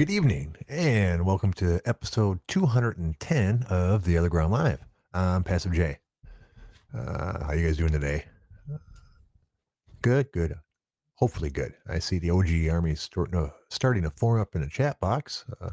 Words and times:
Good 0.00 0.08
evening, 0.08 0.56
and 0.66 1.26
welcome 1.26 1.52
to 1.52 1.78
episode 1.84 2.40
210 2.48 3.66
of 3.68 4.02
The 4.02 4.14
OtherGround 4.14 4.48
Live. 4.48 4.78
I'm 5.12 5.44
Passive 5.44 5.74
J. 5.74 5.98
Uh, 6.96 7.44
how 7.44 7.52
you 7.52 7.66
guys 7.66 7.76
doing 7.76 7.92
today? 7.92 8.24
Good, 10.00 10.32
good. 10.32 10.54
Hopefully 11.16 11.50
good. 11.50 11.74
I 11.86 11.98
see 11.98 12.18
the 12.18 12.30
OG 12.30 12.70
army 12.70 12.94
starting 12.94 13.34
to, 13.34 13.52
starting 13.68 14.04
to 14.04 14.10
form 14.10 14.40
up 14.40 14.54
in 14.54 14.62
the 14.62 14.68
chat 14.68 14.98
box. 15.00 15.44
Uh, 15.60 15.72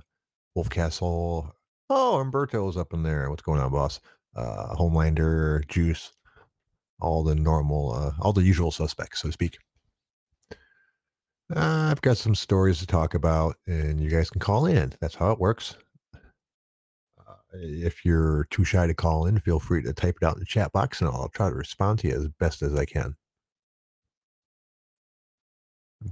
Wolf 0.56 0.70
Castle. 0.70 1.56
Oh, 1.90 2.20
Umberto's 2.20 2.76
up 2.76 2.92
in 2.92 3.04
there. 3.04 3.30
What's 3.30 3.44
going 3.44 3.62
on, 3.62 3.72
boss? 3.72 4.02
Uh, 4.36 4.76
Homelander, 4.76 5.66
Juice, 5.70 6.12
all 7.00 7.24
the 7.24 7.34
normal, 7.34 7.94
uh, 7.94 8.12
all 8.20 8.34
the 8.34 8.44
usual 8.44 8.72
suspects, 8.72 9.22
so 9.22 9.30
to 9.30 9.32
speak. 9.32 9.58
Uh, 11.56 11.90
I've 11.92 12.02
got 12.02 12.18
some 12.18 12.36
stories 12.36 12.80
to 12.80 12.86
talk 12.88 13.14
about, 13.14 13.56
and 13.68 14.02
you 14.02 14.10
guys 14.10 14.30
can 14.30 14.40
call 14.40 14.66
in. 14.66 14.94
That's 15.00 15.16
how 15.16 15.32
it 15.32 15.40
works. 15.40 15.78
Uh, 16.14 17.36
if 17.54 18.04
you're 18.04 18.48
too 18.50 18.66
shy 18.66 18.86
to 18.86 18.94
call 18.94 19.26
in, 19.26 19.40
feel 19.40 19.60
free 19.60 19.82
to 19.84 19.94
type 19.94 20.18
it 20.22 20.26
out 20.26 20.34
in 20.36 20.40
the 20.40 20.46
chat 20.46 20.74
box, 20.74 21.00
and 21.00 21.10
I'll 21.10 21.30
try 21.30 21.50
to 21.50 21.56
respond 21.56 22.00
to 22.00 22.10
you 22.10 22.16
as 22.16 22.28
best 22.28 22.62
as 22.62 22.76
I 22.76 22.84
can. 22.86 23.16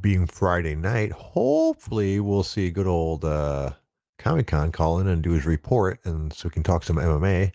Being 0.02 0.26
Friday 0.26 0.76
night, 0.76 1.12
hopefully 1.12 2.20
we'll 2.20 2.44
see 2.44 2.72
good 2.72 2.88
old 2.88 3.26
uh, 3.26 3.72
Comic 4.18 4.48
Con 4.48 4.72
call 4.72 5.00
in 5.00 5.08
and 5.08 5.22
do 5.22 5.32
his 5.32 5.46
report, 5.46 6.00
and 6.06 6.32
so 6.32 6.48
we 6.48 6.52
can 6.52 6.64
talk 6.64 6.84
some 6.84 6.96
MMA. 6.96 7.52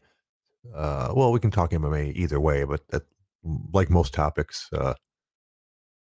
Uh, 0.75 1.12
well, 1.17 1.33
we 1.33 1.41
can 1.41 1.51
talk 1.51 1.70
MMA 1.70 2.14
either 2.14 2.39
way, 2.39 2.64
but 2.64 2.86
that, 2.89 3.03
like 3.73 3.89
most 3.89 4.12
topics, 4.12 4.69
uh, 4.75 4.95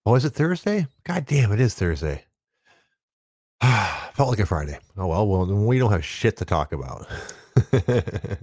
Oh, 0.06 0.14
is 0.14 0.24
it 0.24 0.30
Thursday? 0.30 0.86
God 1.04 1.26
damn, 1.26 1.52
it 1.52 1.60
is 1.60 1.74
Thursday. 1.74 2.24
Felt 4.14 4.30
like 4.30 4.38
a 4.38 4.46
Friday. 4.46 4.78
Oh 4.96 5.06
well, 5.06 5.26
well 5.26 5.46
we 5.46 5.78
don't 5.78 5.92
have 5.92 6.04
shit 6.04 6.38
to 6.38 6.44
talk 6.44 6.72
about. 6.72 7.06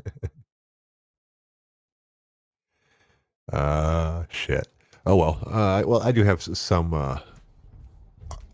uh 3.51 4.23
shit. 4.29 4.67
Oh 5.05 5.15
well. 5.15 5.39
Uh 5.45 5.83
well 5.85 6.01
I 6.03 6.11
do 6.11 6.23
have 6.23 6.41
some 6.43 6.93
uh 6.93 7.19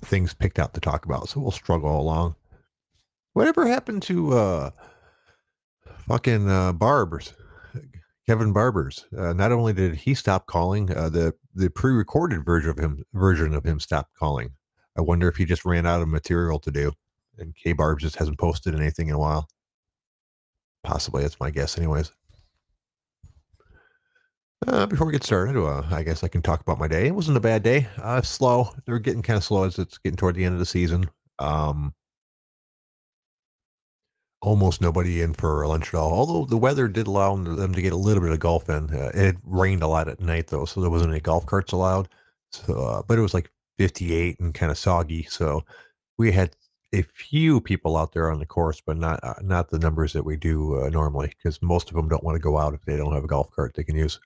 things 0.01 0.33
picked 0.33 0.59
out 0.59 0.73
to 0.75 0.79
talk 0.79 1.05
about, 1.05 1.27
so 1.27 1.41
we'll 1.41 1.51
struggle 1.51 1.99
along. 1.99 2.35
Whatever 3.33 3.67
happened 3.67 4.03
to 4.03 4.33
uh 4.33 4.69
fucking 6.07 6.49
uh 6.49 6.71
barbers? 6.73 7.33
Kevin 8.25 8.53
Barbers. 8.53 9.05
Uh, 9.17 9.33
not 9.33 9.51
only 9.51 9.73
did 9.73 9.95
he 9.95 10.13
stop 10.13 10.45
calling, 10.47 10.95
uh, 10.95 11.09
the 11.09 11.33
the 11.55 11.69
pre-recorded 11.69 12.45
version 12.45 12.69
of 12.69 12.77
him 12.77 13.03
version 13.13 13.53
of 13.53 13.65
him 13.65 13.79
stopped 13.79 14.13
calling. 14.15 14.51
I 14.97 15.01
wonder 15.01 15.27
if 15.27 15.35
he 15.35 15.45
just 15.45 15.65
ran 15.65 15.85
out 15.85 16.01
of 16.01 16.07
material 16.07 16.59
to 16.59 16.71
do, 16.71 16.93
and 17.37 17.55
K 17.55 17.73
Barbs 17.73 18.03
just 18.03 18.15
hasn't 18.15 18.39
posted 18.39 18.75
anything 18.75 19.09
in 19.09 19.15
a 19.15 19.19
while. 19.19 19.47
Possibly, 20.83 21.23
that's 21.23 21.39
my 21.39 21.49
guess, 21.49 21.77
anyways. 21.77 22.11
Uh, 24.67 24.85
before 24.85 25.07
we 25.07 25.13
get 25.13 25.23
started, 25.23 25.57
uh, 25.57 25.83
I 25.91 26.03
guess 26.03 26.23
I 26.23 26.29
can 26.29 26.41
talk 26.41 26.61
about 26.61 26.79
my 26.79 26.87
day. 26.87 27.07
It 27.07 27.15
wasn't 27.15 27.35
a 27.35 27.41
bad 27.41 27.63
day. 27.63 27.87
Uh, 28.01 28.21
slow. 28.21 28.69
They're 28.85 28.99
getting 28.99 29.21
kind 29.21 29.35
of 29.35 29.43
slow 29.43 29.65
as 29.65 29.77
it's 29.77 29.97
getting 29.97 30.15
toward 30.15 30.35
the 30.35 30.45
end 30.45 30.53
of 30.53 30.59
the 30.59 30.65
season. 30.65 31.09
Um, 31.39 31.93
almost 34.43 34.81
nobody 34.81 35.21
in 35.21 35.33
for 35.33 35.65
lunch 35.65 35.93
at 35.93 35.97
all. 35.97 36.11
Although 36.11 36.45
the 36.45 36.57
weather 36.57 36.87
did 36.87 37.07
allow 37.07 37.35
them 37.35 37.73
to 37.73 37.81
get 37.81 37.93
a 37.93 37.97
little 37.97 38.21
bit 38.21 38.33
of 38.33 38.39
golf 38.39 38.69
in. 38.69 38.93
Uh, 38.93 39.11
it 39.13 39.37
rained 39.43 39.81
a 39.83 39.87
lot 39.87 40.09
at 40.09 40.19
night 40.19 40.47
though, 40.47 40.65
so 40.65 40.81
there 40.81 40.89
wasn't 40.89 41.11
any 41.11 41.21
golf 41.21 41.45
carts 41.45 41.71
allowed. 41.71 42.09
So, 42.51 42.73
uh, 42.75 43.01
but 43.07 43.17
it 43.17 43.21
was 43.21 43.33
like 43.33 43.49
58 43.79 44.39
and 44.39 44.53
kind 44.53 44.71
of 44.71 44.77
soggy. 44.77 45.23
So 45.23 45.63
we 46.17 46.31
had 46.31 46.55
a 46.93 47.03
few 47.03 47.61
people 47.61 47.97
out 47.97 48.11
there 48.13 48.29
on 48.31 48.39
the 48.39 48.45
course, 48.45 48.81
but 48.85 48.97
not 48.97 49.19
uh, 49.23 49.35
not 49.41 49.69
the 49.69 49.79
numbers 49.79 50.13
that 50.13 50.25
we 50.25 50.35
do 50.37 50.83
uh, 50.83 50.89
normally, 50.89 51.29
because 51.29 51.61
most 51.61 51.89
of 51.89 51.95
them 51.95 52.09
don't 52.09 52.23
want 52.23 52.35
to 52.35 52.39
go 52.39 52.57
out 52.57 52.73
if 52.73 52.81
they 52.85 52.97
don't 52.97 53.13
have 53.13 53.23
a 53.23 53.27
golf 53.27 53.49
cart 53.51 53.73
they 53.75 53.83
can 53.83 53.95
use. 53.95 54.19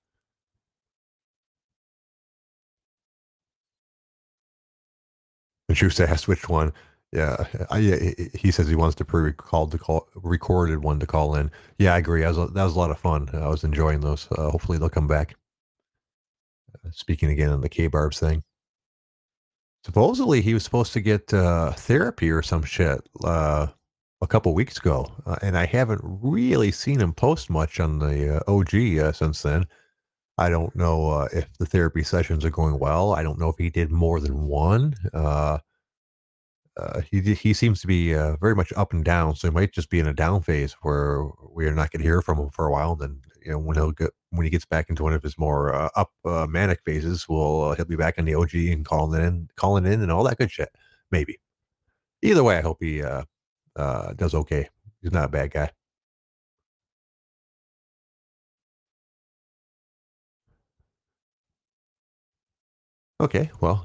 And 5.69 5.77
Juice 5.77 5.99
asked 5.99 6.27
which 6.27 6.49
one. 6.49 6.73
Yeah, 7.13 7.45
I. 7.69 7.79
He 8.33 8.51
says 8.51 8.67
he 8.67 8.75
wants 8.75 8.95
to 8.95 9.05
pre-recalled 9.05 9.71
to 9.71 9.77
call 9.77 10.09
recorded 10.15 10.83
one 10.83 10.99
to 10.99 11.07
call 11.07 11.35
in. 11.35 11.51
Yeah, 11.77 11.93
I 11.93 11.99
agree. 11.99 12.25
I 12.25 12.31
was, 12.31 12.51
that 12.51 12.63
was 12.63 12.75
a 12.75 12.79
lot 12.79 12.91
of 12.91 12.99
fun. 12.99 13.29
I 13.33 13.47
was 13.47 13.63
enjoying 13.63 14.01
those. 14.01 14.27
Uh, 14.31 14.49
hopefully, 14.49 14.77
they'll 14.77 14.89
come 14.89 15.07
back. 15.07 15.35
Uh, 16.73 16.89
speaking 16.91 17.29
again 17.29 17.49
on 17.49 17.61
the 17.61 17.69
K 17.69 17.87
Barbs 17.87 18.19
thing. 18.19 18.43
Supposedly, 19.85 20.41
he 20.41 20.53
was 20.53 20.65
supposed 20.65 20.91
to 20.93 20.99
get 20.99 21.33
uh, 21.33 21.71
therapy 21.71 22.29
or 22.29 22.41
some 22.41 22.63
shit 22.63 22.99
uh, 23.23 23.67
a 24.21 24.27
couple 24.27 24.53
weeks 24.53 24.77
ago, 24.77 25.09
uh, 25.25 25.37
and 25.41 25.57
I 25.57 25.65
haven't 25.65 26.01
really 26.03 26.71
seen 26.71 26.99
him 26.99 27.13
post 27.13 27.49
much 27.49 27.79
on 27.79 27.99
the 27.99 28.43
uh, 28.45 28.51
OG 28.51 29.15
since 29.15 29.43
then. 29.43 29.65
I 30.37 30.49
don't 30.49 30.75
know 30.75 31.21
if 31.31 31.57
the 31.57 31.65
therapy 31.65 32.03
sessions 32.03 32.43
are 32.43 32.49
going 32.49 32.79
well. 32.79 33.13
I 33.13 33.23
don't 33.23 33.39
know 33.39 33.49
if 33.49 33.57
he 33.57 33.69
did 33.69 33.91
more 33.91 34.19
than 34.19 34.47
one 34.47 34.93
uh, 36.77 37.01
he 37.01 37.21
he 37.33 37.53
seems 37.53 37.81
to 37.81 37.87
be 37.87 38.13
uh, 38.13 38.35
very 38.37 38.55
much 38.55 38.71
up 38.75 38.93
and 38.93 39.03
down. 39.03 39.35
So 39.35 39.47
he 39.47 39.53
might 39.53 39.73
just 39.73 39.89
be 39.89 39.99
in 39.99 40.07
a 40.07 40.13
down 40.13 40.41
phase 40.43 40.73
where 40.81 41.27
we 41.51 41.65
are 41.65 41.73
not 41.73 41.91
going 41.91 42.01
to 42.01 42.07
hear 42.07 42.21
from 42.21 42.37
him 42.37 42.49
for 42.49 42.67
a 42.67 42.71
while. 42.71 42.95
Then 42.95 43.21
you 43.43 43.51
know 43.51 43.59
when 43.59 43.75
he'll 43.75 43.91
get 43.91 44.11
when 44.31 44.43
he 44.43 44.49
gets 44.49 44.65
back 44.65 44.89
into 44.89 45.03
one 45.03 45.13
of 45.13 45.23
his 45.23 45.37
more 45.37 45.73
uh, 45.73 45.89
up 45.95 46.11
uh, 46.25 46.45
manic 46.47 46.81
phases, 46.85 47.27
we'll 47.27 47.63
uh, 47.63 47.75
he'll 47.75 47.85
be 47.85 47.95
back 47.95 48.15
on 48.19 48.25
the 48.25 48.35
OG 48.35 48.53
and 48.55 48.85
calling 48.85 49.21
in, 49.23 49.49
calling 49.55 49.85
in, 49.85 50.01
and 50.01 50.11
all 50.11 50.23
that 50.23 50.37
good 50.37 50.51
shit. 50.51 50.69
Maybe. 51.11 51.39
Either 52.21 52.43
way, 52.43 52.57
I 52.57 52.61
hope 52.61 52.77
he 52.81 53.03
uh, 53.03 53.23
does 54.15 54.33
okay. 54.35 54.69
He's 55.01 55.11
not 55.11 55.25
a 55.25 55.29
bad 55.29 55.51
guy. 55.51 55.71
Okay, 63.19 63.49
well, 63.61 63.83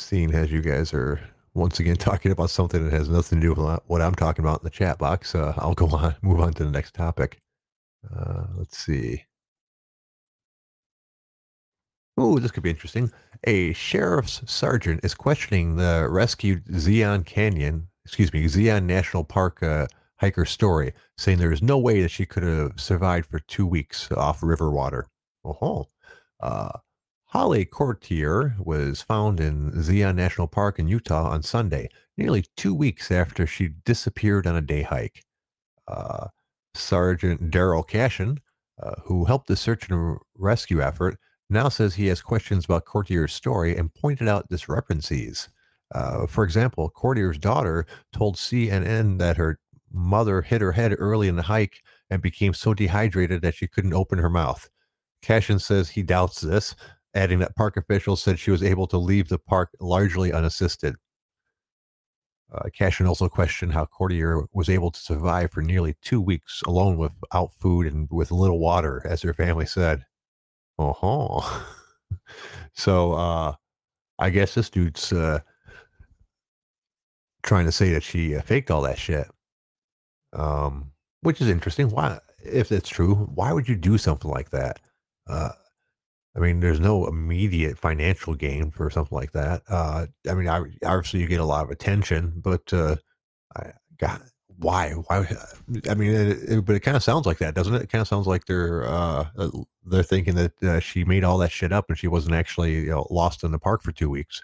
seeing 0.00 0.34
as 0.34 0.50
you 0.50 0.62
guys 0.62 0.92
are 0.94 1.20
once 1.54 1.80
again 1.80 1.96
talking 1.96 2.32
about 2.32 2.50
something 2.50 2.84
that 2.84 2.92
has 2.92 3.08
nothing 3.08 3.40
to 3.40 3.54
do 3.54 3.60
with 3.60 3.80
what 3.86 4.02
I'm 4.02 4.14
talking 4.14 4.44
about 4.44 4.60
in 4.60 4.64
the 4.64 4.70
chat 4.70 4.98
box, 4.98 5.34
uh, 5.34 5.54
I'll 5.56 5.74
go 5.74 5.88
on, 5.88 6.16
move 6.22 6.40
on 6.40 6.52
to 6.54 6.64
the 6.64 6.70
next 6.70 6.94
topic. 6.94 7.40
Uh, 8.14 8.44
let's 8.56 8.78
see. 8.78 9.24
Oh, 12.16 12.38
this 12.38 12.50
could 12.50 12.62
be 12.62 12.70
interesting. 12.70 13.10
A 13.44 13.72
sheriff's 13.72 14.42
sergeant 14.50 15.00
is 15.02 15.14
questioning 15.14 15.76
the 15.76 16.06
rescued 16.10 16.64
Zion 16.78 17.24
Canyon, 17.24 17.88
excuse 18.04 18.32
me, 18.32 18.46
Zion 18.46 18.86
National 18.86 19.24
Park 19.24 19.62
uh, 19.62 19.86
hiker 20.16 20.44
story, 20.44 20.92
saying 21.16 21.38
there 21.38 21.52
is 21.52 21.62
no 21.62 21.78
way 21.78 22.02
that 22.02 22.10
she 22.10 22.26
could 22.26 22.42
have 22.42 22.78
survived 22.78 23.30
for 23.30 23.38
two 23.40 23.66
weeks 23.66 24.10
off 24.12 24.42
river 24.42 24.70
water. 24.70 25.06
Oh, 25.44 25.88
uh, 26.40 26.72
Holly 27.30 27.64
Courtier 27.64 28.56
was 28.58 29.02
found 29.02 29.38
in 29.38 29.80
Zion 29.84 30.16
National 30.16 30.48
Park 30.48 30.80
in 30.80 30.88
Utah 30.88 31.30
on 31.30 31.44
Sunday, 31.44 31.88
nearly 32.16 32.44
two 32.56 32.74
weeks 32.74 33.12
after 33.12 33.46
she 33.46 33.68
disappeared 33.84 34.48
on 34.48 34.56
a 34.56 34.60
day 34.60 34.82
hike. 34.82 35.22
Uh, 35.86 36.26
Sergeant 36.74 37.52
Daryl 37.52 37.86
Cashin, 37.86 38.38
uh, 38.82 38.96
who 39.04 39.24
helped 39.24 39.46
the 39.46 39.54
search 39.54 39.88
and 39.88 40.18
rescue 40.38 40.82
effort, 40.82 41.18
now 41.48 41.68
says 41.68 41.94
he 41.94 42.08
has 42.08 42.20
questions 42.20 42.64
about 42.64 42.84
Courtier's 42.84 43.32
story 43.32 43.76
and 43.76 43.94
pointed 43.94 44.26
out 44.26 44.48
discrepancies. 44.48 45.48
Uh, 45.94 46.26
for 46.26 46.42
example, 46.42 46.90
Courtier's 46.90 47.38
daughter 47.38 47.86
told 48.12 48.36
CNN 48.36 49.18
that 49.18 49.36
her 49.36 49.60
mother 49.92 50.42
hit 50.42 50.60
her 50.60 50.72
head 50.72 50.96
early 50.98 51.28
in 51.28 51.36
the 51.36 51.42
hike 51.42 51.80
and 52.10 52.20
became 52.20 52.54
so 52.54 52.74
dehydrated 52.74 53.40
that 53.42 53.54
she 53.54 53.68
couldn't 53.68 53.94
open 53.94 54.18
her 54.18 54.30
mouth. 54.30 54.68
Cashin 55.22 55.60
says 55.60 55.90
he 55.90 56.02
doubts 56.02 56.40
this, 56.40 56.74
adding 57.14 57.38
that 57.40 57.56
park 57.56 57.76
officials 57.76 58.22
said 58.22 58.38
she 58.38 58.50
was 58.50 58.62
able 58.62 58.86
to 58.86 58.98
leave 58.98 59.28
the 59.28 59.38
park 59.38 59.70
largely 59.80 60.32
unassisted. 60.32 60.96
Uh, 62.52 62.68
Cashin 62.74 63.06
also 63.06 63.28
questioned 63.28 63.72
how 63.72 63.86
Courtier 63.86 64.44
was 64.52 64.68
able 64.68 64.90
to 64.90 64.98
survive 64.98 65.52
for 65.52 65.62
nearly 65.62 65.96
two 66.02 66.20
weeks 66.20 66.62
alone 66.66 66.96
without 66.96 67.52
food 67.54 67.86
and 67.86 68.08
with 68.10 68.32
little 68.32 68.58
water, 68.58 69.02
as 69.04 69.22
her 69.22 69.32
family 69.32 69.66
said. 69.66 70.04
Oh, 70.78 71.68
so 72.72 73.12
uh, 73.12 73.54
I 74.18 74.30
guess 74.30 74.54
this 74.54 74.70
dude's 74.70 75.12
uh, 75.12 75.40
trying 77.42 77.66
to 77.66 77.72
say 77.72 77.92
that 77.92 78.02
she 78.02 78.34
uh, 78.34 78.42
faked 78.42 78.70
all 78.70 78.82
that 78.82 78.98
shit, 78.98 79.28
um, 80.32 80.90
which 81.20 81.40
is 81.40 81.48
interesting. 81.48 81.90
Why, 81.90 82.18
if 82.44 82.72
it's 82.72 82.88
true, 82.88 83.14
why 83.14 83.52
would 83.52 83.68
you 83.68 83.76
do 83.76 83.96
something 83.96 84.30
like 84.30 84.50
that? 84.50 84.80
Uh, 86.34 86.38
I 86.38 86.42
mean, 86.42 86.60
there's 86.60 86.80
no 86.80 87.06
immediate 87.06 87.78
financial 87.78 88.34
gain 88.34 88.70
for 88.70 88.90
something 88.90 89.16
like 89.16 89.32
that. 89.32 89.62
Uh, 89.68 90.06
I 90.28 90.34
mean, 90.34 90.48
obviously 90.48 91.20
you 91.20 91.26
get 91.26 91.40
a 91.40 91.44
lot 91.44 91.64
of 91.64 91.70
attention, 91.70 92.32
but 92.36 92.72
uh, 92.72 92.96
I, 93.56 93.72
God, 93.98 94.22
why? 94.58 94.90
Why? 94.90 95.26
I 95.88 95.94
mean, 95.94 96.10
it, 96.10 96.38
it, 96.48 96.64
but 96.64 96.76
it 96.76 96.80
kind 96.80 96.96
of 96.96 97.02
sounds 97.02 97.26
like 97.26 97.38
that, 97.38 97.54
doesn't 97.54 97.74
it? 97.74 97.82
It 97.82 97.90
kind 97.90 98.02
of 98.02 98.08
sounds 98.08 98.26
like 98.26 98.44
they're 98.44 98.84
uh, 98.84 99.26
uh, 99.36 99.50
they're 99.86 100.02
thinking 100.02 100.34
that 100.34 100.62
uh, 100.62 100.80
she 100.80 101.04
made 101.04 101.24
all 101.24 101.38
that 101.38 101.50
shit 101.50 101.72
up 101.72 101.86
and 101.88 101.98
she 101.98 102.08
wasn't 102.08 102.34
actually 102.34 102.74
you 102.74 102.90
know, 102.90 103.06
lost 103.10 103.42
in 103.42 103.52
the 103.52 103.58
park 103.58 103.82
for 103.82 103.92
two 103.92 104.10
weeks. 104.10 104.42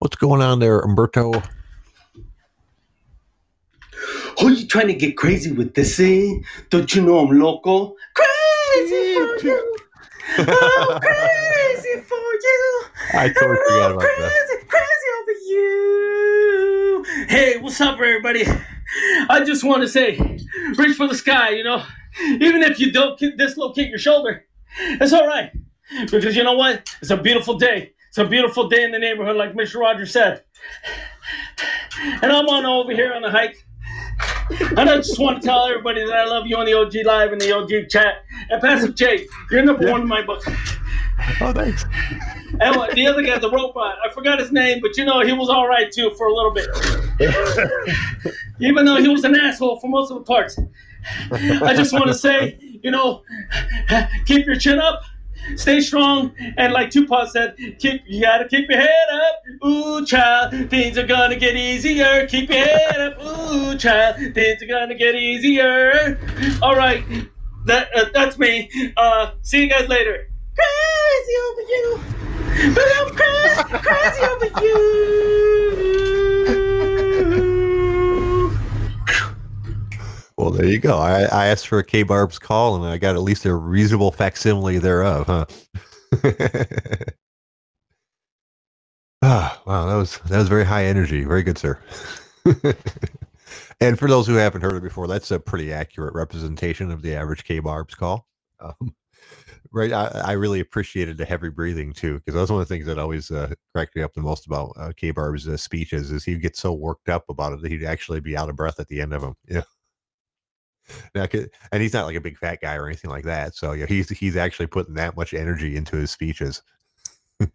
What's 0.00 0.16
going 0.16 0.42
on 0.42 0.60
there, 0.60 0.80
Umberto? 0.80 1.42
Oh, 4.40 4.48
you 4.48 4.66
trying 4.66 4.86
to 4.86 4.94
get 4.94 5.16
crazy 5.16 5.50
with 5.50 5.74
this, 5.74 5.98
eh? 5.98 6.34
Don't 6.70 6.94
you 6.94 7.02
know 7.02 7.18
I'm 7.18 7.38
local? 7.38 7.96
Crazy 8.14 9.14
for 9.14 9.46
you. 9.46 9.77
I'm 10.36 11.00
crazy 11.00 12.00
for 12.02 12.16
you. 12.16 12.82
I 13.14 13.28
totally 13.28 13.56
forgot 13.66 13.92
about 13.92 14.00
crazy, 14.00 14.20
that. 14.20 14.68
Crazy 14.68 15.08
over 15.20 15.32
you. 15.46 17.04
Hey, 17.28 17.56
what's 17.58 17.80
up, 17.80 17.94
everybody? 17.94 18.44
I 19.30 19.42
just 19.44 19.64
want 19.64 19.82
to 19.82 19.88
say, 19.88 20.18
reach 20.76 20.96
for 20.96 21.08
the 21.08 21.14
sky, 21.14 21.50
you 21.50 21.64
know? 21.64 21.82
Even 22.20 22.62
if 22.62 22.78
you 22.78 22.92
don't 22.92 23.18
dislocate 23.36 23.88
your 23.88 23.98
shoulder, 23.98 24.44
it's 24.78 25.12
all 25.12 25.26
right. 25.26 25.50
Because 26.10 26.36
you 26.36 26.44
know 26.44 26.54
what? 26.54 26.88
It's 27.00 27.10
a 27.10 27.16
beautiful 27.16 27.56
day. 27.58 27.92
It's 28.08 28.18
a 28.18 28.24
beautiful 28.24 28.68
day 28.68 28.84
in 28.84 28.90
the 28.90 28.98
neighborhood, 28.98 29.36
like 29.36 29.54
Mr. 29.54 29.80
Rogers 29.80 30.12
said. 30.12 30.44
And 32.00 32.30
I'm 32.30 32.46
on 32.46 32.66
over 32.66 32.92
here 32.92 33.12
on 33.12 33.22
the 33.22 33.30
hike. 33.30 33.56
And 34.50 34.88
I 34.90 34.96
just 34.96 35.18
want 35.18 35.40
to 35.40 35.46
tell 35.46 35.66
everybody 35.66 36.04
that 36.04 36.14
I 36.14 36.24
love 36.24 36.46
you 36.46 36.56
on 36.56 36.66
the 36.66 36.74
OG 36.74 36.94
Live 37.04 37.32
and 37.32 37.40
the 37.40 37.52
OG 37.52 37.88
chat. 37.90 38.24
And 38.50 38.60
Passive 38.62 38.94
J, 38.94 39.26
you're 39.50 39.62
number 39.62 39.84
Yeah. 39.86 39.92
one 39.92 40.02
in 40.02 40.08
my 40.08 40.22
book. 40.22 40.42
Oh, 41.40 41.52
thanks. 41.52 41.84
And 42.60 42.76
what- 42.76 42.92
the 42.94 43.06
other 43.06 43.22
guy, 43.22 43.38
the 43.38 43.50
robot, 43.50 43.96
I 44.04 44.10
forgot 44.12 44.38
his 44.38 44.50
name, 44.52 44.80
but 44.80 44.96
you 44.96 45.04
know, 45.04 45.20
he 45.20 45.32
was 45.32 45.48
all 45.48 45.68
right 45.68 45.90
too 45.92 46.10
for 46.16 46.26
a 46.28 46.32
little 46.34 46.52
bit. 46.52 46.68
Even 48.60 48.84
though 48.84 48.96
he 48.96 49.08
was 49.08 49.24
an 49.24 49.34
asshole 49.34 49.78
for 49.80 49.88
most 49.88 50.10
of 50.10 50.18
the 50.18 50.24
parts. 50.24 50.58
I 51.30 51.74
just 51.74 51.92
want 51.92 52.06
to 52.06 52.14
say, 52.14 52.58
you 52.82 52.90
know, 52.90 53.22
keep 54.26 54.46
your 54.46 54.56
chin 54.56 54.78
up, 54.78 55.02
stay 55.56 55.80
strong, 55.80 56.34
and 56.56 56.72
like 56.72 56.90
Tupac 56.90 57.30
said, 57.30 57.56
keep 57.78 58.02
you 58.06 58.20
gotta 58.20 58.48
keep 58.48 58.68
your 58.68 58.80
head 58.80 59.08
up. 59.12 59.66
Ooh, 59.66 60.04
child, 60.04 60.70
things 60.70 60.98
are 60.98 61.06
gonna 61.06 61.36
get 61.36 61.56
easier. 61.56 62.26
Keep 62.26 62.50
your 62.50 62.64
head 62.64 63.00
up. 63.00 63.22
Ooh, 63.22 63.76
child, 63.76 64.16
things 64.34 64.62
are 64.62 64.66
gonna 64.66 64.94
get 64.94 65.14
easier. 65.14 66.18
All 66.62 66.76
right, 66.76 67.04
that 67.66 67.88
uh, 67.94 68.06
that's 68.12 68.38
me. 68.38 68.70
Uh, 68.96 69.32
see 69.42 69.62
you 69.62 69.70
guys 69.70 69.88
later. 69.88 70.28
Crazy 70.56 71.34
over 71.46 71.62
you, 71.62 72.00
but 72.74 72.84
I'm 72.96 73.14
crazy, 73.14 73.62
crazy 73.82 74.24
over 74.24 74.64
you. 74.64 76.17
Well, 80.38 80.50
there 80.50 80.66
you 80.66 80.78
go. 80.78 80.98
I, 80.98 81.22
I 81.24 81.46
asked 81.48 81.66
for 81.66 81.78
a 81.80 81.84
K 81.84 82.02
Barb's 82.04 82.38
call, 82.38 82.76
and 82.76 82.84
I 82.86 82.96
got 82.96 83.16
at 83.16 83.22
least 83.22 83.44
a 83.44 83.54
reasonable 83.54 84.12
facsimile 84.12 84.78
thereof, 84.78 85.26
huh? 85.26 85.46
ah, 89.22 89.60
wow, 89.66 89.86
that 89.86 89.96
was 89.96 90.18
that 90.28 90.38
was 90.38 90.48
very 90.48 90.64
high 90.64 90.84
energy. 90.86 91.24
Very 91.24 91.42
good, 91.42 91.58
sir. 91.58 91.78
and 93.80 93.98
for 93.98 94.08
those 94.08 94.26
who 94.26 94.34
haven't 94.34 94.62
heard 94.62 94.74
it 94.76 94.82
before, 94.82 95.06
that's 95.06 95.30
a 95.30 95.40
pretty 95.40 95.72
accurate 95.72 96.14
representation 96.14 96.90
of 96.90 97.02
the 97.02 97.14
average 97.14 97.44
K 97.44 97.58
Barb's 97.58 97.94
call. 97.94 98.26
Um, 98.60 98.94
right, 99.72 99.92
I, 99.92 100.06
I 100.24 100.32
really 100.32 100.60
appreciated 100.60 101.18
the 101.18 101.24
heavy 101.24 101.50
breathing 101.50 101.92
too, 101.92 102.14
because 102.18 102.34
that's 102.34 102.50
one 102.50 102.62
of 102.62 102.68
the 102.68 102.74
things 102.74 102.86
that 102.86 102.98
always 102.98 103.30
uh, 103.30 103.52
cracked 103.74 103.96
me 103.96 104.02
up 104.02 104.14
the 104.14 104.20
most 104.22 104.46
about 104.46 104.72
uh, 104.78 104.92
K 104.96 105.10
Barb's 105.10 105.48
uh, 105.48 105.56
speeches 105.56 106.12
is 106.12 106.24
he'd 106.24 106.42
get 106.42 106.56
so 106.56 106.72
worked 106.72 107.08
up 107.08 107.24
about 107.28 107.52
it 107.54 107.62
that 107.62 107.70
he'd 107.72 107.84
actually 107.84 108.20
be 108.20 108.36
out 108.36 108.48
of 108.48 108.56
breath 108.56 108.80
at 108.80 108.88
the 108.88 109.00
end 109.00 109.12
of 109.12 109.22
them. 109.22 109.34
Yeah. 109.48 109.62
And 111.14 111.82
he's 111.82 111.92
not 111.92 112.06
like 112.06 112.16
a 112.16 112.20
big 112.20 112.38
fat 112.38 112.60
guy 112.60 112.74
or 112.76 112.86
anything 112.86 113.10
like 113.10 113.24
that. 113.24 113.54
So 113.54 113.72
yeah, 113.72 113.86
he's 113.86 114.08
he's 114.10 114.36
actually 114.36 114.66
putting 114.66 114.94
that 114.94 115.16
much 115.16 115.34
energy 115.34 115.76
into 115.76 115.96
his 115.96 116.10
speeches. 116.10 116.62
uh, 117.40 117.46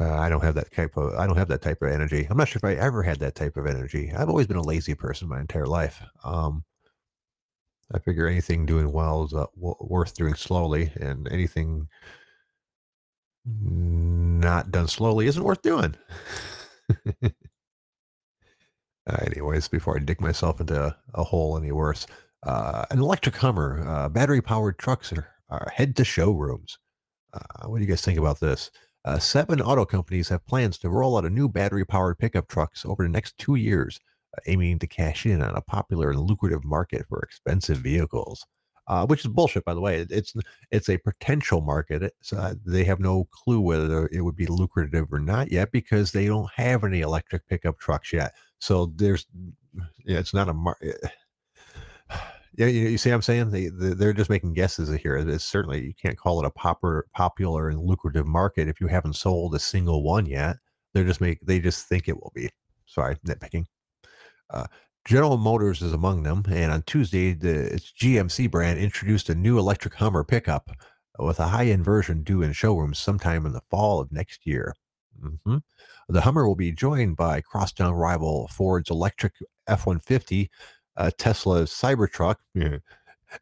I 0.00 0.28
don't 0.28 0.42
have 0.42 0.54
that 0.54 0.72
type 0.72 0.96
of 0.96 1.14
I 1.14 1.26
don't 1.26 1.36
have 1.36 1.48
that 1.48 1.62
type 1.62 1.82
of 1.82 1.90
energy. 1.90 2.26
I'm 2.28 2.36
not 2.36 2.48
sure 2.48 2.60
if 2.62 2.64
I 2.64 2.80
ever 2.80 3.02
had 3.02 3.18
that 3.20 3.34
type 3.34 3.56
of 3.56 3.66
energy. 3.66 4.12
I've 4.16 4.28
always 4.28 4.46
been 4.46 4.56
a 4.56 4.62
lazy 4.62 4.94
person 4.94 5.28
my 5.28 5.40
entire 5.40 5.66
life. 5.66 6.02
Um, 6.24 6.64
I 7.94 7.98
figure 7.98 8.26
anything 8.26 8.64
doing 8.64 8.90
well 8.90 9.24
is 9.24 9.34
uh, 9.34 9.46
w- 9.54 9.76
worth 9.80 10.14
doing 10.14 10.34
slowly, 10.34 10.92
and 10.96 11.28
anything 11.30 11.88
not 13.44 14.70
done 14.70 14.88
slowly 14.88 15.26
isn't 15.26 15.42
worth 15.42 15.62
doing. 15.62 15.94
Uh, 19.08 19.16
anyways, 19.26 19.68
before 19.68 19.96
I 19.96 20.00
dig 20.00 20.20
myself 20.20 20.60
into 20.60 20.96
a, 21.14 21.24
hole 21.24 21.56
any 21.56 21.72
worse, 21.72 22.06
uh, 22.44 22.84
an 22.90 23.00
electric 23.00 23.36
Hummer, 23.36 23.84
uh, 23.86 24.08
battery 24.08 24.40
powered 24.40 24.78
trucks 24.78 25.12
are, 25.12 25.28
are 25.50 25.72
head 25.74 25.96
to 25.96 26.04
showrooms. 26.04 26.78
Uh, 27.32 27.66
what 27.66 27.78
do 27.78 27.84
you 27.84 27.90
guys 27.90 28.02
think 28.02 28.18
about 28.18 28.40
this? 28.40 28.70
Uh, 29.04 29.18
seven 29.18 29.60
auto 29.60 29.84
companies 29.84 30.28
have 30.28 30.46
plans 30.46 30.78
to 30.78 30.88
roll 30.88 31.16
out 31.16 31.24
a 31.24 31.30
new 31.30 31.48
battery 31.48 31.84
powered 31.84 32.18
pickup 32.18 32.46
trucks 32.46 32.84
over 32.84 33.02
the 33.02 33.08
next 33.08 33.36
two 33.38 33.56
years, 33.56 33.98
uh, 34.36 34.40
aiming 34.46 34.78
to 34.78 34.86
cash 34.86 35.26
in 35.26 35.42
on 35.42 35.56
a 35.56 35.62
popular 35.62 36.10
and 36.10 36.20
lucrative 36.20 36.64
market 36.64 37.04
for 37.08 37.20
expensive 37.22 37.78
vehicles. 37.78 38.44
Which 39.06 39.20
is 39.20 39.28
bullshit, 39.28 39.64
by 39.64 39.72
the 39.72 39.80
way. 39.80 40.04
It's 40.10 40.34
it's 40.70 40.90
a 40.90 40.98
potential 40.98 41.62
market. 41.62 42.12
They 42.66 42.84
have 42.84 43.00
no 43.00 43.26
clue 43.30 43.58
whether 43.58 44.06
it 44.12 44.20
would 44.20 44.36
be 44.36 44.44
lucrative 44.44 45.10
or 45.10 45.18
not 45.18 45.50
yet 45.50 45.72
because 45.72 46.12
they 46.12 46.26
don't 46.26 46.50
have 46.56 46.84
any 46.84 47.00
electric 47.00 47.48
pickup 47.48 47.78
trucks 47.78 48.12
yet. 48.12 48.34
So 48.62 48.92
there's, 48.94 49.26
yeah, 50.06 50.20
it's 50.20 50.32
not 50.32 50.48
a 50.48 50.54
mar- 50.54 50.78
Yeah, 52.54 52.66
you, 52.66 52.88
you 52.88 52.98
see 52.98 53.08
what 53.10 53.16
I'm 53.16 53.22
saying? 53.22 53.50
They, 53.50 53.68
they 53.68 53.94
they're 53.94 54.12
just 54.12 54.28
making 54.30 54.52
guesses 54.52 54.90
here. 55.02 55.16
It's 55.16 55.44
certainly 55.44 55.80
you 55.86 55.94
can't 55.94 56.18
call 56.18 56.38
it 56.42 56.46
a 56.46 56.50
popular 56.50 57.06
popular 57.14 57.70
and 57.70 57.80
lucrative 57.80 58.26
market 58.26 58.68
if 58.68 58.80
you 58.80 58.88
haven't 58.88 59.14
sold 59.14 59.54
a 59.54 59.58
single 59.58 60.02
one 60.02 60.26
yet. 60.26 60.56
They're 60.92 61.04
just 61.04 61.20
make 61.22 61.40
they 61.40 61.60
just 61.60 61.86
think 61.86 62.08
it 62.08 62.16
will 62.20 62.32
be. 62.34 62.50
Sorry, 62.86 63.16
nitpicking. 63.26 63.64
Uh, 64.50 64.66
General 65.06 65.38
Motors 65.38 65.82
is 65.82 65.92
among 65.94 66.22
them, 66.24 66.44
and 66.50 66.72
on 66.72 66.82
Tuesday, 66.82 67.34
the 67.34 67.74
its 67.74 67.92
GMC 67.92 68.50
brand 68.50 68.78
introduced 68.78 69.30
a 69.30 69.34
new 69.34 69.58
electric 69.58 69.94
Hummer 69.94 70.24
pickup 70.24 70.70
with 71.18 71.40
a 71.40 71.48
high-end 71.48 71.84
version 71.84 72.22
due 72.22 72.42
in 72.42 72.52
showrooms 72.52 72.98
sometime 72.98 73.46
in 73.46 73.52
the 73.52 73.62
fall 73.70 74.00
of 74.00 74.12
next 74.12 74.46
year. 74.46 74.74
hmm 75.44 75.58
The 76.12 76.20
Hummer 76.20 76.46
will 76.46 76.54
be 76.54 76.72
joined 76.72 77.16
by 77.16 77.40
crosstown 77.40 77.94
rival 77.94 78.46
Ford's 78.48 78.90
electric 78.90 79.32
F-150, 79.66 80.50
uh, 80.98 81.10
Tesla's 81.16 81.70
Cybertruck, 81.70 82.36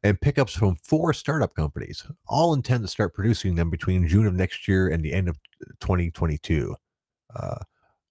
and 0.05 0.21
pickups 0.21 0.55
from 0.55 0.77
four 0.85 1.13
startup 1.13 1.53
companies. 1.57 2.07
All 2.29 2.55
intend 2.55 2.85
to 2.85 2.89
start 2.89 3.13
producing 3.13 3.57
them 3.57 3.71
between 3.71 4.07
June 4.07 4.25
of 4.25 4.35
next 4.35 4.69
year 4.69 4.87
and 4.87 5.03
the 5.03 5.13
end 5.13 5.29
of 5.29 5.37
2022. 5.81 6.77
Uh, 7.35 7.59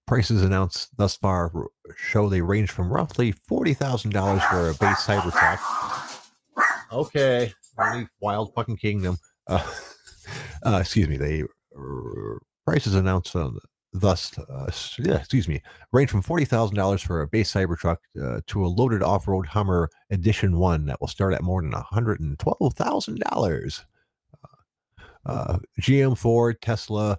prices 0.06 0.42
announced 0.42 0.94
thus 0.98 1.16
far 1.16 1.50
show 1.96 2.28
they 2.28 2.42
range 2.42 2.70
from 2.70 2.92
roughly 2.92 3.32
$40,000 3.50 4.46
for 4.50 4.68
a 4.68 4.74
base 4.74 5.06
Cybertruck. 5.06 5.58
Okay, 6.92 7.54
wild 8.20 8.52
fucking 8.54 8.76
kingdom. 8.76 9.16
Uh, 9.46 9.66
uh, 10.66 10.78
excuse 10.82 11.08
me, 11.08 11.16
they 11.16 11.44
uh, 11.44 12.38
prices 12.66 12.94
announced 12.94 13.34
on 13.34 13.58
thus 13.92 14.38
uh, 14.38 14.70
yeah, 14.98 15.16
excuse 15.16 15.48
me, 15.48 15.60
range 15.92 16.10
from 16.10 16.22
forty 16.22 16.44
thousand 16.44 16.76
dollars 16.76 17.02
for 17.02 17.22
a 17.22 17.26
base 17.26 17.52
Cybertruck 17.52 17.98
uh, 18.22 18.40
to 18.46 18.64
a 18.64 18.68
loaded 18.68 19.02
off-road 19.02 19.46
Hummer 19.46 19.88
Edition 20.10 20.58
One 20.58 20.86
that 20.86 21.00
will 21.00 21.08
start 21.08 21.34
at 21.34 21.42
more 21.42 21.62
than 21.62 21.72
hundred 21.72 22.20
and 22.20 22.38
twelve 22.38 22.74
thousand 22.74 23.20
dollars. 23.30 23.84
Uh, 25.26 25.58
GM, 25.80 26.16
Ford, 26.16 26.60
Tesla, 26.62 27.18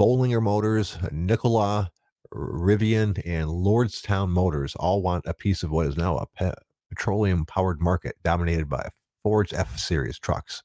Bollinger 0.00 0.42
Motors, 0.42 0.98
Nikola, 1.12 1.90
Rivian, 2.32 3.20
and 3.24 3.48
Lordstown 3.48 4.30
Motors 4.30 4.74
all 4.76 5.00
want 5.00 5.24
a 5.26 5.34
piece 5.34 5.62
of 5.62 5.70
what 5.70 5.86
is 5.86 5.96
now 5.96 6.16
a 6.16 6.26
pe- 6.26 6.52
petroleum-powered 6.88 7.80
market 7.80 8.16
dominated 8.24 8.68
by 8.68 8.88
Ford's 9.22 9.52
F 9.52 9.78
Series 9.78 10.18
trucks, 10.18 10.60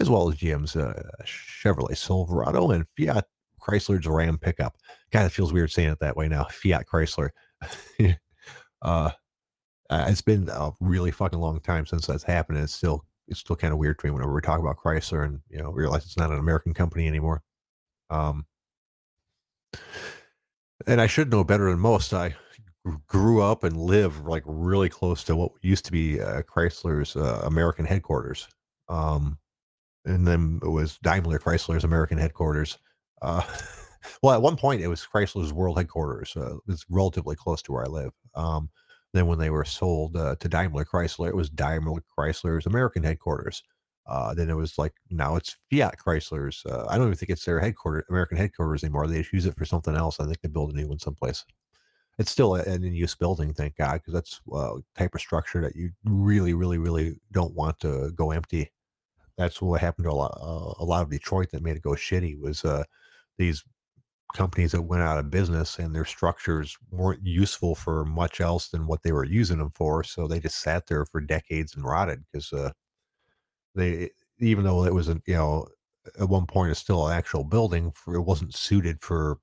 as 0.00 0.10
well 0.10 0.28
as 0.28 0.36
GM's 0.36 0.74
uh, 0.74 1.00
Chevrolet 1.24 1.96
Silverado 1.96 2.70
and 2.72 2.86
Fiat 2.96 3.26
Chrysler's 3.64 4.06
Ram 4.06 4.38
pickup. 4.38 4.76
God, 5.12 5.26
it 5.26 5.32
feels 5.32 5.52
weird 5.52 5.70
saying 5.70 5.90
it 5.90 6.00
that 6.00 6.16
way 6.16 6.28
now. 6.28 6.44
Fiat 6.50 6.86
Chrysler. 6.86 7.30
uh, 8.82 9.10
it's 9.90 10.22
been 10.22 10.48
a 10.48 10.70
really 10.80 11.10
fucking 11.10 11.38
long 11.38 11.60
time 11.60 11.86
since 11.86 12.06
that's 12.06 12.24
happened. 12.24 12.58
And 12.58 12.64
it's 12.64 12.74
still 12.74 13.04
it's 13.26 13.40
still 13.40 13.56
kind 13.56 13.72
of 13.72 13.78
weird 13.78 13.98
to 13.98 14.06
me 14.06 14.10
whenever 14.10 14.34
we 14.34 14.40
talk 14.40 14.60
about 14.60 14.76
Chrysler 14.76 15.24
and 15.24 15.40
you 15.48 15.58
know 15.58 15.70
realize 15.70 16.04
it's 16.04 16.18
not 16.18 16.30
an 16.30 16.38
American 16.38 16.74
company 16.74 17.06
anymore. 17.06 17.42
Um, 18.10 18.46
and 20.86 21.00
I 21.00 21.06
should 21.06 21.30
know 21.30 21.44
better 21.44 21.70
than 21.70 21.80
most. 21.80 22.12
I 22.12 22.34
grew 23.06 23.40
up 23.40 23.64
and 23.64 23.76
live 23.76 24.26
like 24.26 24.42
really 24.46 24.88
close 24.88 25.24
to 25.24 25.36
what 25.36 25.52
used 25.62 25.84
to 25.86 25.92
be 25.92 26.20
uh, 26.20 26.42
Chrysler's 26.42 27.16
uh, 27.16 27.42
American 27.44 27.86
headquarters. 27.86 28.48
Um, 28.88 29.38
and 30.04 30.26
then 30.26 30.60
it 30.62 30.68
was 30.68 30.98
Daimler 31.02 31.38
Chrysler's 31.38 31.84
American 31.84 32.18
headquarters. 32.18 32.78
Uh, 33.24 33.42
well, 34.22 34.34
at 34.34 34.42
one 34.42 34.56
point 34.56 34.82
it 34.82 34.88
was 34.88 35.06
Chrysler's 35.12 35.52
world 35.52 35.78
headquarters. 35.78 36.34
Uh, 36.36 36.56
it 36.56 36.62
was 36.66 36.84
relatively 36.88 37.34
close 37.34 37.62
to 37.62 37.72
where 37.72 37.84
I 37.84 37.88
live. 37.88 38.12
Um, 38.34 38.70
then 39.12 39.26
when 39.26 39.38
they 39.38 39.50
were 39.50 39.64
sold 39.64 40.16
uh, 40.16 40.34
to 40.36 40.48
Daimler 40.48 40.84
Chrysler, 40.84 41.28
it 41.28 41.36
was 41.36 41.48
Daimler 41.48 42.02
Chrysler's 42.16 42.66
American 42.66 43.02
headquarters. 43.02 43.62
Uh, 44.06 44.34
then 44.34 44.50
it 44.50 44.54
was 44.54 44.76
like 44.76 44.92
now 45.10 45.36
it's 45.36 45.56
Fiat 45.70 45.96
Chrysler's. 45.98 46.62
Uh, 46.66 46.86
I 46.88 46.98
don't 46.98 47.06
even 47.06 47.16
think 47.16 47.30
it's 47.30 47.44
their 47.44 47.60
headquarters, 47.60 48.04
American 48.10 48.36
headquarters 48.36 48.84
anymore. 48.84 49.06
They 49.06 49.18
just 49.20 49.32
use 49.32 49.46
it 49.46 49.56
for 49.56 49.64
something 49.64 49.96
else. 49.96 50.20
I 50.20 50.24
think 50.24 50.40
they 50.42 50.48
build 50.48 50.72
a 50.72 50.76
new 50.76 50.88
one 50.88 50.98
someplace. 50.98 51.44
It's 52.18 52.30
still 52.30 52.54
an 52.56 52.84
in-use 52.84 53.14
building, 53.14 53.54
thank 53.54 53.76
God, 53.76 53.94
because 53.94 54.12
that's 54.12 54.40
uh, 54.52 54.74
type 54.96 55.14
of 55.14 55.20
structure 55.20 55.60
that 55.62 55.74
you 55.74 55.90
really, 56.04 56.54
really, 56.54 56.78
really 56.78 57.16
don't 57.32 57.54
want 57.54 57.80
to 57.80 58.12
go 58.14 58.30
empty. 58.30 58.70
That's 59.36 59.60
what 59.60 59.80
happened 59.80 60.04
to 60.04 60.10
a 60.10 60.12
lot, 60.12 60.38
uh, 60.40 60.74
a 60.78 60.84
lot 60.84 61.02
of 61.02 61.10
Detroit 61.10 61.50
that 61.50 61.62
made 61.62 61.76
it 61.76 61.82
go 61.82 61.90
shitty. 61.90 62.38
Was 62.38 62.64
these 63.38 63.64
companies 64.34 64.72
that 64.72 64.82
went 64.82 65.02
out 65.02 65.18
of 65.18 65.30
business 65.30 65.78
and 65.78 65.94
their 65.94 66.04
structures 66.04 66.76
weren't 66.90 67.24
useful 67.24 67.74
for 67.74 68.04
much 68.04 68.40
else 68.40 68.68
than 68.68 68.86
what 68.86 69.02
they 69.02 69.12
were 69.12 69.24
using 69.24 69.58
them 69.58 69.70
for. 69.74 70.02
So 70.02 70.26
they 70.26 70.40
just 70.40 70.60
sat 70.60 70.86
there 70.86 71.04
for 71.04 71.20
decades 71.20 71.74
and 71.74 71.84
rotted 71.84 72.24
because 72.32 72.52
uh, 72.52 72.70
they, 73.74 74.10
even 74.40 74.64
though 74.64 74.84
it 74.84 74.94
was, 74.94 75.08
a, 75.08 75.20
you 75.26 75.34
know, 75.34 75.68
at 76.18 76.28
one 76.28 76.46
point 76.46 76.70
it's 76.70 76.80
still 76.80 77.06
an 77.06 77.16
actual 77.16 77.44
building, 77.44 77.92
for, 77.92 78.14
it 78.14 78.22
wasn't 78.22 78.54
suited 78.54 79.00
for 79.00 79.38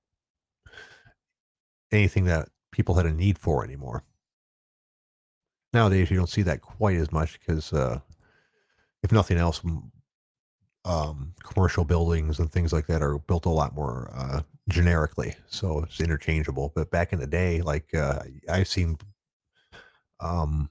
anything 1.91 2.25
that 2.25 2.49
people 2.71 2.95
had 2.95 3.05
a 3.05 3.13
need 3.13 3.39
for 3.39 3.63
anymore. 3.63 4.03
Nowadays, 5.73 6.11
you 6.11 6.17
don't 6.17 6.27
see 6.27 6.41
that 6.41 6.61
quite 6.61 6.97
as 6.97 7.11
much 7.13 7.39
because, 7.39 7.71
uh, 7.71 7.99
if 9.03 9.11
nothing 9.11 9.37
else, 9.37 9.61
um, 10.85 11.33
commercial 11.43 11.83
buildings 11.83 12.39
and 12.39 12.51
things 12.51 12.73
like 12.73 12.87
that 12.87 13.01
are 13.01 13.19
built 13.19 13.45
a 13.45 13.49
lot 13.49 13.75
more 13.75 14.11
uh, 14.15 14.41
generically, 14.69 15.35
so 15.47 15.79
it's 15.79 16.01
interchangeable. 16.01 16.71
But 16.75 16.91
back 16.91 17.13
in 17.13 17.19
the 17.19 17.27
day, 17.27 17.61
like 17.61 17.93
uh, 17.93 18.19
I've 18.49 18.67
seen 18.67 18.97
um, 20.19 20.69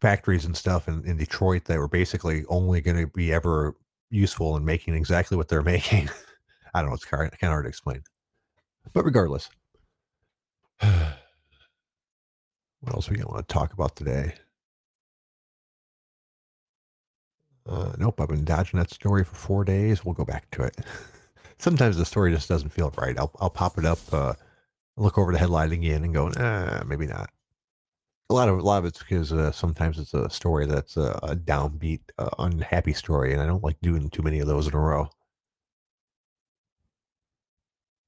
factories 0.00 0.44
and 0.44 0.56
stuff 0.56 0.88
in, 0.88 1.04
in 1.06 1.16
Detroit 1.16 1.64
that 1.64 1.78
were 1.78 1.88
basically 1.88 2.44
only 2.48 2.80
going 2.80 2.96
to 2.96 3.06
be 3.06 3.32
ever 3.32 3.74
useful 4.10 4.56
in 4.56 4.64
making 4.64 4.94
exactly 4.94 5.36
what 5.36 5.48
they're 5.48 5.62
making. 5.74 6.08
I 6.74 6.80
don't 6.80 6.90
know; 6.90 6.94
it's 6.94 7.04
kind 7.04 7.30
of 7.32 7.40
hard 7.40 7.64
to 7.64 7.68
explain. 7.68 8.02
But 8.92 9.04
regardless, 9.04 9.48
what 10.80 11.16
else 12.88 13.08
we 13.08 13.16
want 13.24 13.48
to 13.48 13.52
talk 13.52 13.72
about 13.72 13.96
today? 13.96 14.34
Uh, 17.66 17.92
nope, 17.98 18.20
I've 18.20 18.28
been 18.28 18.44
dodging 18.44 18.78
that 18.78 18.90
story 18.90 19.24
for 19.24 19.34
four 19.34 19.64
days. 19.64 20.04
We'll 20.04 20.14
go 20.14 20.24
back 20.24 20.50
to 20.52 20.62
it. 20.64 20.76
Sometimes 21.58 21.96
the 21.96 22.04
story 22.04 22.32
just 22.32 22.48
doesn't 22.48 22.70
feel 22.70 22.92
right. 22.98 23.18
I'll 23.18 23.32
I'll 23.40 23.50
pop 23.50 23.78
it 23.78 23.84
up, 23.86 23.98
uh, 24.12 24.34
look 24.96 25.18
over 25.18 25.32
the 25.32 25.38
headline 25.38 25.72
again, 25.72 26.04
and 26.04 26.14
go, 26.14 26.30
ah, 26.38 26.82
maybe 26.86 27.06
not. 27.06 27.30
A 28.30 28.34
lot 28.34 28.48
of 28.48 28.58
a 28.58 28.62
lot 28.62 28.78
of 28.78 28.84
it's 28.86 28.98
because 28.98 29.32
uh, 29.32 29.52
sometimes 29.52 29.98
it's 29.98 30.14
a 30.14 30.28
story 30.30 30.66
that's 30.66 30.96
a, 30.98 31.18
a 31.22 31.36
downbeat, 31.36 32.00
uh, 32.18 32.30
unhappy 32.38 32.92
story, 32.92 33.32
and 33.32 33.40
I 33.42 33.46
don't 33.46 33.64
like 33.64 33.80
doing 33.82 34.10
too 34.10 34.22
many 34.22 34.40
of 34.40 34.46
those 34.46 34.66
in 34.66 34.74
a 34.74 34.78
row. 34.78 35.08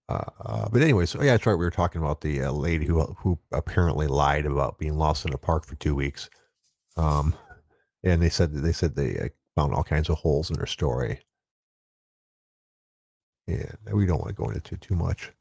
Uh, 0.09 0.23
uh, 0.41 0.69
but 0.71 0.83
anyway, 0.83 1.05
so 1.05 1.21
yeah, 1.23 1.33
that's 1.33 1.47
right. 1.47 1.55
We 1.55 1.65
were 1.65 1.71
talking 1.71 2.01
about 2.01 2.21
the 2.21 2.43
uh, 2.45 2.53
lady 2.53 2.87
who 2.87 3.03
who 3.19 3.39
apparently 3.53 4.07
lied 4.07 4.47
about 4.47 4.79
being 4.79 4.97
lost 4.97 5.27
in 5.27 5.33
a 5.33 5.39
park 5.39 5.67
for 5.67 5.75
two 5.77 5.95
weeks, 5.97 6.31
um, 6.97 7.35
and 8.05 8.23
they 8.23 8.31
said 8.31 8.53
they 8.55 8.73
said 8.73 8.97
they 8.97 9.19
uh, 9.19 9.29
found 9.57 9.75
all 9.75 9.83
kinds 9.83 10.09
of 10.11 10.19
holes 10.19 10.51
in 10.51 10.59
her 10.59 10.67
story, 10.67 11.19
and 13.49 13.77
we 13.93 14.07
don't 14.07 14.21
want 14.21 14.29
to 14.29 14.43
go 14.43 14.51
into 14.51 14.77
too 14.77 14.95
much. 14.95 15.33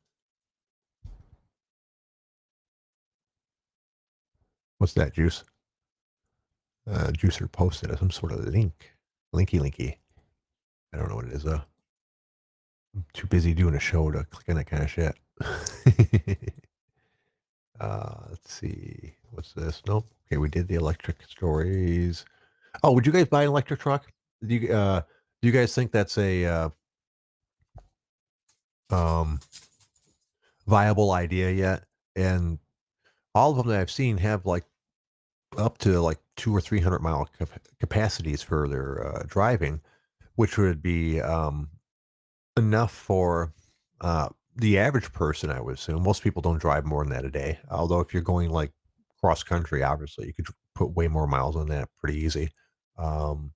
What's 4.80 4.94
that 4.94 5.14
juice? 5.14 5.44
Uh, 6.90 7.08
Juicer 7.08 7.52
posted 7.52 7.98
some 7.98 8.12
sort 8.12 8.32
of 8.32 8.46
link, 8.46 8.94
linky 9.34 9.60
linky. 9.60 9.98
I 10.94 10.98
don't 10.98 11.10
know 11.10 11.16
what 11.16 11.26
it 11.26 11.34
is 11.34 11.44
though. 11.44 11.62
I'm 12.96 13.06
too 13.14 13.28
busy 13.28 13.54
doing 13.54 13.76
a 13.76 13.80
show 13.80 14.12
to 14.12 14.24
click 14.26 14.48
on 14.50 14.56
that 14.56 14.66
kind 14.68 14.84
of 14.84 14.90
shit. 14.90 15.16
uh, 17.80 18.16
let's 18.30 18.54
see. 18.54 19.16
What's 19.32 19.54
this? 19.54 19.82
Nope. 19.88 20.08
Okay, 20.28 20.38
we 20.38 20.48
did 20.50 20.68
the 20.68 20.76
electric 20.76 21.24
stories. 21.24 22.24
Oh, 22.84 22.92
would 22.94 23.06
you 23.06 23.12
guys 23.12 23.26
buy 23.26 23.44
an 23.44 23.50
electric 23.50 23.80
truck? 23.80 24.06
Do 24.46 24.56
you 24.56 24.74
uh, 24.74 25.02
do 25.42 25.48
you 25.48 25.52
guys 25.52 25.74
think 25.74 25.92
that's 25.92 26.18
a 26.18 26.46
uh, 26.46 26.70
um, 28.90 29.40
viable 30.68 31.12
idea 31.12 31.52
yet? 31.52 31.84
And 32.16 32.60
all 33.34 33.52
of 33.52 33.58
them 33.58 33.68
that 33.68 33.80
I've 33.80 33.92
seen 33.92 34.18
have 34.18 34.46
like 34.46 34.64
up 35.58 35.78
to 35.80 36.00
like 36.02 36.20
two 36.36 36.56
or 36.56 36.62
three 36.62 36.80
hundred 36.80 37.00
mile 37.02 37.30
cap- 37.38 37.62
capacities 37.80 38.42
for 38.42 38.68
their 38.68 39.08
uh, 39.08 39.24
driving, 39.28 39.82
which 40.36 40.58
would 40.58 40.82
be 40.82 41.22
um, 41.22 41.70
enough 42.58 42.92
for 42.92 43.54
uh, 44.02 44.30
the 44.58 44.78
average 44.78 45.12
person, 45.12 45.50
I 45.50 45.60
would 45.60 45.76
assume. 45.76 46.04
Most 46.04 46.24
people 46.24 46.42
don't 46.42 46.60
drive 46.60 46.86
more 46.86 47.04
than 47.04 47.14
that 47.14 47.26
a 47.26 47.30
day. 47.30 47.60
Although 47.70 48.00
if 48.00 48.14
you're 48.14 48.24
going 48.24 48.50
like 48.50 48.72
cross 49.20 49.44
country, 49.44 49.84
obviously 49.84 50.28
you 50.28 50.34
could 50.34 50.48
put 50.76 50.96
way 50.96 51.08
more 51.08 51.28
miles 51.28 51.56
on 51.56 51.68
that 51.68 51.90
pretty 52.00 52.20
easy. 52.20 52.50
Um, 52.98 53.52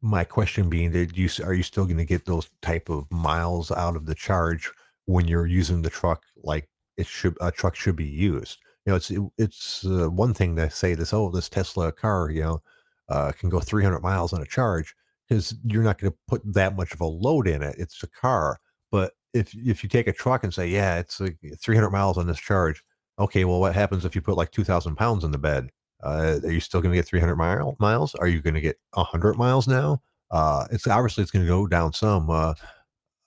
my 0.00 0.24
question 0.24 0.68
being, 0.68 0.92
did 0.92 1.16
you 1.16 1.28
are 1.44 1.54
you 1.54 1.62
still 1.62 1.84
going 1.84 1.98
to 1.98 2.04
get 2.04 2.24
those 2.24 2.48
type 2.62 2.88
of 2.88 3.10
miles 3.10 3.70
out 3.72 3.96
of 3.96 4.06
the 4.06 4.14
charge 4.14 4.70
when 5.06 5.26
you're 5.26 5.46
using 5.46 5.82
the 5.82 5.90
truck 5.90 6.22
like 6.36 6.68
it 6.96 7.06
should 7.06 7.36
a 7.40 7.50
truck 7.50 7.74
should 7.74 7.96
be 7.96 8.04
used? 8.04 8.58
You 8.86 8.92
know, 8.92 8.96
it's 8.96 9.10
it, 9.10 9.22
it's 9.38 9.84
uh, 9.84 10.08
one 10.08 10.34
thing 10.34 10.56
to 10.56 10.70
say 10.70 10.94
this. 10.94 11.12
Oh, 11.12 11.30
this 11.30 11.48
Tesla 11.48 11.92
car, 11.92 12.30
you 12.30 12.42
know, 12.42 12.62
uh, 13.08 13.32
can 13.32 13.48
go 13.48 13.60
300 13.60 14.00
miles 14.00 14.32
on 14.32 14.42
a 14.42 14.46
charge 14.46 14.94
because 15.28 15.54
you're 15.64 15.82
not 15.82 15.98
going 15.98 16.12
to 16.12 16.18
put 16.28 16.42
that 16.54 16.76
much 16.76 16.92
of 16.92 17.00
a 17.00 17.06
load 17.06 17.48
in 17.48 17.62
it. 17.62 17.76
It's 17.78 18.02
a 18.02 18.08
car. 18.08 18.60
But 18.90 19.12
if 19.34 19.54
if 19.54 19.82
you 19.82 19.88
take 19.88 20.06
a 20.06 20.12
truck 20.12 20.44
and 20.44 20.54
say, 20.54 20.68
yeah, 20.68 20.98
it's 20.98 21.20
like 21.20 21.38
300 21.60 21.90
miles 21.90 22.18
on 22.18 22.26
this 22.26 22.38
charge, 22.38 22.82
okay, 23.18 23.44
well, 23.44 23.60
what 23.60 23.74
happens 23.74 24.04
if 24.04 24.14
you 24.14 24.22
put 24.22 24.36
like 24.36 24.52
2,000 24.52 24.96
pounds 24.96 25.24
in 25.24 25.32
the 25.32 25.38
bed? 25.38 25.70
Uh, 26.02 26.38
are 26.44 26.52
you 26.52 26.60
still 26.60 26.80
going 26.80 26.92
to 26.92 26.98
get 26.98 27.06
300 27.06 27.36
mile, 27.36 27.76
miles? 27.78 28.14
Are 28.14 28.28
you 28.28 28.40
going 28.40 28.54
to 28.54 28.60
get 28.60 28.78
100 28.92 29.36
miles 29.36 29.66
now? 29.66 30.00
Uh, 30.30 30.66
it's 30.70 30.86
obviously 30.86 31.22
it's 31.22 31.30
going 31.30 31.44
to 31.44 31.48
go 31.48 31.66
down 31.66 31.92
some. 31.92 32.30
Uh, 32.30 32.54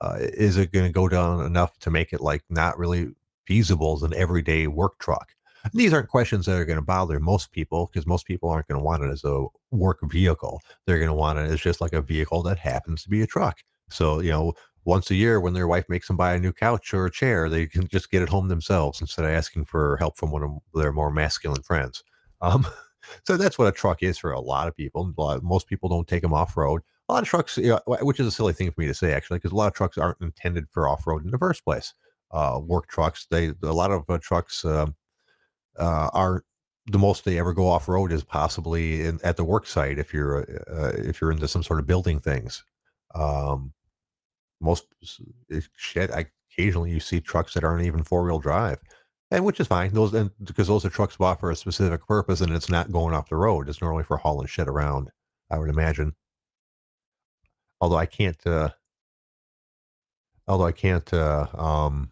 uh, 0.01 0.17
is 0.19 0.57
it 0.57 0.71
going 0.71 0.85
to 0.85 0.91
go 0.91 1.07
down 1.07 1.45
enough 1.45 1.77
to 1.79 1.91
make 1.91 2.13
it 2.13 2.21
like 2.21 2.43
not 2.49 2.77
really 2.77 3.09
feasible 3.45 3.95
as 3.95 4.03
an 4.03 4.13
everyday 4.13 4.67
work 4.67 4.97
truck? 4.99 5.29
These 5.73 5.93
aren't 5.93 6.09
questions 6.09 6.47
that 6.47 6.57
are 6.57 6.65
going 6.65 6.79
to 6.79 6.85
bother 6.85 7.19
most 7.19 7.51
people 7.51 7.87
because 7.91 8.07
most 8.07 8.25
people 8.25 8.49
aren't 8.49 8.67
going 8.67 8.79
to 8.79 8.83
want 8.83 9.03
it 9.03 9.11
as 9.11 9.23
a 9.23 9.45
work 9.69 9.99
vehicle. 10.03 10.59
They're 10.85 10.97
going 10.97 11.07
to 11.07 11.13
want 11.13 11.37
it 11.37 11.51
as 11.51 11.61
just 11.61 11.81
like 11.81 11.93
a 11.93 12.01
vehicle 12.01 12.41
that 12.43 12.57
happens 12.57 13.03
to 13.03 13.09
be 13.09 13.21
a 13.21 13.27
truck. 13.27 13.59
So, 13.89 14.21
you 14.21 14.31
know, 14.31 14.53
once 14.85 15.11
a 15.11 15.15
year 15.15 15.39
when 15.39 15.53
their 15.53 15.67
wife 15.67 15.85
makes 15.87 16.07
them 16.07 16.17
buy 16.17 16.33
a 16.33 16.39
new 16.39 16.51
couch 16.51 16.93
or 16.93 17.05
a 17.05 17.11
chair, 17.11 17.47
they 17.47 17.67
can 17.67 17.87
just 17.87 18.09
get 18.09 18.23
it 18.23 18.29
home 18.29 18.47
themselves 18.47 19.01
instead 19.01 19.25
of 19.25 19.31
asking 19.31 19.65
for 19.65 19.97
help 19.97 20.17
from 20.17 20.31
one 20.31 20.43
of 20.43 20.57
their 20.73 20.91
more 20.91 21.11
masculine 21.11 21.61
friends. 21.61 22.03
Um, 22.41 22.65
so 23.25 23.37
that's 23.37 23.57
what 23.57 23.67
a 23.67 23.71
truck 23.71 24.03
is 24.03 24.17
for 24.17 24.31
a 24.31 24.39
lot 24.39 24.67
of 24.67 24.75
people. 24.75 25.13
most 25.41 25.67
people 25.67 25.89
don't 25.89 26.07
take 26.07 26.21
them 26.21 26.33
off 26.33 26.57
road. 26.57 26.81
A 27.09 27.13
lot 27.13 27.23
of 27.23 27.29
trucks, 27.29 27.57
you 27.57 27.69
know, 27.69 27.79
which 28.01 28.19
is 28.19 28.27
a 28.27 28.31
silly 28.31 28.53
thing 28.53 28.71
for 28.71 28.81
me 28.81 28.87
to 28.87 28.93
say 28.93 29.13
actually, 29.13 29.37
because 29.39 29.51
a 29.51 29.55
lot 29.55 29.67
of 29.67 29.73
trucks 29.73 29.97
aren't 29.97 30.21
intended 30.21 30.67
for 30.71 30.87
off 30.87 31.05
road 31.05 31.25
in 31.25 31.31
the 31.31 31.37
first 31.37 31.63
place. 31.65 31.93
Uh, 32.31 32.59
work 32.63 32.87
trucks, 32.87 33.27
they 33.29 33.51
a 33.63 33.73
lot 33.73 33.91
of 33.91 34.09
uh, 34.09 34.17
trucks 34.21 34.63
um, 34.63 34.95
uh, 35.77 36.09
are 36.13 36.45
the 36.87 36.97
most 36.97 37.25
they 37.25 37.37
ever 37.37 37.53
go 37.53 37.67
off 37.67 37.87
road 37.87 38.11
is 38.11 38.23
possibly 38.23 39.05
in, 39.05 39.19
at 39.23 39.37
the 39.37 39.43
work 39.43 39.67
site 39.67 39.99
if 39.99 40.13
you're 40.13 40.41
uh, 40.71 40.91
if 40.95 41.19
you're 41.19 41.31
into 41.31 41.47
some 41.47 41.63
sort 41.63 41.79
of 41.79 41.87
building 41.87 42.19
things. 42.19 42.63
Um, 43.13 43.73
most 44.61 44.85
shit, 45.75 46.11
I, 46.11 46.27
occasionally 46.51 46.91
you 46.91 46.99
see 46.99 47.19
trucks 47.19 47.53
that 47.53 47.63
aren't 47.63 47.85
even 47.85 48.03
four 48.03 48.23
wheel 48.23 48.39
drive, 48.39 48.79
and 49.31 49.45
which 49.45 49.59
is 49.59 49.67
fine. 49.67 49.93
Those 49.93 50.13
and 50.13 50.31
because 50.43 50.67
those 50.67 50.85
are 50.85 50.89
trucks 50.89 51.17
bought 51.17 51.39
for 51.39 51.51
a 51.51 51.55
specific 51.55 52.05
purpose, 52.07 52.41
and 52.41 52.53
it's 52.53 52.69
not 52.69 52.91
going 52.91 53.13
off 53.15 53.29
the 53.29 53.35
road. 53.37 53.69
It's 53.69 53.81
normally 53.81 54.03
for 54.03 54.17
hauling 54.17 54.47
shit 54.47 54.67
around. 54.67 55.09
I 55.49 55.57
would 55.57 55.69
imagine. 55.69 56.15
Although 57.81 57.97
I 57.97 58.05
can't, 58.05 58.45
uh, 58.45 58.69
although 60.47 60.65
I 60.65 60.71
can't, 60.71 61.11
uh, 61.13 61.47
um, 61.53 62.11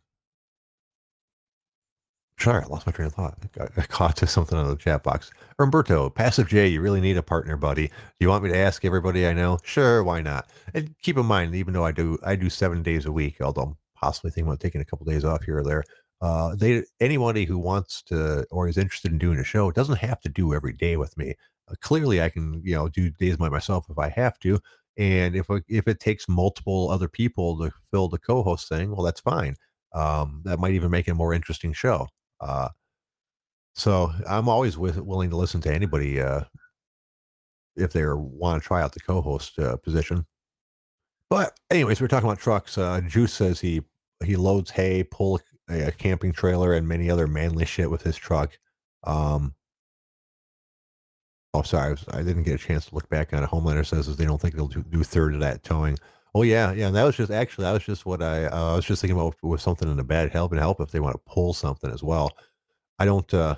Sorry, 2.40 2.64
I 2.64 2.68
lost 2.68 2.86
my 2.86 2.94
train 2.94 3.08
of 3.08 3.14
thought. 3.14 3.38
I 3.76 3.82
caught 3.82 4.16
to 4.18 4.28
something 4.28 4.58
on 4.58 4.70
the 4.70 4.78
chat 4.78 5.04
box. 5.04 5.30
Umberto, 5.60 6.10
Passive 6.10 6.48
J, 6.48 6.68
you 6.70 6.80
really 6.80 7.02
need 7.02 7.18
a 7.18 7.22
partner, 7.24 7.58
buddy. 7.58 7.88
Do 7.88 7.94
you 8.22 8.30
want 8.30 8.46
me 8.46 8.50
to 8.50 8.58
ask 8.58 8.86
everybody 8.86 9.28
I 9.28 9.34
know? 9.34 9.60
Sure, 9.64 10.04
why 10.04 10.22
not? 10.22 10.50
And 10.74 10.96
keep 11.02 11.18
in 11.18 11.26
mind, 11.26 11.54
even 11.54 11.74
though 11.74 11.84
I 11.84 11.92
do 11.92 12.18
I 12.24 12.36
do 12.38 12.50
seven 12.50 12.82
days 12.82 13.06
a 13.06 13.12
week, 13.12 13.42
although 13.42 13.62
I'm 13.64 13.78
possibly 13.94 14.32
thinking 14.32 14.48
about 14.48 14.62
taking 14.62 14.80
a 14.80 14.86
couple 14.86 15.06
days 15.06 15.26
off 15.26 15.44
here 15.44 15.58
or 15.58 15.64
there. 15.64 15.84
Uh, 16.22 16.56
they 16.56 16.84
anybody 17.00 17.46
who 17.46 17.58
wants 17.58 18.02
to 18.04 18.46
or 18.52 18.68
is 18.68 18.78
interested 18.78 19.12
in 19.12 19.18
doing 19.18 19.40
a 19.40 19.44
show 19.44 19.72
doesn't 19.72 20.00
have 20.00 20.20
to 20.22 20.30
do 20.30 20.54
every 20.54 20.74
day 20.74 20.98
with 20.98 21.18
me. 21.18 21.34
Uh, 21.70 21.76
clearly, 21.82 22.22
I 22.22 22.30
can 22.30 22.62
you 22.64 22.76
know 22.76 22.90
do 22.90 23.10
days 23.10 23.38
by 23.38 23.50
myself 23.50 23.86
if 23.90 23.98
I 23.98 24.10
have 24.10 24.38
to, 24.40 24.60
and 24.98 25.36
if 25.36 25.48
if 25.68 25.88
it 25.88 26.00
takes 26.00 26.28
multiple 26.28 26.90
other 26.92 27.08
people 27.08 27.58
to 27.60 27.72
fill 27.90 28.10
the 28.10 28.20
co-host 28.20 28.68
thing, 28.68 28.92
well, 28.92 29.04
that's 29.04 29.22
fine. 29.22 29.56
Um, 29.94 30.42
that 30.46 30.60
might 30.60 30.74
even 30.74 30.92
make 30.92 31.08
it 31.08 31.12
a 31.12 31.16
more 31.16 31.34
interesting 31.34 31.74
show. 31.74 32.08
Uh, 32.42 32.70
so 33.74 34.12
I'm 34.28 34.50
always 34.50 34.78
with, 34.78 34.98
willing 34.98 35.30
to 35.30 35.38
listen 35.38 35.62
to 35.62 35.74
anybody 35.74 36.20
uh, 36.20 36.42
if 37.76 37.94
they 37.94 38.06
want 38.06 38.62
to 38.62 38.68
try 38.68 38.82
out 38.82 38.94
the 38.94 39.00
co-host 39.00 39.58
uh, 39.58 39.78
position. 39.78 40.26
But 41.30 41.58
anyways, 41.72 42.02
we're 42.02 42.08
talking 42.08 42.28
about 42.28 42.40
trucks. 42.40 42.78
Uh, 42.78 43.02
Juice 43.02 43.34
says 43.34 43.60
he 43.60 43.82
he 44.26 44.36
loads 44.36 44.70
hay, 44.72 45.04
pull 45.04 45.40
a, 45.70 45.88
a 45.88 45.92
camping 45.92 46.32
trailer, 46.32 46.74
and 46.74 46.88
many 46.88 47.10
other 47.10 47.28
manly 47.28 47.66
shit 47.66 47.90
with 47.90 48.04
his 48.04 48.18
truck. 48.18 48.58
Um, 49.04 49.56
oh, 51.54 51.62
sorry, 51.62 51.88
I, 51.88 51.92
was, 51.92 52.06
I, 52.10 52.24
didn't 52.24 52.44
get 52.44 52.56
a 52.56 52.64
chance 52.64 52.88
to 52.88 52.96
look 52.96 53.10
back 53.10 53.34
on 53.34 53.44
it. 53.44 53.50
Homelander 53.50 53.86
says 53.86 54.16
they 54.16 54.26
don't 54.26 54.40
think 54.40 54.56
they'll 54.56 54.68
do, 54.68 54.84
do 54.84 55.04
third 55.04 55.34
of 55.34 55.40
that 55.42 55.64
towing. 55.64 55.98
Oh 56.36 56.44
yeah, 56.44 56.72
yeah. 56.74 56.88
And 56.88 56.96
that 56.96 57.04
was 57.04 57.16
just 57.16 57.32
actually 57.32 57.64
that 57.64 57.74
was 57.74 57.84
just 57.84 58.06
what 58.06 58.22
I 58.22 58.46
uh, 58.46 58.74
I 58.74 58.76
was 58.76 58.86
just 58.86 59.02
thinking 59.02 59.18
about 59.20 59.36
with 59.42 59.62
something 59.62 59.90
in 59.90 59.98
the 59.98 60.04
bad 60.04 60.32
help 60.32 60.52
and 60.52 60.60
help 60.60 60.80
if 60.80 60.92
they 60.92 61.00
want 61.00 61.16
to 61.16 61.32
pull 61.32 61.54
something 61.54 61.92
as 61.92 62.04
well. 62.04 62.32
I 63.00 63.06
don't 63.06 63.34
uh, 63.34 63.56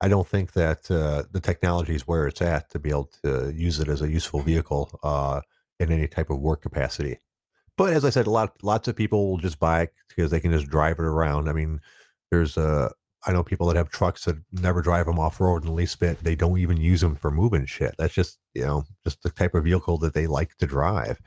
I 0.00 0.08
don't 0.08 0.26
think 0.26 0.52
that 0.52 0.90
uh, 0.90 1.24
the 1.30 1.40
technology 1.40 1.94
is 1.94 2.06
where 2.06 2.26
it's 2.26 2.42
at 2.42 2.70
to 2.70 2.78
be 2.78 2.90
able 2.90 3.10
to 3.24 3.52
use 3.54 3.80
it 3.80 3.88
as 3.88 4.02
a 4.02 4.10
useful 4.10 4.40
vehicle 4.40 4.98
uh, 5.02 5.40
in 5.80 5.92
any 5.92 6.08
type 6.08 6.30
of 6.30 6.40
work 6.40 6.62
capacity. 6.62 7.18
But 7.76 7.92
as 7.92 8.04
I 8.04 8.10
said, 8.10 8.26
a 8.26 8.30
lot 8.30 8.54
lots 8.62 8.88
of 8.88 8.96
people 8.96 9.30
will 9.30 9.38
just 9.38 9.58
buy 9.58 9.82
it 9.82 9.94
because 10.08 10.30
they 10.30 10.40
can 10.40 10.52
just 10.52 10.68
drive 10.68 10.98
it 10.98 11.04
around. 11.04 11.48
I 11.48 11.52
mean, 11.52 11.80
there's 12.30 12.56
uh, 12.58 12.90
I 13.26 13.32
know 13.32 13.42
people 13.42 13.66
that 13.68 13.76
have 13.76 13.88
trucks 13.88 14.24
that 14.24 14.36
never 14.52 14.82
drive 14.82 15.06
them 15.06 15.18
off 15.18 15.40
road 15.40 15.62
in 15.62 15.68
the 15.68 15.74
least 15.74 16.00
bit. 16.00 16.22
They 16.22 16.34
don't 16.34 16.58
even 16.58 16.76
use 16.76 17.00
them 17.00 17.14
for 17.14 17.30
moving 17.30 17.66
shit. 17.66 17.94
That's 17.98 18.14
just 18.14 18.38
you 18.54 18.62
know 18.62 18.84
just 19.04 19.22
the 19.22 19.30
type 19.30 19.54
of 19.54 19.64
vehicle 19.64 19.98
that 19.98 20.14
they 20.14 20.26
like 20.26 20.56
to 20.58 20.66
drive, 20.66 21.18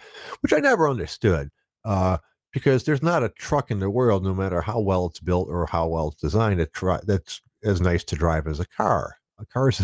which 0.42 0.54
I 0.54 0.60
never 0.60 0.90
understood. 0.90 1.50
Uh, 1.84 2.18
because 2.56 2.86
there's 2.86 3.04
not 3.04 3.22
a 3.22 3.30
truck 3.30 3.70
in 3.70 3.80
the 3.80 3.90
world, 3.90 4.24
no 4.24 4.34
matter 4.34 4.62
how 4.62 4.80
well 4.80 5.08
it's 5.08 5.20
built 5.20 5.50
or 5.50 5.68
how 5.68 5.88
well 5.88 6.08
it's 6.08 6.22
designed, 6.22 6.66
that's 7.04 7.42
as 7.66 7.82
nice 7.82 8.04
to 8.06 8.16
drive 8.16 8.48
as 8.48 8.62
a 8.62 8.66
car. 8.66 9.18
A 9.40 9.46
car's, 9.46 9.82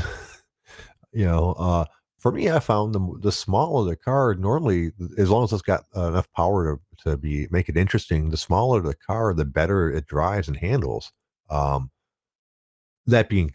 you 1.12 1.26
know, 1.26 1.52
uh, 1.60 1.84
for 2.22 2.32
me, 2.32 2.52
I 2.52 2.60
found 2.60 2.94
the 2.94 3.02
the 3.20 3.32
smaller 3.32 3.90
the 3.90 3.96
car, 3.96 4.36
normally, 4.36 4.92
as 5.18 5.30
long 5.32 5.44
as 5.44 5.54
it's 5.54 5.64
got 5.64 5.86
enough 5.96 6.32
power 6.34 6.78
to, 6.78 7.10
to 7.10 7.18
be 7.18 7.48
make 7.50 7.68
it 7.68 7.76
interesting, 7.78 8.30
the 8.30 8.38
smaller 8.38 8.80
the 8.80 8.96
car, 8.96 9.34
the 9.34 9.44
better 9.44 9.90
it 9.92 10.06
drives 10.06 10.48
and 10.48 10.56
handles. 10.58 11.12
Um, 11.50 11.90
that 13.08 13.28
being 13.28 13.52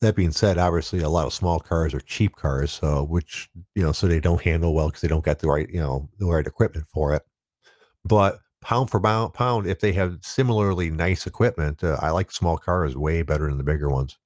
that 0.00 0.16
being 0.16 0.32
said, 0.32 0.58
obviously 0.58 1.00
a 1.00 1.10
lot 1.10 1.26
of 1.26 1.34
small 1.34 1.60
cars 1.60 1.92
are 1.92 2.00
cheap 2.00 2.36
cars, 2.36 2.72
so 2.72 3.04
which 3.04 3.50
you 3.74 3.82
know, 3.82 3.92
so 3.92 4.06
they 4.08 4.20
don't 4.20 4.42
handle 4.42 4.74
well 4.74 4.88
because 4.88 5.02
they 5.02 5.08
don't 5.08 5.24
get 5.24 5.40
the 5.40 5.48
right 5.48 5.68
you 5.70 5.80
know 5.80 6.08
the 6.18 6.26
right 6.26 6.46
equipment 6.46 6.86
for 6.92 7.14
it. 7.14 7.22
But 8.04 8.38
pound 8.62 8.90
for 8.90 9.00
pound, 9.00 9.34
pound 9.34 9.66
if 9.66 9.80
they 9.80 9.92
have 9.92 10.18
similarly 10.22 10.90
nice 10.90 11.26
equipment, 11.26 11.84
uh, 11.84 11.98
I 12.00 12.10
like 12.10 12.32
small 12.32 12.58
cars 12.58 12.96
way 12.96 13.22
better 13.22 13.48
than 13.48 13.58
the 13.58 13.64
bigger 13.64 13.90
ones. 13.90 14.18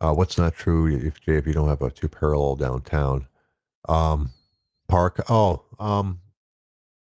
Uh, 0.00 0.14
what's 0.14 0.38
not 0.38 0.54
true 0.54 0.86
if 0.86 1.18
if 1.26 1.46
you 1.46 1.52
don't 1.52 1.68
have 1.68 1.82
a 1.82 1.90
two 1.90 2.08
parallel 2.08 2.56
downtown 2.56 3.26
um, 3.88 4.30
park? 4.88 5.20
Oh, 5.28 5.64
um, 5.78 6.20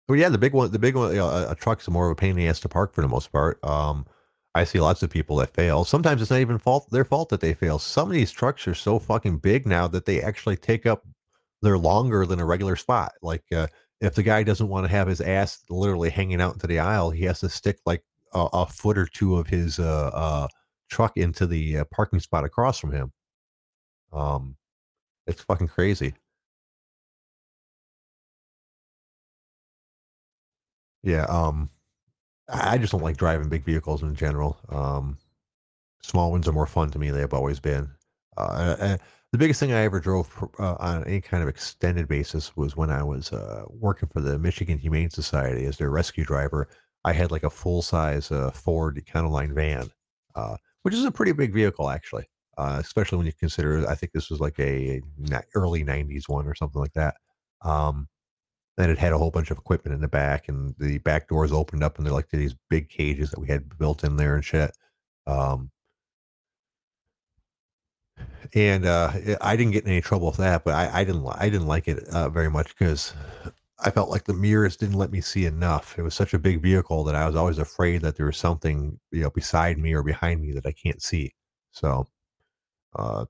well, 0.09 0.19
yeah, 0.19 0.29
the 0.29 0.39
big 0.39 0.53
one, 0.53 0.71
the 0.71 0.79
big 0.79 0.97
one, 0.97 1.11
you 1.11 1.19
know, 1.19 1.29
a, 1.29 1.53
a, 1.53 1.55
truck's 1.55 1.89
more 1.89 2.07
of 2.07 2.13
a 2.13 2.15
pain 2.15 2.31
in 2.31 2.37
the 2.37 2.49
ass 2.49 2.61
to 2.61 2.69
park 2.69 2.95
for 2.95 3.03
the 3.03 3.09
most 3.09 3.33
part. 3.33 3.59
Um, 3.65 4.07
I 4.55 4.65
see 4.65 4.79
lots 4.79 5.03
of 5.03 5.11
people 5.11 5.37
that 5.37 5.55
fail. 5.55 5.85
Sometimes 5.85 6.23
it's 6.23 6.31
not 6.31 6.41
even 6.41 6.59
fault 6.59 6.89
their 6.91 7.05
fault 7.05 7.31
that 7.31 7.41
they 7.41 7.55
fail. 7.55 7.79
Some 7.79 8.09
of 8.09 8.15
these 8.15 8.31
trucks 8.31 8.69
are 8.69 8.75
so 8.75 8.99
fucking 8.99 9.39
big 9.39 9.67
now 9.67 9.89
that 9.89 10.05
they 10.05 10.23
actually 10.23 10.57
take 10.57 10.87
up 10.87 11.05
they're 11.65 11.79
longer 11.79 12.27
than 12.27 12.41
a 12.41 12.45
regular 12.45 12.77
spot. 12.77 13.13
Like 13.23 13.45
uh, 13.53 13.67
if 14.01 14.15
the 14.15 14.23
guy 14.23 14.43
doesn't 14.43 14.69
want 14.69 14.87
to 14.87 14.93
have 14.93 15.09
his 15.09 15.21
ass 15.21 15.65
literally 15.69 16.11
hanging 16.11 16.41
out 16.41 16.53
into 16.53 16.67
the 16.67 16.79
aisle, 16.79 17.11
he 17.11 17.25
has 17.25 17.41
to 17.41 17.49
stick 17.49 17.79
like 17.87 18.03
a, 18.35 18.47
a 18.53 18.67
foot 18.67 18.99
or 18.99 19.07
two 19.07 19.37
of 19.37 19.47
his 19.49 19.79
uh, 19.79 20.11
uh, 20.13 20.49
truck 20.91 21.17
into 21.17 21.47
the 21.47 21.79
uh, 21.79 21.85
parking 21.91 22.21
spot 22.21 22.45
across 22.45 22.79
from 22.79 22.93
him. 22.93 23.13
Um, 24.13 24.57
it's 25.27 25.43
fucking 25.43 25.69
crazy. 25.69 26.15
Yeah, 31.03 31.25
um, 31.25 31.71
I 32.49 32.79
just 32.79 32.93
don't 32.93 33.03
like 33.03 33.17
driving 33.17 33.49
big 33.49 33.65
vehicles 33.65 34.03
in 34.03 34.15
general. 34.15 34.59
Um, 34.71 35.19
small 36.03 36.31
ones 36.31 36.49
are 36.49 36.53
more 36.53 36.67
fun 36.67 36.91
to 36.91 36.99
me. 36.99 37.11
They 37.11 37.21
have 37.21 37.35
always 37.35 37.61
been. 37.61 37.91
Uh, 38.37 38.97
the 39.33 39.39
biggest 39.39 39.59
thing 39.59 39.73
I 39.73 39.83
ever 39.83 39.99
drove 39.99 40.33
uh, 40.59 40.77
on 40.79 41.05
any 41.05 41.21
kind 41.21 41.43
of 41.43 41.49
extended 41.49 42.07
basis 42.07 42.57
was 42.57 42.77
when 42.77 42.89
I 42.89 43.03
was 43.03 43.33
uh, 43.33 43.65
working 43.69 44.09
for 44.09 44.21
the 44.21 44.39
Michigan 44.39 44.79
Humane 44.79 45.11
Society 45.11 45.65
as 45.65 45.77
their 45.77 45.91
rescue 45.91 46.25
driver. 46.25 46.69
I 47.05 47.13
had 47.13 47.31
like 47.31 47.43
a 47.43 47.51
full 47.51 47.83
size 47.83 48.31
uh, 48.31 48.51
Ford 48.53 48.97
Econoline 48.97 49.53
van, 49.53 49.91
uh, 50.37 50.57
which 50.85 50.95
is 50.95 51.05
a 51.05 51.11
pretty 51.11 51.33
big 51.33 51.53
vehicle 51.53 51.91
actually, 51.91 52.27
uh, 52.59 52.77
especially 52.79 53.17
when 53.17 53.27
you 53.27 53.33
consider. 53.33 53.89
I 53.89 53.95
think 53.95 54.13
this 54.13 54.31
was 54.31 54.39
like 54.39 54.59
a 54.61 55.01
early 55.55 55.83
'90s 55.83 56.29
one 56.29 56.47
or 56.47 56.55
something 56.55 56.81
like 56.81 56.93
that. 56.93 57.17
Um, 57.63 58.07
and 58.77 58.91
it 58.91 58.99
had 58.99 59.13
a 59.13 59.19
whole 59.19 59.31
bunch 59.31 59.51
of 59.51 59.59
equipment 59.59 59.95
in 59.95 60.01
the 60.03 60.09
back, 60.09 60.49
and 60.49 60.75
the 60.79 60.99
back 60.99 61.29
doors 61.29 61.53
opened 61.53 61.83
up, 61.83 61.97
and 61.97 62.07
they're 62.07 62.13
like 62.13 62.29
these 62.31 62.55
big 62.69 62.91
cages 62.91 63.31
that 63.31 63.41
we 63.41 63.49
had 63.49 63.79
built 63.79 64.05
in 64.05 64.17
there 64.17 64.35
and 64.35 64.45
shit. 64.45 64.77
Um, 65.27 65.71
and 68.55 68.85
uh, 68.85 69.11
I 69.41 69.57
didn't 69.57 69.73
get 69.73 69.85
in 69.85 69.91
any 69.91 70.01
trouble 70.03 70.27
with 70.27 70.37
that, 70.37 70.65
but 70.65 70.75
I, 70.75 71.01
I 71.01 71.05
didn't 71.05 71.27
I 71.27 71.49
didn't 71.49 71.67
like 71.67 71.89
it 71.89 72.07
uh, 72.09 72.29
very 72.29 72.51
much 72.51 72.77
because 72.77 73.15
I 73.81 73.91
felt 73.91 74.11
like 74.11 74.25
the 74.25 74.35
mirrors 74.35 74.77
didn't 74.77 74.99
let 74.99 75.11
me 75.11 75.21
see 75.21 75.47
enough. 75.47 75.99
It 75.99 76.03
was 76.03 76.15
such 76.15 76.33
a 76.33 76.39
big 76.39 76.63
vehicle 76.63 77.05
that 77.05 77.15
I 77.17 77.27
was 77.27 77.37
always 77.37 77.59
afraid 77.59 78.03
that 78.03 78.17
there 78.17 78.27
was 78.27 78.37
something 78.37 78.99
you 79.11 79.23
know 79.23 79.31
beside 79.31 79.79
me 79.79 79.93
or 79.95 80.03
behind 80.03 80.41
me 80.43 80.53
that 80.53 80.67
I 80.67 80.73
can't 80.73 81.03
see. 81.03 81.35
So, 81.73 82.07
uh, 82.97 83.27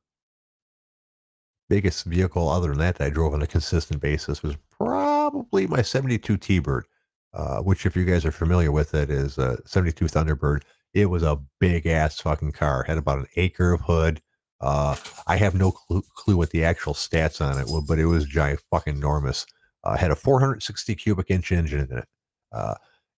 biggest 1.69 2.05
vehicle 2.05 2.49
other 2.49 2.69
than 2.69 2.79
that 2.79 2.97
that 2.97 3.07
I 3.07 3.11
drove 3.11 3.35
on 3.35 3.43
a 3.43 3.47
consistent 3.47 4.01
basis 4.01 4.43
was 4.43 4.57
probably 4.71 5.67
my 5.67 5.83
72 5.83 6.37
T-Bird, 6.37 6.85
uh, 7.33 7.61
which 7.61 7.87
if 7.87 7.97
you 7.97 8.05
guys 8.05 8.25
are 8.25 8.31
familiar 8.31 8.71
with 8.71 8.95
it 8.95 9.11
is 9.11 9.39
a 9.39 9.59
72 9.67 10.05
Thunderbird. 10.07 10.63
It 10.93 11.07
was 11.07 11.23
a 11.23 11.41
big 11.59 11.87
ass 11.87 12.21
fucking 12.21 12.53
car. 12.53 12.85
Had 12.85 12.99
about 12.99 13.19
an 13.19 13.27
acre 13.37 13.73
of 13.73 13.81
hood. 13.81 14.21
Uh, 14.61 14.97
I 15.27 15.37
have 15.37 15.55
no 15.55 15.73
clue, 15.73 16.03
clue, 16.15 16.37
what 16.37 16.51
the 16.51 16.65
actual 16.65 16.95
stats 16.95 17.45
on 17.45 17.59
it 17.59 17.67
were, 17.69 17.83
but 17.83 17.99
it 17.99 18.07
was 18.07 18.25
giant, 18.27 18.63
fucking 18.71 18.97
enormous. 18.97 19.45
Uh, 19.85 19.97
had 19.97 20.11
a 20.11 20.17
460 20.17 20.95
cubic 20.95 21.31
inch 21.31 21.53
engine 21.53 21.81
in 21.81 21.99
it, 21.99 22.09
uh, 22.53 22.75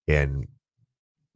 and 0.07 0.47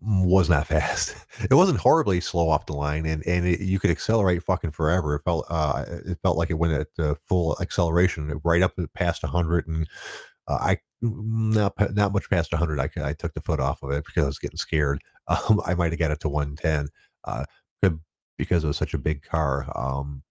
was 0.01 0.49
not 0.49 0.67
fast. 0.67 1.15
It 1.41 1.53
wasn't 1.53 1.79
horribly 1.79 2.21
slow 2.21 2.49
off 2.49 2.65
the 2.65 2.73
line, 2.73 3.05
and 3.05 3.25
and 3.25 3.47
it, 3.47 3.61
you 3.61 3.79
could 3.79 3.91
accelerate 3.91 4.43
fucking 4.43 4.71
forever. 4.71 5.15
It 5.15 5.23
felt 5.23 5.45
uh, 5.49 5.85
it 6.05 6.19
felt 6.21 6.37
like 6.37 6.49
it 6.49 6.55
went 6.59 6.73
at 6.73 6.87
uh, 7.03 7.15
full 7.27 7.57
acceleration, 7.61 8.39
right 8.43 8.61
up 8.61 8.73
past 8.93 9.23
100, 9.23 9.67
and 9.67 9.87
uh, 10.47 10.57
I 10.61 10.77
not 11.01 11.73
not 11.95 12.13
much 12.13 12.29
past 12.29 12.51
100. 12.51 12.79
I 12.79 12.89
I 13.03 13.13
took 13.13 13.33
the 13.33 13.41
foot 13.41 13.59
off 13.59 13.83
of 13.83 13.91
it 13.91 14.05
because 14.05 14.23
I 14.23 14.27
was 14.27 14.39
getting 14.39 14.57
scared. 14.57 15.01
Um, 15.27 15.61
I 15.65 15.75
might 15.75 15.91
have 15.93 15.99
got 15.99 16.11
it 16.11 16.19
to 16.21 16.29
110 16.29 16.89
uh, 17.25 17.45
because 18.37 18.63
it 18.63 18.67
was 18.67 18.75
such 18.75 18.93
a 18.93 18.97
big 18.97 19.21
car. 19.21 19.71
Um, 19.75 20.23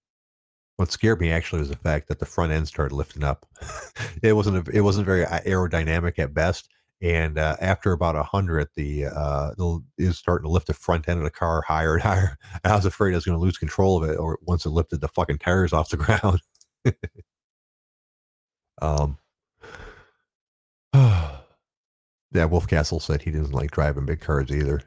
what 0.80 0.90
scared 0.90 1.20
me 1.20 1.30
actually 1.30 1.60
was 1.60 1.68
the 1.68 1.76
fact 1.76 2.08
that 2.08 2.18
the 2.18 2.26
front 2.26 2.52
end 2.52 2.66
started 2.66 2.94
lifting 2.94 3.22
up. 3.22 3.46
it 4.22 4.32
wasn't 4.32 4.68
a, 4.68 4.70
it 4.76 4.80
wasn't 4.80 5.06
very 5.06 5.24
uh, 5.24 5.40
aerodynamic 5.40 6.18
at 6.18 6.34
best 6.34 6.68
and 7.02 7.38
uh, 7.38 7.56
after 7.60 7.92
about 7.92 8.16
a 8.16 8.22
hundred, 8.22 8.68
the 8.76 9.06
uh, 9.06 9.52
is 9.96 10.18
starting 10.18 10.46
to 10.46 10.52
lift 10.52 10.66
the 10.66 10.74
front 10.74 11.08
end 11.08 11.18
of 11.18 11.24
the 11.24 11.30
car 11.30 11.62
higher 11.62 11.94
and 11.94 12.02
higher. 12.10 12.36
I 12.62 12.76
was 12.76 12.84
afraid 12.84 13.12
I 13.12 13.16
was 13.16 13.24
going 13.24 13.38
to 13.38 13.42
lose 13.42 13.56
control 13.56 14.02
of 14.02 14.10
it, 14.10 14.16
or 14.16 14.38
once 14.42 14.66
it 14.66 14.70
lifted 14.70 15.00
the 15.00 15.08
fucking 15.08 15.38
tires 15.38 15.72
off 15.72 15.88
the 15.88 15.96
ground. 15.96 16.40
um, 18.82 19.16
yeah, 20.94 22.44
Wolf 22.44 22.66
Castle 22.68 23.00
said 23.00 23.22
he 23.22 23.30
doesn't 23.30 23.54
like 23.54 23.70
driving 23.70 24.04
big 24.04 24.20
cars 24.20 24.50
either. 24.50 24.82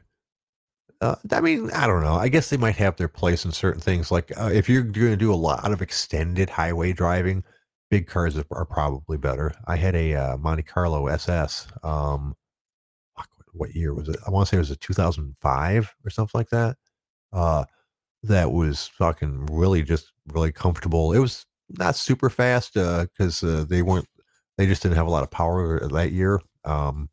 Uh, 1.04 1.16
I 1.32 1.40
mean, 1.42 1.70
I 1.72 1.86
don't 1.86 2.02
know. 2.02 2.14
I 2.14 2.28
guess 2.28 2.48
they 2.48 2.56
might 2.56 2.76
have 2.76 2.96
their 2.96 3.08
place 3.08 3.44
in 3.44 3.52
certain 3.52 3.80
things. 3.80 4.10
Like 4.10 4.32
uh, 4.40 4.50
if 4.50 4.70
you're 4.70 4.82
going 4.82 5.10
to 5.10 5.16
do 5.16 5.32
a 5.32 5.36
lot 5.36 5.70
of 5.70 5.82
extended 5.82 6.48
highway 6.48 6.94
driving, 6.94 7.44
big 7.90 8.06
cars 8.06 8.38
are 8.38 8.64
probably 8.64 9.18
better. 9.18 9.52
I 9.66 9.76
had 9.76 9.94
a 9.94 10.14
uh, 10.14 10.36
Monte 10.38 10.62
Carlo 10.62 11.08
SS. 11.08 11.66
Um, 11.82 12.34
what 13.52 13.74
year 13.74 13.92
was 13.92 14.08
it? 14.08 14.16
I 14.26 14.30
want 14.30 14.48
to 14.48 14.50
say 14.50 14.56
it 14.56 14.60
was 14.60 14.70
a 14.70 14.76
2005 14.76 15.94
or 16.04 16.10
something 16.10 16.38
like 16.38 16.48
that. 16.48 16.76
Uh, 17.32 17.64
that 18.22 18.50
was 18.50 18.88
fucking 18.98 19.46
really 19.46 19.82
just 19.82 20.10
really 20.32 20.52
comfortable. 20.52 21.12
It 21.12 21.18
was 21.18 21.44
not 21.68 21.96
super 21.96 22.30
fast 22.30 22.72
because 22.72 23.42
uh, 23.44 23.48
uh, 23.48 23.64
they 23.64 23.82
weren't. 23.82 24.08
They 24.56 24.66
just 24.66 24.82
didn't 24.82 24.96
have 24.96 25.06
a 25.06 25.10
lot 25.10 25.22
of 25.22 25.30
power 25.30 25.86
that 25.88 26.12
year. 26.12 26.40
Um, 26.64 27.10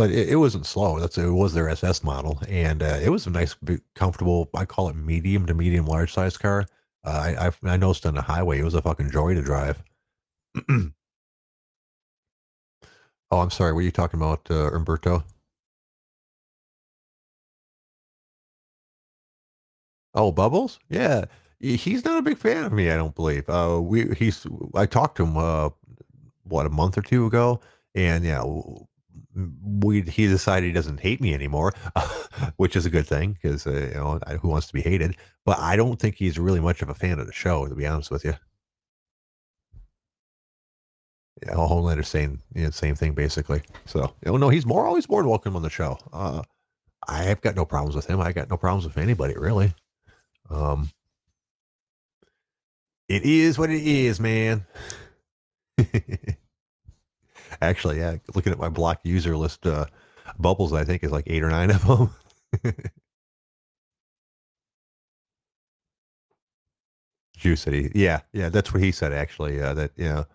but 0.00 0.10
it, 0.10 0.30
it, 0.30 0.36
wasn't 0.36 0.64
slow. 0.64 0.98
That's 0.98 1.18
it 1.18 1.28
was 1.28 1.52
their 1.52 1.68
SS 1.68 2.02
model, 2.02 2.40
and 2.48 2.82
uh, 2.82 2.98
it 3.02 3.10
was 3.10 3.26
a 3.26 3.30
nice, 3.30 3.54
comfortable. 3.94 4.48
I 4.54 4.64
call 4.64 4.88
it 4.88 4.96
medium 4.96 5.44
to 5.44 5.52
medium 5.52 5.84
large 5.84 6.14
size 6.14 6.38
car. 6.38 6.64
Uh, 7.04 7.10
I, 7.10 7.48
I 7.48 7.74
I 7.74 7.76
noticed 7.76 8.06
on 8.06 8.14
the 8.14 8.22
highway 8.22 8.60
it 8.60 8.64
was 8.64 8.72
a 8.72 8.80
fucking 8.80 9.10
joy 9.10 9.34
to 9.34 9.42
drive. 9.42 9.82
oh, 10.70 10.90
I'm 13.30 13.50
sorry. 13.50 13.74
What 13.74 13.80
are 13.80 13.82
you 13.82 13.90
talking 13.90 14.18
about, 14.18 14.50
uh, 14.50 14.70
Umberto? 14.72 15.22
Oh, 20.14 20.32
Bubbles? 20.32 20.78
Yeah, 20.88 21.26
he's 21.60 22.06
not 22.06 22.16
a 22.18 22.22
big 22.22 22.38
fan 22.38 22.64
of 22.64 22.72
me. 22.72 22.90
I 22.90 22.96
don't 22.96 23.14
believe. 23.14 23.46
Uh, 23.50 23.78
we 23.82 24.14
he's 24.14 24.46
I 24.74 24.86
talked 24.86 25.18
to 25.18 25.24
him 25.24 25.36
uh, 25.36 25.68
what 26.44 26.64
a 26.64 26.70
month 26.70 26.96
or 26.96 27.02
two 27.02 27.26
ago, 27.26 27.60
and 27.94 28.24
yeah, 28.24 28.42
we 29.34 30.02
he 30.02 30.26
decided 30.26 30.66
he 30.66 30.72
doesn't 30.72 31.00
hate 31.00 31.20
me 31.20 31.34
anymore, 31.34 31.72
which 32.56 32.76
is 32.76 32.86
a 32.86 32.90
good 32.90 33.06
thing 33.06 33.38
'cause, 33.42 33.66
uh, 33.66 33.70
you 33.72 33.94
know, 33.94 34.18
who 34.40 34.48
wants 34.48 34.66
to 34.68 34.72
be 34.72 34.82
hated? 34.82 35.16
But 35.44 35.58
I 35.58 35.76
don't 35.76 36.00
think 36.00 36.16
he's 36.16 36.38
really 36.38 36.60
much 36.60 36.82
of 36.82 36.88
a 36.88 36.94
fan 36.94 37.18
of 37.20 37.26
the 37.26 37.32
show, 37.32 37.66
to 37.68 37.74
be 37.74 37.86
honest 37.86 38.10
with 38.10 38.24
you. 38.24 38.34
Yeah, 41.46 41.54
Homelander 41.54 42.04
saying, 42.04 42.42
you 42.54 42.64
know, 42.64 42.70
same 42.70 42.94
thing 42.94 43.14
basically. 43.14 43.62
So, 43.86 44.14
oh, 44.26 44.36
no, 44.36 44.48
he's 44.50 44.66
more 44.66 44.86
always 44.86 45.08
more 45.08 45.26
welcome 45.26 45.56
on 45.56 45.62
the 45.62 45.70
show. 45.70 45.98
Uh, 46.12 46.42
I 47.08 47.24
have 47.24 47.40
got 47.42 47.56
no 47.56 47.64
problems 47.66 47.96
with 47.96 48.06
him. 48.06 48.20
I 48.20 48.32
got 48.32 48.50
no 48.50 48.56
problems 48.58 48.86
with 48.86 48.98
anybody 48.98 49.34
really. 49.36 49.74
Um 50.50 50.90
It 53.08 53.24
is 53.24 53.58
what 53.58 53.70
it 53.70 53.82
is, 53.82 54.20
man. 54.20 54.66
Actually, 57.62 57.98
yeah, 57.98 58.16
looking 58.34 58.52
at 58.52 58.58
my 58.58 58.68
blocked 58.68 59.04
user 59.06 59.36
list, 59.36 59.66
uh, 59.66 59.86
Bubbles, 60.38 60.72
I 60.72 60.84
think, 60.84 61.04
is 61.04 61.12
like 61.12 61.24
8 61.26 61.42
or 61.42 61.50
9 61.50 61.70
of 61.70 61.90
'em. 61.90 62.10
Juice 67.36 67.64
he 67.64 67.90
yeah, 67.94 68.20
yeah, 68.32 68.48
that's 68.50 68.72
what 68.72 68.82
he 68.82 68.92
said 68.92 69.12
actually, 69.12 69.60
uh, 69.60 69.74
that, 69.74 69.92
you 69.96 70.04
know, 70.08 70.26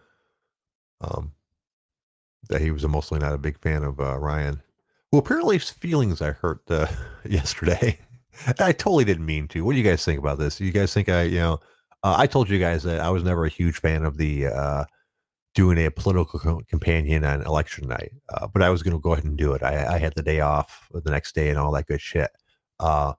um 1.02 1.32
that 2.50 2.62
he 2.62 2.72
was 2.72 2.86
mostly 2.88 3.20
not 3.20 3.34
a 3.34 3.38
big 3.38 3.60
fan 3.60 3.84
of, 3.84 4.00
uh, 4.00 4.18
Ryan. 4.18 4.62
Well, 5.12 5.20
apparently 5.20 5.58
his 5.58 5.70
feelings 5.70 6.22
I 6.22 6.32
hurt, 6.32 6.62
uh, 6.70 6.88
yesterday. 7.26 8.00
I 8.60 8.72
totally 8.74 9.06
didn't 9.06 9.26
mean 9.26 9.48
to. 9.50 9.64
What 9.64 9.72
do 9.74 9.78
you 9.78 9.84
guys 9.84 10.04
think 10.04 10.20
about 10.20 10.38
this? 10.38 10.60
You 10.60 10.72
guys 10.72 10.94
think 10.94 11.10
I, 11.10 11.24
you 11.24 11.40
know 11.40 11.60
uh, 12.04 12.16
I 12.18 12.28
told 12.28 12.50
you 12.50 12.60
guys 12.60 12.84
that 12.84 13.00
I 13.02 13.10
was 13.10 13.24
never 13.24 13.46
a 13.46 13.50
huge 13.50 13.80
fan 13.80 14.04
of 14.04 14.18
the, 14.18 14.48
uh, 14.48 14.86
doing 15.56 15.78
a 15.86 15.90
political 15.92 16.40
co 16.40 16.62
companion 16.70 17.24
on 17.26 17.42
election 17.44 17.88
night, 17.88 18.12
uh, 18.34 18.48
but 18.48 18.62
I 18.64 18.70
was 18.70 18.84
gonna 18.84 19.00
go 19.00 19.14
ahead 19.14 19.26
and 19.26 19.38
do 19.38 19.54
it. 19.54 19.64
I 19.64 19.96
I 19.96 20.00
had 20.00 20.14
the 20.16 20.24
day 20.24 20.42
off 20.42 20.88
the 20.94 21.12
next 21.12 21.36
day 21.36 21.50
and 21.50 21.60
all 21.60 21.72
that 21.74 21.88
good 21.88 22.02
shit. 22.02 22.32
Uh 22.80 23.14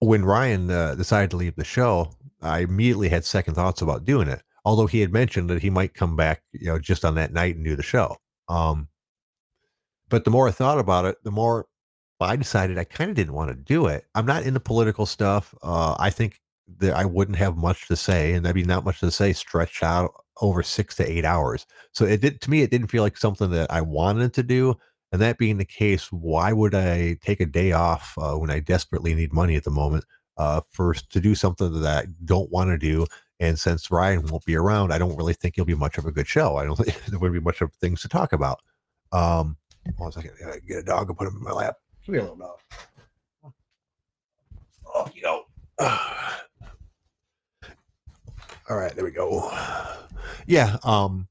when 0.00 0.24
Ryan, 0.24 0.70
uh, 0.70 0.94
decided 0.94 1.30
to 1.30 1.36
leave 1.36 1.56
the 1.56 1.64
show, 1.64 2.12
I 2.42 2.60
immediately 2.60 3.08
had 3.10 3.24
second 3.24 3.54
thoughts 3.54 3.82
about 3.82 4.04
doing 4.06 4.28
it, 4.28 4.42
although 4.64 4.86
he 4.86 5.00
had 5.00 5.12
mentioned 5.12 5.50
that 5.50 5.60
he 5.62 5.68
might 5.70 5.92
come 5.94 6.16
back, 6.16 6.42
you 6.52 6.66
know, 6.68 6.78
just 6.78 7.04
on 7.04 7.14
that 7.16 7.32
night 7.32 7.56
and 7.56 7.64
do 7.64 7.76
the 7.76 7.82
show. 7.82 8.16
Um 8.48 8.88
but 10.08 10.24
the 10.24 10.30
more 10.30 10.48
I 10.48 10.50
thought 10.50 10.78
about 10.78 11.04
it, 11.04 11.16
the 11.24 11.30
more 11.30 11.66
I 12.20 12.36
decided 12.36 12.78
I 12.78 12.84
kinda 12.84 13.14
didn't 13.14 13.34
wanna 13.34 13.54
do 13.54 13.86
it. 13.86 14.06
I'm 14.14 14.26
not 14.26 14.42
into 14.44 14.60
political 14.60 15.06
stuff. 15.06 15.54
Uh, 15.62 15.96
I 15.98 16.10
think 16.10 16.40
that 16.78 16.94
I 16.94 17.04
wouldn't 17.04 17.38
have 17.38 17.56
much 17.56 17.88
to 17.88 17.96
say, 17.96 18.32
and 18.34 18.44
that'd 18.44 18.54
be 18.54 18.64
not 18.64 18.84
much 18.84 19.00
to 19.00 19.10
say 19.10 19.32
stretched 19.32 19.82
out 19.82 20.12
over 20.40 20.62
6 20.62 20.96
to 20.96 21.10
8 21.10 21.24
hours. 21.24 21.66
So 21.92 22.04
it 22.04 22.20
did 22.20 22.40
to 22.42 22.50
me, 22.50 22.62
it 22.62 22.70
didn't 22.70 22.88
feel 22.88 23.02
like 23.02 23.16
something 23.16 23.50
that 23.50 23.70
I 23.70 23.80
wanted 23.80 24.34
to 24.34 24.42
do, 24.42 24.76
and 25.12 25.20
that 25.20 25.38
being 25.38 25.58
the 25.58 25.64
case, 25.64 26.10
why 26.12 26.52
would 26.52 26.74
I 26.74 27.16
take 27.22 27.40
a 27.40 27.46
day 27.46 27.72
off, 27.72 28.14
uh, 28.18 28.34
when 28.34 28.50
I 28.50 28.60
desperately 28.60 29.14
need 29.14 29.32
money 29.32 29.56
at 29.56 29.64
the 29.64 29.70
moment, 29.70 30.04
uh, 30.36 30.60
first 30.70 31.10
to 31.12 31.20
do 31.20 31.34
something 31.34 31.80
that 31.80 32.04
I 32.04 32.08
don't 32.24 32.50
wanna 32.50 32.78
do, 32.78 33.06
and 33.40 33.58
since 33.58 33.90
Ryan 33.90 34.26
won't 34.26 34.44
be 34.44 34.56
around, 34.56 34.92
I 34.92 34.98
don't 34.98 35.16
really 35.16 35.34
think 35.34 35.56
he'll 35.56 35.64
be 35.64 35.74
much 35.74 35.98
of 35.98 36.06
a 36.06 36.12
good 36.12 36.28
show. 36.28 36.56
I 36.56 36.64
don't 36.64 36.76
think 36.78 37.04
there 37.06 37.18
wouldn't 37.18 37.40
be 37.40 37.44
much 37.44 37.60
of 37.60 37.72
things 37.74 38.02
to 38.02 38.08
talk 38.08 38.32
about. 38.32 38.60
Um, 39.12 39.56
hold 39.96 40.14
on 40.14 40.20
a 40.20 40.26
second, 40.26 40.32
I 40.46 40.58
get 40.66 40.78
a 40.78 40.82
dog 40.82 41.08
and 41.08 41.18
put 41.18 41.28
him 41.28 41.36
in 41.36 41.42
my 41.42 41.52
lap. 41.52 41.76
Come 42.06 42.14
here, 42.14 42.22
little 42.22 42.36
dog. 42.36 42.58
Off 44.94 45.12
you 45.14 45.22
go. 45.22 45.44
Alright, 48.70 48.94
there 48.94 49.04
we 49.04 49.10
go. 49.10 49.50
Yeah, 50.46 50.76
um, 50.84 51.28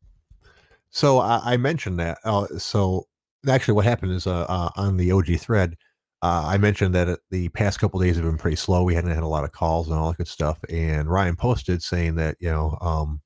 so 0.92 1.20
I 1.20 1.54
I 1.54 1.58
mentioned 1.58 2.00
that, 2.00 2.20
uh, 2.26 2.48
so 2.60 3.06
actually 3.50 3.76
what 3.76 3.86
happened 3.86 4.14
is, 4.14 4.28
uh, 4.28 4.46
uh, 4.50 4.70
on 4.78 4.98
the 4.98 5.12
OG 5.12 5.38
thread, 5.38 5.78
uh, 6.24 6.44
I 6.48 6.58
mentioned 6.58 6.96
that, 6.96 7.10
uh, 7.10 7.18
the 7.32 7.50
past 7.50 7.80
couple 7.80 8.00
days 8.02 8.16
have 8.18 8.26
been 8.26 8.38
pretty 8.38 8.58
slow. 8.58 8.84
We 8.84 8.96
hadn't 8.96 9.12
had 9.14 9.24
a 9.24 9.28
lot 9.28 9.44
of 9.46 9.52
calls 9.54 9.90
and 9.90 9.98
all 9.98 10.10
that 10.12 10.18
good 10.18 10.28
stuff, 10.30 10.60
and 10.70 11.10
Ryan 11.10 11.36
posted 11.38 11.84
saying 11.84 12.16
that, 12.18 12.38
you 12.42 12.50
know, 12.52 12.78
um, 12.82 13.22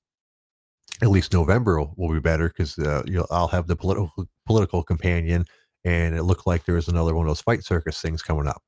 at 1.02 1.10
least 1.10 1.34
November 1.34 1.80
will 1.80 1.94
will 1.98 2.14
be 2.14 2.20
better 2.20 2.50
'cause, 2.50 2.78
uh, 2.80 3.04
you 3.06 3.16
know, 3.20 3.28
I'll 3.32 3.48
have 3.50 3.68
the 3.68 3.76
political 3.76 4.12
political 4.46 4.84
companion, 4.84 5.46
and 5.86 6.16
it 6.16 6.24
looked 6.24 6.48
like 6.48 6.66
there 6.66 6.76
was 6.76 6.88
another 6.88 7.16
one 7.16 7.26
of 7.26 7.30
those 7.30 7.42
Fight 7.42 7.64
Circus 7.66 8.02
things 8.02 8.22
coming 8.24 8.48
up. 8.48 8.62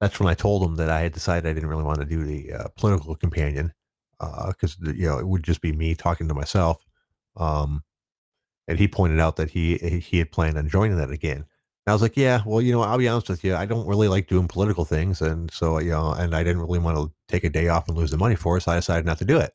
That's 0.00 0.20
when 0.20 0.28
I 0.28 0.34
told 0.34 0.62
him 0.64 0.76
that 0.76 0.90
I 0.90 1.00
had 1.02 1.12
decided 1.12 1.48
I 1.48 1.54
didn't 1.54 1.68
really 1.70 1.84
wanna 1.84 2.04
do 2.06 2.24
the, 2.24 2.70
political 2.76 3.16
companion, 3.16 3.72
uh, 4.20 4.52
'cause 4.60 4.76
the 4.80 4.96
you 4.96 5.06
know, 5.06 5.18
it 5.18 5.26
would 5.28 5.42
just 5.44 5.60
be 5.62 5.72
me 5.72 5.94
talking 5.94 6.28
to 6.28 6.34
myself. 6.34 6.78
Um, 7.36 7.84
and 8.68 8.78
he 8.78 8.88
pointed 8.88 9.20
out 9.20 9.36
that 9.36 9.50
he 9.50 9.78
he 9.78 10.18
had 10.18 10.32
planned 10.32 10.58
on 10.58 10.68
joining 10.68 10.96
that 10.98 11.10
again. 11.10 11.46
I 11.88 11.92
was 11.94 12.02
like, 12.02 12.16
"Yeah, 12.16 12.42
well, 12.46 12.62
you 12.62 12.72
know, 12.72 12.82
I'll 12.82 12.98
be 12.98 13.08
honest 13.08 13.28
with 13.30 13.44
you, 13.44 13.54
I 13.56 13.66
don't 13.66 13.86
really 13.88 14.08
like 14.08 14.28
doing 14.28 14.48
political 14.48 14.84
things," 14.86 15.22
and 15.22 15.50
so, 15.52 15.78
you 15.80 15.90
know, 15.92 16.12
and 16.14 16.34
I 16.36 16.44
didn't 16.44 16.62
really 16.62 16.78
wanna 16.80 17.06
take 17.28 17.44
a 17.44 17.50
day 17.50 17.68
off 17.68 17.88
and 17.88 17.96
lose 17.98 18.10
the 18.12 18.18
money 18.18 18.36
for 18.36 18.56
it, 18.58 18.62
so 18.62 18.72
I 18.72 18.76
decided 18.76 19.06
not 19.06 19.18
to 19.20 19.24
do 19.26 19.38
it. 19.38 19.52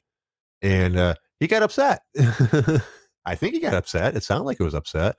And, 0.64 0.98
uh, 0.98 1.16
he 1.40 1.48
got 1.48 1.64
upset. 1.64 2.02
I 3.26 3.36
think 3.36 3.54
he 3.56 3.60
got 3.62 3.74
upset. 3.76 4.16
It 4.18 4.24
sounded 4.24 4.46
like 4.46 4.58
he 4.60 4.64
was 4.64 4.74
upset. 4.76 5.18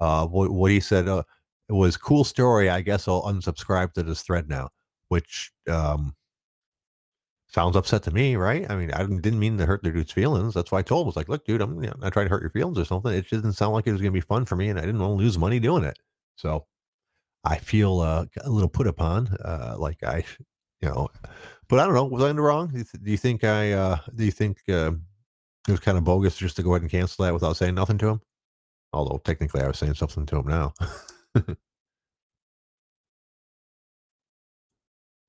Uh, 0.00 0.26
what 0.26 0.50
what 0.52 0.70
he 0.72 0.80
said, 0.80 1.08
uh, 1.08 1.22
was, 1.70 1.96
"Cool 1.98 2.24
story. 2.24 2.70
I 2.70 2.80
guess 2.82 3.08
I'll 3.08 3.22
unsubscribe 3.24 3.92
to 3.94 4.02
this 4.04 4.22
thread 4.22 4.48
now," 4.48 4.70
which, 5.08 5.52
um 5.68 6.14
sounds 7.54 7.76
upset 7.76 8.02
to 8.04 8.10
me, 8.12 8.36
right? 8.36 8.70
I 8.70 8.76
mean, 8.76 8.90
I 8.92 9.00
didn't 9.06 9.38
mean 9.38 9.58
to 9.58 9.66
hurt 9.66 9.82
the 9.82 9.90
dude's 9.92 10.12
feelings. 10.12 10.54
That's 10.54 10.72
why 10.72 10.80
I 10.80 10.82
told 10.82 11.02
him. 11.02 11.08
I 11.08 11.10
was 11.10 11.16
like, 11.16 11.28
"Look, 11.30 11.44
dude, 11.46 11.62
I'm, 11.62 11.82
you 11.82 11.88
know, 11.90 11.96
not 12.00 12.12
trying 12.14 12.26
to 12.26 12.30
hurt 12.30 12.42
your 12.42 12.50
feelings 12.50 12.78
or 12.78 12.84
something. 12.86 13.12
It 13.12 13.22
just 13.22 13.42
didn't 13.42 13.54
sound 13.54 13.74
like 13.74 13.86
it 13.86 13.92
was 13.92 14.00
gonna 14.02 14.12
be 14.12 14.20
fun 14.20 14.44
for 14.46 14.56
me, 14.56 14.68
and 14.70 14.78
I 14.78 14.82
didn't 14.86 15.00
wanna 15.00 15.14
lose 15.14 15.38
money 15.38 15.60
doing 15.60 15.84
it." 15.84 15.98
So, 16.36 16.66
I 17.44 17.58
feel, 17.58 18.00
uh, 18.00 18.26
a 18.42 18.50
little 18.50 18.68
put 18.70 18.86
upon, 18.88 19.28
uh, 19.44 19.76
like 19.78 20.02
I 20.04 20.24
you 20.82 20.88
know, 20.90 21.08
but 21.68 21.80
I 21.80 21.86
don't 21.86 21.94
know, 21.94 22.04
was 22.06 22.22
I 22.24 22.30
in 22.30 22.36
the 22.36 22.42
wrong? 22.42 22.68
Do 22.68 22.78
you 22.78 22.84
th 22.84 23.02
do 23.04 23.10
you 23.12 23.18
think 23.18 23.44
I, 23.44 23.72
uh 23.72 23.98
do 24.16 24.24
you 24.26 24.32
think, 24.32 24.58
um, 24.70 25.04
it 25.68 25.72
was 25.72 25.80
kinda 25.80 26.00
bogus 26.02 26.36
just 26.38 26.56
to 26.58 26.62
go 26.64 26.72
ahead 26.72 26.82
and 26.82 26.90
cancel 26.92 27.24
that 27.26 27.34
without 27.34 27.56
saying 27.58 27.74
nothing 27.76 27.98
to 28.00 28.08
him? 28.10 28.20
Although 28.94 29.18
technically 29.24 29.62
I 29.62 29.68
was 29.68 29.78
saying 29.78 29.94
something 29.96 30.26
to 30.28 30.38
him 30.38 30.48
now. 30.48 30.74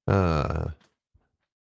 Uh, 0.07 0.69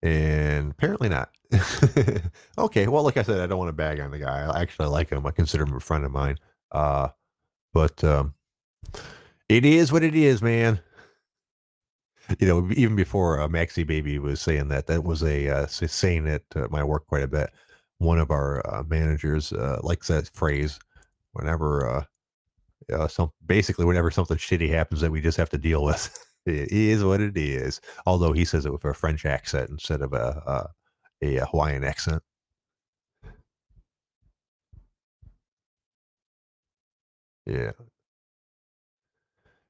and 0.04 0.72
apparently 0.72 1.10
not. 1.10 1.30
Okay, 2.58 2.88
well, 2.88 3.04
like 3.04 3.18
I 3.18 3.24
said, 3.24 3.40
I 3.40 3.48
don't 3.48 3.58
wanna 3.58 3.74
bag 3.74 4.00
on 4.00 4.12
the 4.12 4.20
guy. 4.20 4.46
I 4.46 4.62
actually 4.62 4.88
like 4.88 5.10
him. 5.10 5.26
I 5.26 5.32
consider 5.32 5.64
him 5.64 5.76
a 5.76 5.80
friend 5.80 6.06
of 6.06 6.12
mine. 6.12 6.38
Uh, 6.72 7.10
but, 7.74 8.04
um, 8.04 8.36
it 9.50 9.66
is 9.66 9.92
what 9.92 10.04
it 10.04 10.14
is, 10.14 10.42
man. 10.42 10.80
You 12.40 12.48
know, 12.48 12.70
even 12.76 12.96
before, 12.96 13.40
uh, 13.42 13.48
Maxie 13.48 13.84
Baby 13.84 14.20
was 14.20 14.40
saying 14.40 14.68
that, 14.70 14.88
that 14.88 15.04
was 15.04 15.24
a, 15.24 15.50
uh, 15.50 15.66
saying 15.68 16.28
at, 16.28 16.44
uh, 16.56 16.68
my 16.70 16.84
work 16.84 17.08
quite 17.08 17.24
a 17.24 17.28
bit. 17.28 17.50
One 17.98 18.20
of 18.20 18.30
our, 18.32 18.62
uh, 18.72 18.84
managers, 18.84 19.52
uh, 19.52 19.80
likes 19.84 20.08
that 20.08 20.30
phrase 20.34 20.80
whenever, 21.34 21.90
uh, 21.90 22.06
uh, 22.94 23.08
some 23.08 23.32
basically, 23.46 23.86
whenever 23.86 24.12
something 24.12 24.38
shitty 24.38 24.70
happens 24.70 25.02
that 25.02 25.12
we 25.12 25.22
just 25.22 25.38
have 25.38 25.50
to 25.50 25.58
deal 25.58 25.84
with. 25.84 26.16
It 26.46 26.72
is 26.72 27.04
what 27.04 27.22
it 27.22 27.38
is. 27.38 27.82
Although 28.06 28.34
he 28.34 28.46
says 28.46 28.66
it 28.66 28.72
with 28.74 28.86
a 28.86 28.94
French 28.94 29.26
accent 29.26 29.70
instead 29.70 30.02
of 30.02 30.14
a 30.14 30.72
a 31.22 31.38
a 31.40 31.46
Hawaiian 31.48 31.84
accent. 31.84 32.24
Yeah. 37.46 37.72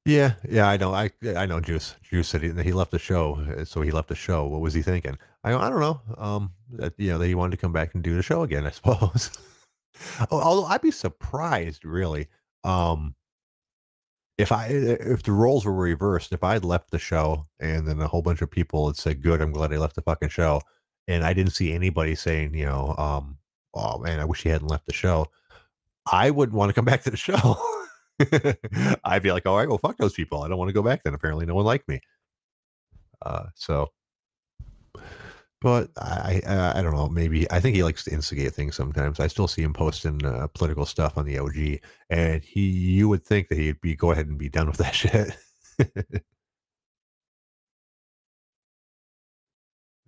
Yeah, 0.06 0.34
yeah, 0.46 0.68
I 0.68 0.76
know, 0.76 0.92
I 0.92 1.10
I 1.34 1.46
know 1.46 1.60
Juice. 1.60 1.96
Juice 2.02 2.28
said 2.28 2.42
he 2.42 2.50
he 2.62 2.72
left 2.74 2.90
the 2.90 2.98
show, 2.98 3.36
uh, 3.56 3.64
so 3.64 3.80
he 3.80 3.90
left 3.90 4.08
the 4.08 4.14
show. 4.14 4.44
What 4.46 4.60
was 4.60 4.74
he 4.74 4.82
thinking? 4.82 5.16
I 5.42 5.54
"I 5.54 5.70
don't 5.70 5.80
know." 5.80 6.00
Um, 6.18 6.52
that, 6.72 6.92
you 6.98 7.10
know, 7.10 7.18
that 7.18 7.26
he 7.26 7.34
wanted 7.34 7.52
to 7.52 7.56
come 7.56 7.72
back 7.72 7.94
and 7.94 8.02
do 8.04 8.14
the 8.14 8.22
show 8.22 8.42
again, 8.42 8.66
I 8.68 8.70
suppose. 8.70 9.30
Although 10.30 10.66
I'd 10.66 10.82
be 10.82 10.90
surprised, 10.90 11.84
really, 11.84 12.28
um 12.64 13.14
if 14.38 14.52
I 14.52 14.66
i 14.66 14.68
if 14.68 15.22
the 15.22 15.32
roles 15.32 15.64
were 15.64 15.72
reversed, 15.74 16.32
if 16.32 16.42
I'd 16.44 16.64
left 16.64 16.90
the 16.90 16.98
show 16.98 17.46
and 17.60 17.86
then 17.86 18.00
a 18.00 18.08
whole 18.08 18.22
bunch 18.22 18.42
of 18.42 18.50
people 18.50 18.86
had 18.88 18.96
said, 18.96 19.22
"Good, 19.22 19.40
I'm 19.40 19.52
glad 19.52 19.72
I 19.72 19.78
left 19.78 19.94
the 19.96 20.02
fucking 20.02 20.30
show," 20.30 20.60
and 21.08 21.24
I 21.24 21.32
didn't 21.34 21.52
see 21.52 21.72
anybody 21.72 22.14
saying, 22.14 22.54
you 22.54 22.66
know, 22.66 22.94
um, 22.98 23.38
"Oh, 23.74 23.98
man, 23.98 24.20
I 24.20 24.24
wish 24.24 24.42
he 24.42 24.48
hadn't 24.50 24.68
left 24.68 24.86
the 24.86 24.92
show." 24.94 25.26
I 26.10 26.30
wouldn't 26.30 26.56
wanna 26.56 26.72
come 26.74 26.84
back 26.84 27.02
to 27.04 27.10
the 27.10 27.16
show. 27.16 27.56
I'd 29.04 29.22
be 29.22 29.32
like, 29.32 29.46
"Alright, 29.46 29.68
well, 29.68 29.78
fuck 29.78 29.96
those 29.98 30.14
people. 30.14 30.42
I 30.42 30.48
don't 30.48 30.58
wanna 30.58 30.72
go 30.72 30.82
back 30.82 31.02
then. 31.04 31.14
Apparently, 31.14 31.46
no 31.46 31.54
one 31.54 31.64
liked 31.66 31.88
me." 31.88 32.00
Uh, 33.22 33.46
so 33.54 33.90
but 35.64 35.90
I 35.96 36.42
I 36.46 36.80
I 36.80 36.82
don't 36.82 36.94
know, 36.94 37.08
maybe 37.08 37.50
I 37.50 37.58
think 37.58 37.74
he 37.74 37.82
likes 37.82 38.04
to 38.04 38.12
instigate 38.12 38.52
things 38.54 38.76
sometimes. 38.76 39.18
I 39.18 39.28
still 39.28 39.48
see 39.48 39.62
him 39.62 39.72
posting, 39.72 40.22
uh, 40.24 40.46
political 40.48 40.84
stuff 40.84 41.16
on 41.16 41.24
the 41.24 41.38
OG, 41.38 41.80
and 42.10 42.44
he 42.44 42.60
you 42.68 43.08
would 43.08 43.24
think 43.24 43.48
that 43.48 43.56
he'd 43.58 43.80
be 43.80 43.96
go 43.96 44.10
ahead 44.12 44.26
and 44.28 44.38
be 44.38 44.50
done 44.50 44.68
with 44.68 44.76
that 44.76 44.94
shit. 44.94 45.36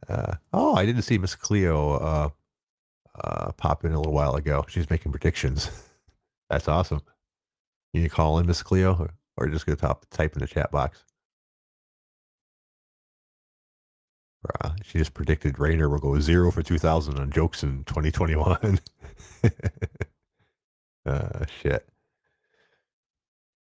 Uh, 0.09 0.35
oh, 0.53 0.75
I 0.77 0.87
didn't 0.87 1.03
see 1.03 1.19
Miss 1.19 1.35
Cleo 1.35 1.92
uh, 1.95 2.29
uh, 3.25 3.53
pop 3.53 3.85
in 3.85 3.92
a 3.92 3.99
little 3.99 4.12
while 4.12 4.37
ago. 4.37 4.64
She's 4.69 4.90
making 4.90 5.12
predictions. 5.12 5.71
That's 6.51 6.69
awesome. 6.69 7.01
Can 7.95 8.03
you 8.05 8.11
call 8.11 8.38
in 8.38 8.47
Miss 8.47 8.62
Cleo, 8.62 8.95
or, 8.95 9.11
or 9.38 9.49
just 9.49 9.66
go 9.66 9.75
top 9.75 10.07
type 10.11 10.35
in 10.35 10.40
the 10.40 10.47
chat 10.47 10.71
box? 10.71 11.05
Uh, 14.62 14.70
she 14.82 14.98
just 14.98 15.14
predicted 15.14 15.59
Rainer 15.59 15.88
will 15.88 15.98
go 15.98 16.18
zero 16.20 16.50
for 16.50 16.62
2,000 16.62 17.18
on 17.18 17.30
jokes 17.30 17.62
in 17.62 17.85
2021. 17.85 18.78
uh, 21.06 21.44
shit. 21.62 21.88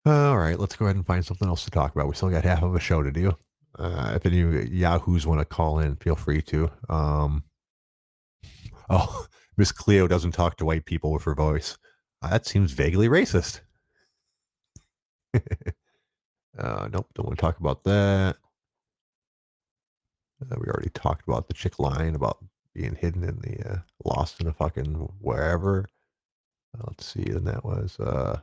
all 0.06 0.38
right, 0.38 0.60
let's 0.60 0.76
go 0.76 0.86
ahead 0.86 0.96
and 0.96 1.06
find 1.06 1.26
something 1.26 1.48
else 1.48 1.64
to 1.66 1.72
talk 1.72 1.94
about. 1.96 2.08
We 2.08 2.16
still 2.16 2.30
got 2.30 2.44
half 2.44 2.64
of 2.64 2.76
a 2.76 2.80
show 2.80 3.04
to 3.04 3.12
do. 3.12 3.36
Uh, 3.78 4.14
if 4.16 4.26
any 4.26 4.68
Yahoos 4.70 5.28
want 5.28 5.40
to 5.40 5.46
call 5.46 5.80
in, 5.80 5.96
feel 5.98 6.16
free 6.16 6.42
to. 6.44 6.72
Um, 6.90 7.44
oh, 8.90 9.28
Miss 9.58 9.72
Cleo 9.72 10.08
doesn't 10.08 10.32
talk 10.32 10.58
to 10.58 10.66
white 10.66 10.86
people 10.86 11.12
with 11.12 11.24
her 11.24 11.36
voice. 11.36 11.78
Uh, 12.22 12.30
that 12.30 12.46
seems 12.46 12.72
vaguely 12.72 13.08
racist. 13.08 13.62
uh, 15.36 16.90
nope, 16.92 17.08
don't 17.14 17.28
want 17.28 17.38
to 17.38 17.42
talk 17.42 17.60
about 17.60 17.84
that. 17.84 18.38
Uh, 20.42 20.56
we 20.60 20.68
already 20.68 20.90
talked 20.90 21.28
about 21.28 21.48
the 21.48 21.54
chick 21.54 21.80
line 21.80 22.16
about 22.16 22.44
being 22.74 22.96
hidden 22.96 23.24
in 23.24 23.40
the 23.40 23.72
uh, 23.72 23.78
lost 24.06 24.40
in 24.42 24.48
a 24.48 24.54
fucking 24.54 24.94
wherever. 25.20 25.88
Uh, 26.78 26.84
let's 26.88 27.06
see, 27.06 27.24
and 27.24 27.48
that 27.48 27.66
was 27.66 28.00
uh, 28.00 28.40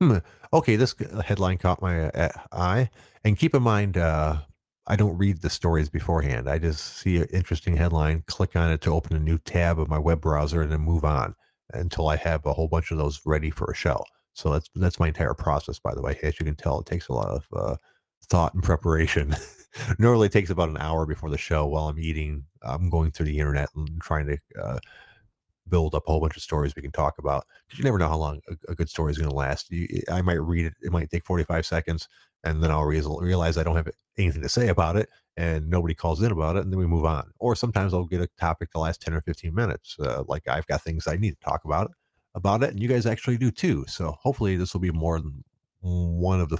hmm, 0.00 0.18
okay. 0.52 0.76
This 0.76 0.94
headline 1.24 1.58
caught 1.58 1.82
my 1.82 2.10
uh, 2.10 2.28
eye, 2.52 2.90
and 3.24 3.38
keep 3.38 3.54
in 3.54 3.62
mind, 3.62 3.96
uh, 3.96 4.38
I 4.86 4.96
don't 4.96 5.18
read 5.18 5.42
the 5.42 5.50
stories 5.50 5.88
beforehand. 5.88 6.48
I 6.48 6.58
just 6.58 6.98
see 6.98 7.16
an 7.18 7.28
interesting 7.32 7.76
headline, 7.76 8.24
click 8.26 8.56
on 8.56 8.70
it 8.70 8.80
to 8.82 8.92
open 8.92 9.16
a 9.16 9.20
new 9.20 9.38
tab 9.38 9.78
of 9.78 9.88
my 9.88 9.98
web 9.98 10.20
browser, 10.20 10.62
and 10.62 10.70
then 10.70 10.80
move 10.80 11.04
on 11.04 11.34
until 11.74 12.08
I 12.08 12.16
have 12.16 12.46
a 12.46 12.52
whole 12.52 12.68
bunch 12.68 12.90
of 12.90 12.98
those 12.98 13.20
ready 13.26 13.50
for 13.50 13.70
a 13.70 13.74
show. 13.74 14.04
So 14.34 14.52
that's 14.52 14.70
that's 14.74 15.00
my 15.00 15.08
entire 15.08 15.34
process. 15.34 15.78
By 15.78 15.94
the 15.94 16.02
way, 16.02 16.18
as 16.22 16.38
you 16.38 16.46
can 16.46 16.54
tell, 16.54 16.80
it 16.80 16.86
takes 16.86 17.08
a 17.08 17.12
lot 17.12 17.28
of 17.28 17.46
uh, 17.54 17.76
thought 18.28 18.54
and 18.54 18.62
preparation. 18.62 19.34
Normally, 19.98 20.28
takes 20.28 20.50
about 20.50 20.70
an 20.70 20.78
hour 20.78 21.06
before 21.06 21.30
the 21.30 21.38
show 21.38 21.66
while 21.66 21.88
I'm 21.88 21.98
eating. 21.98 22.44
I'm 22.62 22.90
going 22.90 23.10
through 23.10 23.26
the 23.26 23.38
internet 23.38 23.68
and 23.76 24.00
trying 24.00 24.26
to 24.26 24.38
uh, 24.60 24.78
build 25.68 25.94
up 25.94 26.04
a 26.06 26.10
whole 26.10 26.20
bunch 26.20 26.36
of 26.36 26.42
stories 26.42 26.74
we 26.74 26.82
can 26.82 26.90
talk 26.90 27.18
about. 27.18 27.46
Because 27.66 27.78
you 27.78 27.84
never 27.84 27.98
know 27.98 28.08
how 28.08 28.16
long 28.16 28.40
a, 28.48 28.72
a 28.72 28.74
good 28.74 28.88
story 28.88 29.12
is 29.12 29.18
going 29.18 29.30
to 29.30 29.36
last. 29.36 29.70
You, 29.70 29.86
I 30.10 30.22
might 30.22 30.40
read 30.40 30.66
it; 30.66 30.74
it 30.82 30.92
might 30.92 31.10
take 31.10 31.24
45 31.24 31.66
seconds, 31.66 32.08
and 32.44 32.62
then 32.62 32.70
I'll 32.70 32.84
re- 32.84 33.02
realize 33.20 33.56
I 33.56 33.62
don't 33.62 33.76
have 33.76 33.88
anything 34.16 34.42
to 34.42 34.48
say 34.48 34.68
about 34.68 34.96
it, 34.96 35.08
and 35.36 35.68
nobody 35.68 35.94
calls 35.94 36.22
in 36.22 36.32
about 36.32 36.56
it, 36.56 36.64
and 36.64 36.72
then 36.72 36.78
we 36.78 36.86
move 36.86 37.04
on. 37.04 37.30
Or 37.38 37.54
sometimes 37.54 37.94
I'll 37.94 38.04
get 38.04 38.20
a 38.20 38.28
topic 38.38 38.70
to 38.72 38.78
last 38.78 39.00
10 39.02 39.14
or 39.14 39.20
15 39.20 39.54
minutes. 39.54 39.96
Uh, 40.00 40.24
like 40.26 40.48
I've 40.48 40.66
got 40.66 40.82
things 40.82 41.06
I 41.06 41.16
need 41.16 41.32
to 41.32 41.40
talk 41.40 41.64
about 41.64 41.92
about 42.34 42.62
it, 42.62 42.70
and 42.70 42.80
you 42.80 42.88
guys 42.88 43.06
actually 43.06 43.38
do 43.38 43.50
too. 43.50 43.84
So 43.86 44.16
hopefully, 44.20 44.56
this 44.56 44.72
will 44.72 44.80
be 44.80 44.90
more 44.90 45.20
than 45.20 45.44
one 45.80 46.40
of 46.40 46.48
the 46.48 46.58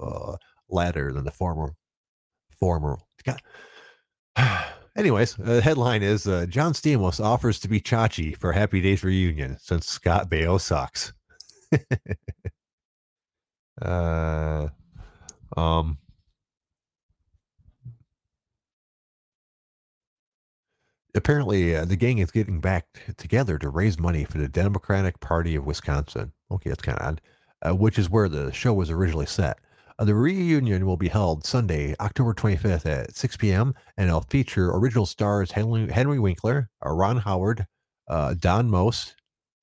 uh, 0.00 0.36
latter 0.74 1.12
than 1.12 1.24
the 1.24 1.30
former 1.30 1.74
former. 2.58 2.98
God. 3.24 3.40
Anyways, 4.96 5.34
the 5.34 5.60
headline 5.60 6.02
is 6.02 6.28
uh, 6.28 6.46
John 6.48 6.72
Stamos 6.72 7.22
offers 7.22 7.58
to 7.60 7.68
be 7.68 7.80
Chachi 7.80 8.36
for 8.36 8.52
Happy 8.52 8.80
Days 8.80 9.02
reunion 9.02 9.56
since 9.60 9.88
Scott 9.88 10.30
Baio 10.30 10.60
sucks. 10.60 11.12
uh, 13.82 14.68
um, 15.56 15.98
apparently, 21.16 21.74
uh, 21.74 21.84
the 21.84 21.96
gang 21.96 22.18
is 22.18 22.30
getting 22.30 22.60
back 22.60 22.86
t- 22.94 23.12
together 23.16 23.58
to 23.58 23.68
raise 23.68 23.98
money 23.98 24.24
for 24.24 24.38
the 24.38 24.48
Democratic 24.48 25.18
Party 25.18 25.56
of 25.56 25.66
Wisconsin. 25.66 26.32
Okay, 26.52 26.70
that's 26.70 26.82
kind 26.82 26.98
of 26.98 27.06
odd, 27.06 27.20
uh, 27.62 27.74
which 27.74 27.98
is 27.98 28.08
where 28.08 28.28
the 28.28 28.52
show 28.52 28.72
was 28.72 28.90
originally 28.90 29.26
set. 29.26 29.58
Uh, 29.98 30.04
the 30.04 30.14
reunion 30.14 30.86
will 30.86 30.96
be 30.96 31.08
held 31.08 31.44
Sunday, 31.44 31.94
October 32.00 32.34
25th 32.34 32.86
at 32.86 33.14
6 33.14 33.36
p.m. 33.36 33.74
and 33.96 34.08
it'll 34.08 34.22
feature 34.22 34.70
original 34.70 35.06
stars 35.06 35.52
Henry, 35.52 35.90
Henry 35.90 36.18
Winkler, 36.18 36.68
uh, 36.84 36.90
Ron 36.90 37.18
Howard, 37.18 37.66
uh, 38.08 38.34
Don 38.34 38.68
Most, 38.68 39.14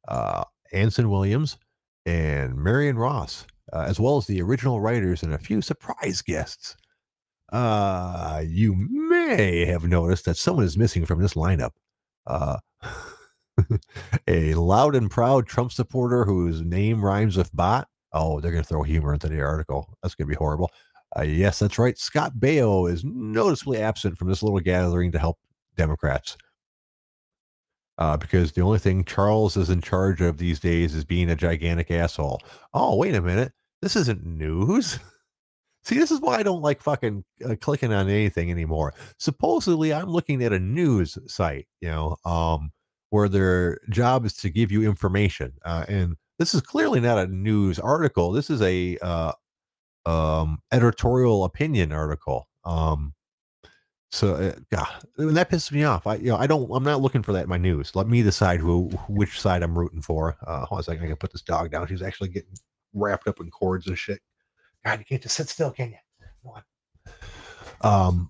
uh, 0.07 0.43
Anson 0.71 1.09
Williams, 1.09 1.57
and 2.05 2.55
Marion 2.55 2.97
Ross, 2.97 3.45
uh, 3.73 3.85
as 3.87 3.99
well 3.99 4.17
as 4.17 4.25
the 4.25 4.41
original 4.41 4.79
writers 4.79 5.21
and 5.21 5.33
a 5.33 5.37
few 5.37 5.61
surprise 5.61 6.21
guests. 6.21 6.77
Uh, 7.51 8.41
you 8.47 8.73
may 8.73 9.65
have 9.65 9.83
noticed 9.83 10.23
that 10.25 10.37
someone 10.37 10.63
is 10.63 10.77
missing 10.77 11.05
from 11.05 11.21
this 11.21 11.33
lineup. 11.33 11.71
A 14.27 14.53
loud 14.55 14.95
and 14.95 15.11
proud 15.11 15.45
Trump 15.45 15.71
supporter 15.71 16.23
whose 16.23 16.61
name 16.61 17.03
rhymes 17.03 17.35
with 17.37 17.55
bot 17.55 17.87
Oh, 18.13 18.39
they're 18.39 18.51
going 18.51 18.63
to 18.63 18.67
throw 18.67 18.83
humor 18.83 19.13
into 19.13 19.27
the 19.27 19.41
article. 19.41 19.97
That's 20.01 20.15
going 20.15 20.27
to 20.27 20.31
be 20.31 20.37
horrible. 20.37 20.71
Uh, 21.17 21.23
yes, 21.23 21.59
that's 21.59 21.79
right. 21.79 21.97
Scott 21.97 22.33
Baio 22.39 22.89
is 22.89 23.03
noticeably 23.03 23.81
absent 23.81 24.17
from 24.17 24.29
this 24.29 24.43
little 24.43 24.59
gathering 24.59 25.11
to 25.11 25.19
help 25.19 25.37
Democrats. 25.75 26.37
Uh, 27.97 28.17
because 28.17 28.53
the 28.53 28.61
only 28.61 28.79
thing 28.79 29.03
Charles 29.03 29.57
is 29.57 29.69
in 29.69 29.81
charge 29.81 30.21
of 30.21 30.37
these 30.37 30.59
days 30.59 30.95
is 30.95 31.03
being 31.03 31.29
a 31.29 31.35
gigantic 31.35 31.91
asshole. 31.91 32.41
Oh, 32.73 32.95
wait 32.95 33.13
a 33.13 33.21
minute. 33.21 33.51
This 33.81 33.95
isn't 33.95 34.25
news. 34.25 34.99
See, 35.83 35.97
this 35.97 36.11
is 36.11 36.21
why 36.21 36.37
I 36.37 36.43
don't 36.43 36.61
like 36.61 36.81
fucking 36.81 37.23
uh, 37.43 37.55
clicking 37.59 37.91
on 37.91 38.07
anything 38.07 38.51
anymore. 38.51 38.93
Supposedly, 39.17 39.93
I'm 39.93 40.09
looking 40.09 40.43
at 40.43 40.53
a 40.53 40.59
news 40.59 41.17
site, 41.27 41.67
you 41.81 41.89
know, 41.89 42.17
um, 42.23 42.71
where 43.09 43.27
their 43.27 43.79
job 43.89 44.25
is 44.25 44.33
to 44.37 44.49
give 44.49 44.71
you 44.71 44.83
information. 44.83 45.53
Uh, 45.65 45.85
and 45.87 46.15
this 46.41 46.55
is 46.55 46.61
clearly 46.61 46.99
not 46.99 47.19
a 47.19 47.27
news 47.27 47.77
article. 47.77 48.31
This 48.31 48.49
is 48.49 48.63
a 48.63 48.97
uh, 48.97 49.31
um, 50.07 50.57
editorial 50.71 51.43
opinion 51.43 51.91
article. 51.91 52.47
Um, 52.65 53.13
so, 54.11 54.33
uh, 54.33 54.53
God, 54.71 54.87
and 55.19 55.37
that 55.37 55.51
pisses 55.51 55.71
me 55.71 55.83
off. 55.83 56.07
I, 56.07 56.15
you 56.15 56.29
know, 56.29 56.37
I 56.37 56.47
don't. 56.47 56.67
I'm 56.73 56.83
not 56.83 56.99
looking 56.99 57.21
for 57.21 57.31
that 57.33 57.43
in 57.43 57.49
my 57.49 57.59
news. 57.59 57.95
Let 57.95 58.07
me 58.07 58.23
decide 58.23 58.59
who, 58.59 58.89
which 59.07 59.39
side 59.39 59.61
I'm 59.61 59.77
rooting 59.77 60.01
for. 60.01 60.35
Uh, 60.45 60.65
hold 60.65 60.77
on 60.77 60.79
a 60.79 60.83
second. 60.83 61.03
I 61.03 61.07
can 61.07 61.15
put 61.15 61.31
this 61.31 61.43
dog 61.43 61.69
down. 61.69 61.85
She's 61.85 62.01
actually 62.01 62.29
getting 62.29 62.57
wrapped 62.93 63.27
up 63.27 63.39
in 63.39 63.51
cords 63.51 63.85
and 63.85 63.97
shit. 63.97 64.19
God, 64.83 64.97
you 64.97 65.05
can't 65.05 65.21
just 65.21 65.35
sit 65.35 65.47
still, 65.47 65.69
can 65.69 65.91
you? 65.91 65.97
Come 66.43 66.53
on. 67.83 68.07
Um, 68.07 68.29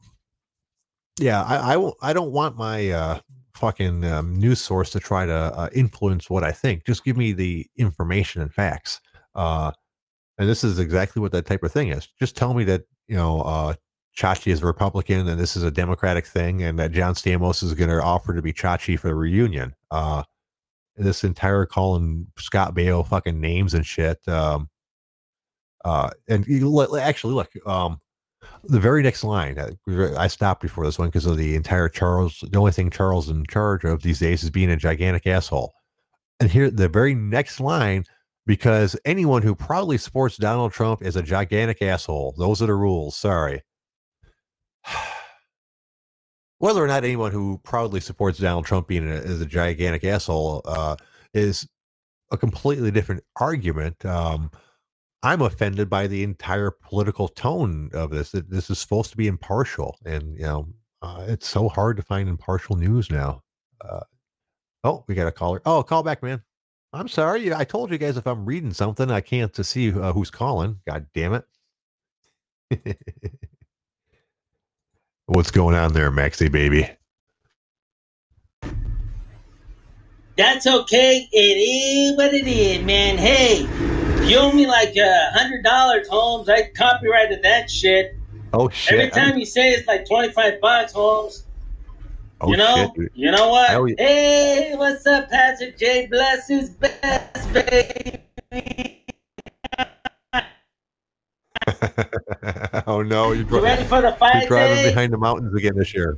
yeah, 1.17 1.41
I, 1.43 1.75
I, 1.75 1.91
I 2.01 2.13
don't 2.13 2.31
want 2.31 2.57
my 2.57 2.89
uh, 2.89 3.19
fucking 3.53 4.05
um, 4.05 4.35
news 4.35 4.59
source 4.59 4.89
to 4.91 4.99
try 4.99 5.25
to 5.25 5.33
uh, 5.33 5.69
influence 5.73 6.29
what 6.29 6.43
I 6.43 6.51
think. 6.51 6.85
Just 6.85 7.03
give 7.03 7.17
me 7.17 7.31
the 7.33 7.67
information 7.77 8.41
and 8.41 8.53
facts. 8.53 9.01
Uh, 9.35 9.71
and 10.37 10.49
this 10.49 10.63
is 10.63 10.79
exactly 10.79 11.21
what 11.21 11.31
that 11.33 11.45
type 11.45 11.63
of 11.63 11.71
thing 11.71 11.89
is. 11.89 12.07
Just 12.19 12.35
tell 12.35 12.53
me 12.53 12.63
that 12.65 12.83
you 13.07 13.15
know 13.15 13.41
uh, 13.41 13.73
Chachi 14.17 14.51
is 14.51 14.61
a 14.63 14.65
Republican 14.65 15.27
and 15.27 15.39
this 15.39 15.55
is 15.55 15.63
a 15.63 15.71
Democratic 15.71 16.25
thing, 16.25 16.63
and 16.63 16.79
that 16.79 16.91
John 16.91 17.13
Stamos 17.13 17.63
is 17.63 17.73
going 17.73 17.89
to 17.89 18.01
offer 18.01 18.33
to 18.33 18.41
be 18.41 18.53
Chachi 18.53 18.97
for 18.97 19.07
the 19.07 19.15
reunion. 19.15 19.75
Uh, 19.89 20.23
this 20.97 21.23
entire 21.23 21.65
calling 21.65 22.27
Scott 22.37 22.75
Baio 22.75 23.07
fucking 23.07 23.39
names 23.39 23.73
and 23.73 23.85
shit. 23.85 24.25
Um, 24.27 24.69
uh, 25.83 26.11
and 26.27 26.45
you, 26.47 26.97
actually, 26.99 27.33
look, 27.33 27.51
um, 27.65 27.99
the 28.63 28.79
very 28.79 29.03
next 29.03 29.23
line, 29.23 29.57
uh, 29.57 29.71
I 30.17 30.27
stopped 30.27 30.61
before 30.61 30.85
this 30.85 30.99
one 30.99 31.09
because 31.09 31.25
of 31.25 31.37
the 31.37 31.55
entire 31.55 31.89
Charles. 31.89 32.43
The 32.49 32.59
only 32.59 32.71
thing 32.71 32.89
Charles 32.89 33.29
in 33.29 33.45
charge 33.45 33.83
of 33.83 34.01
these 34.01 34.19
days 34.19 34.43
is 34.43 34.49
being 34.49 34.69
a 34.69 34.77
gigantic 34.77 35.27
asshole. 35.27 35.73
And 36.39 36.49
here, 36.49 36.69
the 36.71 36.87
very 36.87 37.13
next 37.13 37.59
line, 37.59 38.05
because 38.45 38.95
anyone 39.05 39.41
who 39.41 39.55
proudly 39.55 39.97
supports 39.97 40.37
Donald 40.37 40.71
Trump 40.73 41.03
is 41.03 41.15
a 41.15 41.21
gigantic 41.21 41.81
asshole. 41.81 42.33
Those 42.37 42.61
are 42.61 42.67
the 42.67 42.75
rules. 42.75 43.15
Sorry. 43.15 43.61
Whether 46.57 46.83
or 46.83 46.87
not 46.87 47.03
anyone 47.03 47.31
who 47.31 47.59
proudly 47.63 47.99
supports 47.99 48.37
Donald 48.37 48.65
Trump 48.65 48.87
being 48.87 49.09
a, 49.09 49.15
is 49.15 49.41
a 49.41 49.45
gigantic 49.45 50.03
asshole 50.03 50.61
uh, 50.65 50.95
is 51.33 51.67
a 52.31 52.37
completely 52.37 52.91
different 52.91 53.23
argument. 53.39 54.03
Um, 54.05 54.51
I'm 55.23 55.41
offended 55.41 55.89
by 55.89 56.07
the 56.07 56.23
entire 56.23 56.71
political 56.71 57.27
tone 57.27 57.91
of 57.93 58.09
this. 58.09 58.31
That 58.31 58.49
This 58.49 58.69
is 58.69 58.79
supposed 58.79 59.11
to 59.11 59.17
be 59.17 59.27
impartial, 59.27 59.97
and 60.05 60.35
you 60.35 60.43
know, 60.43 60.67
uh, 61.01 61.25
it's 61.27 61.47
so 61.47 61.69
hard 61.69 61.97
to 61.97 62.03
find 62.03 62.27
impartial 62.27 62.75
news 62.75 63.09
now. 63.11 63.43
Uh, 63.81 64.01
oh, 64.83 65.03
we 65.07 65.15
got 65.15 65.27
a 65.27 65.31
caller. 65.31 65.61
Oh, 65.65 65.83
call 65.83 66.03
back, 66.03 66.23
man. 66.23 66.41
I'm 66.93 67.07
sorry. 67.07 67.53
I 67.53 67.63
told 67.63 67.91
you 67.91 67.97
guys 67.97 68.17
if 68.17 68.27
I'm 68.27 68.45
reading 68.45 68.73
something, 68.73 69.09
I 69.11 69.21
can't 69.21 69.53
to 69.53 69.63
see 69.63 69.93
uh, 69.93 70.11
who's 70.11 70.29
calling. 70.29 70.79
God 70.87 71.05
damn 71.13 71.33
it. 71.33 72.97
What's 75.27 75.51
going 75.51 75.75
on 75.75 75.93
there, 75.93 76.11
Maxie 76.11 76.49
baby? 76.49 76.89
That's 80.35 80.65
okay. 80.65 81.29
It 81.31 81.37
is 81.37 82.17
what 82.17 82.33
it 82.33 82.47
is, 82.47 82.83
man. 82.83 83.17
Hey, 83.17 83.67
you 84.23 84.37
owe 84.37 84.51
me 84.51 84.67
like 84.67 84.95
a 84.95 85.29
hundred 85.33 85.63
dollars, 85.63 86.07
Holmes. 86.07 86.47
I 86.49 86.69
copyrighted 86.75 87.41
that 87.43 87.69
shit. 87.69 88.15
Oh 88.53 88.69
shit! 88.69 88.99
Every 88.99 89.11
time 89.11 89.37
you 89.37 89.45
say 89.45 89.71
it's 89.71 89.87
like 89.87 90.07
25 90.07 90.61
bucks, 90.61 90.93
Holmes. 90.93 91.45
oh 92.41 92.51
you 92.51 92.57
know, 92.57 92.93
shit! 92.97 93.11
you 93.13 93.31
know 93.31 93.49
what? 93.49 93.69
Hell. 93.69 93.85
Hey, 93.97 94.73
what's 94.75 95.05
up, 95.07 95.29
Patrick 95.29 95.77
J? 95.77 96.07
Bless 96.07 96.47
his 96.47 96.69
best, 96.71 97.53
baby. 97.53 98.21
oh 102.87 103.01
no! 103.03 103.31
You're, 103.31 103.47
You 103.47 103.59
ready 103.61 103.83
for 103.85 104.01
the 104.01 104.11
fight? 104.13 104.41
you're 104.41 104.47
driving 104.49 104.77
day? 104.77 104.89
behind 104.89 105.13
the 105.13 105.17
mountains 105.17 105.53
again 105.55 105.75
this 105.77 105.93
year. 105.93 106.17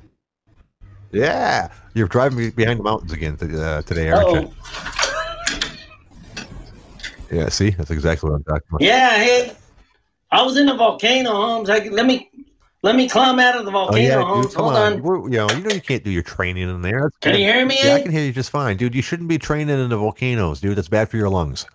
Yeah, 1.11 1.69
you're 1.93 2.07
driving 2.07 2.49
behind 2.51 2.79
the 2.79 2.83
mountains 2.83 3.11
again 3.13 3.37
t- 3.37 3.55
uh, 3.55 3.83
today, 3.83 4.09
aren't 4.09 4.27
Oh, 4.27 4.39
you? 4.41 4.51
Yeah. 7.33 7.49
See, 7.49 7.71
that's 7.71 7.91
exactly 7.91 8.29
what 8.29 8.37
I'm 8.37 8.43
talking 8.43 8.67
about. 8.69 8.81
yeah. 8.81 9.17
Hey, 9.17 9.53
I 10.31 10.41
was 10.43 10.57
in 10.57 10.69
a 10.69 10.75
volcano, 10.75 11.31
Holmes. 11.31 11.69
I, 11.69 11.79
let 11.89 12.05
me 12.05 12.29
let 12.81 12.95
me 12.95 13.07
climb 13.07 13.39
out 13.39 13.55
of 13.55 13.65
the 13.65 13.71
Oh 13.71 13.85
volcano, 13.85 14.01
yeah, 14.01 14.21
Holmes. 14.23 14.53
come 14.55 14.63
Hold 14.65 14.75
on. 14.75 14.93
on. 14.93 15.01
We're, 15.03 15.17
you 15.23 15.29
know, 15.37 15.49
you 15.49 15.63
know, 15.63 15.73
you 15.73 15.81
can't 15.81 16.03
do 16.03 16.11
your 16.11 16.23
training 16.23 16.69
in 16.69 16.81
there. 16.81 17.03
That's 17.03 17.17
Can 17.21 17.39
you 17.39 17.45
hear 17.45 17.65
me? 17.65 17.77
Yeah, 17.83 17.95
I 17.95 18.01
can 18.01 18.11
hear 18.11 18.23
you 18.23 18.31
just 18.33 18.49
fine, 18.49 18.77
dude. 18.77 18.95
You 18.95 19.01
shouldn't 19.01 19.29
be 19.29 19.37
training 19.37 19.79
in 19.79 19.89
the 19.89 19.97
volcanoes, 19.97 20.59
dude. 20.59 20.77
That's 20.77 20.89
bad 20.89 21.09
for 21.09 21.17
your 21.17 21.29
lungs. 21.29 21.65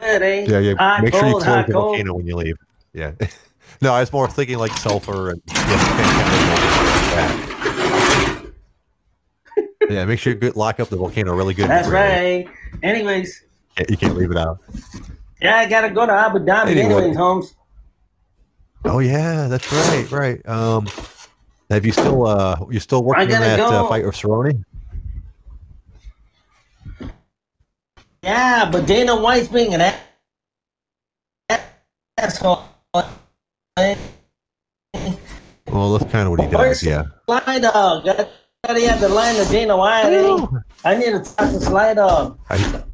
Eh? 0.00 0.44
Yeah, 0.48 0.58
yeah. 0.58 0.74
Hot, 0.78 1.02
Make 1.02 1.14
sure 1.14 1.26
you 1.26 1.32
cold, 1.32 1.42
close 1.44 1.66
the 1.66 1.72
cold. 1.72 1.84
volcano 1.96 2.14
when 2.14 2.26
you 2.26 2.36
leave. 2.36 2.56
Yeah. 2.92 3.12
no, 3.80 3.94
I 3.94 4.00
was 4.00 4.12
more 4.12 4.28
thinking 4.28 4.58
like 4.58 4.72
sulfur 4.76 5.30
and 5.30 5.40
yeah. 5.48 7.48
yeah, 9.90 10.04
make 10.04 10.18
sure 10.18 10.34
you 10.34 10.50
lock 10.52 10.80
up 10.80 10.88
the 10.88 10.96
volcano 10.96 11.34
really 11.34 11.54
good. 11.54 11.68
That's 11.68 11.88
right. 11.88 12.48
Anyways. 12.82 13.44
You 13.88 13.96
can't 13.96 14.16
leave 14.16 14.30
it 14.30 14.36
out. 14.36 14.58
yeah, 15.40 15.56
I 15.56 15.66
gotta 15.66 15.90
go 15.90 16.06
to 16.06 16.12
Abu 16.12 16.40
Dhabi. 16.40 16.68
Anyway. 16.68 16.94
Anyways, 16.94 17.16
Holmes. 17.16 17.54
Oh 18.84 18.98
yeah, 18.98 19.46
that's 19.48 19.72
right, 19.72 20.10
right. 20.10 20.48
Um, 20.48 20.88
have 21.70 21.86
you 21.86 21.92
still 21.92 22.26
uh 22.26 22.56
you 22.70 22.80
still 22.80 23.04
working 23.04 23.32
on 23.34 23.40
that 23.40 23.60
uh, 23.60 23.88
fight 23.88 24.04
with 24.04 24.14
Cerrone? 24.14 24.64
Yeah, 28.22 28.68
but 28.70 28.86
Dana 28.86 29.20
White's 29.20 29.48
being 29.48 29.74
an 29.74 29.94
asshole. 32.18 32.64
Well, 35.72 35.96
that's 35.96 36.12
kind 36.12 36.26
of 36.26 36.30
what 36.30 36.40
he 36.40 36.48
does. 36.48 36.82
Yeah. 36.82 37.04
Sly 37.26 37.58
Dog. 37.58 38.28
Gotta 38.64 38.78
the 39.00 39.08
line 39.08 39.34
to 39.34 39.44
Dana 39.50 39.76
White. 39.76 40.04
eh? 40.04 40.46
I 40.84 40.94
need 40.94 41.06
to 41.06 41.18
talk 41.18 41.50
to 41.50 41.60
Sly 41.60 41.94
Dog. 41.94 42.38
I- 42.48 42.84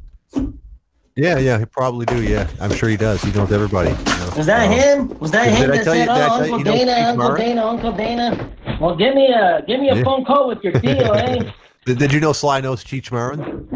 yeah, 1.15 1.37
yeah, 1.37 1.59
he 1.59 1.65
probably 1.65 2.07
do. 2.07 2.23
Yeah, 2.23 2.47
I'm 2.59 2.71
sure 2.73 2.89
he 2.89 2.97
does. 2.97 3.21
He 3.21 3.31
knows 3.33 3.51
everybody. 3.51 3.89
you 3.91 3.95
know. 4.05 4.33
Was 4.35 4.47
that 4.47 4.65
Um, 4.67 4.71
him? 5.11 5.19
Was 5.19 5.29
that 5.29 5.47
him 5.49 5.69
that 5.69 5.83
tell 5.83 5.93
you- 5.93 6.01
did 6.05 6.09
I 6.09 6.27
"Oh, 6.27 6.43
you 6.43 6.53
Uncle 6.55 6.57
you 6.73 6.85
Dana, 6.85 7.09
Uncle 7.09 7.35
Dana, 7.35 7.65
Uncle 7.67 7.91
Dana"? 7.91 8.49
Well, 8.81 8.95
give 8.95 9.13
me 9.13 9.27
a 9.31 9.61
give 9.67 9.79
me 9.79 9.89
a 9.89 9.97
Yeah. 9.97 10.03
phone 10.03 10.25
call 10.25 10.47
with 10.47 10.63
your 10.63 10.73
deal, 10.73 11.13
eh? 11.13 11.43
Did, 11.85 11.99
did 11.99 12.11
you 12.13 12.19
know 12.19 12.33
Sly 12.33 12.61
knows 12.61 12.83
Cheech 12.83 13.11
Marin? 13.11 13.69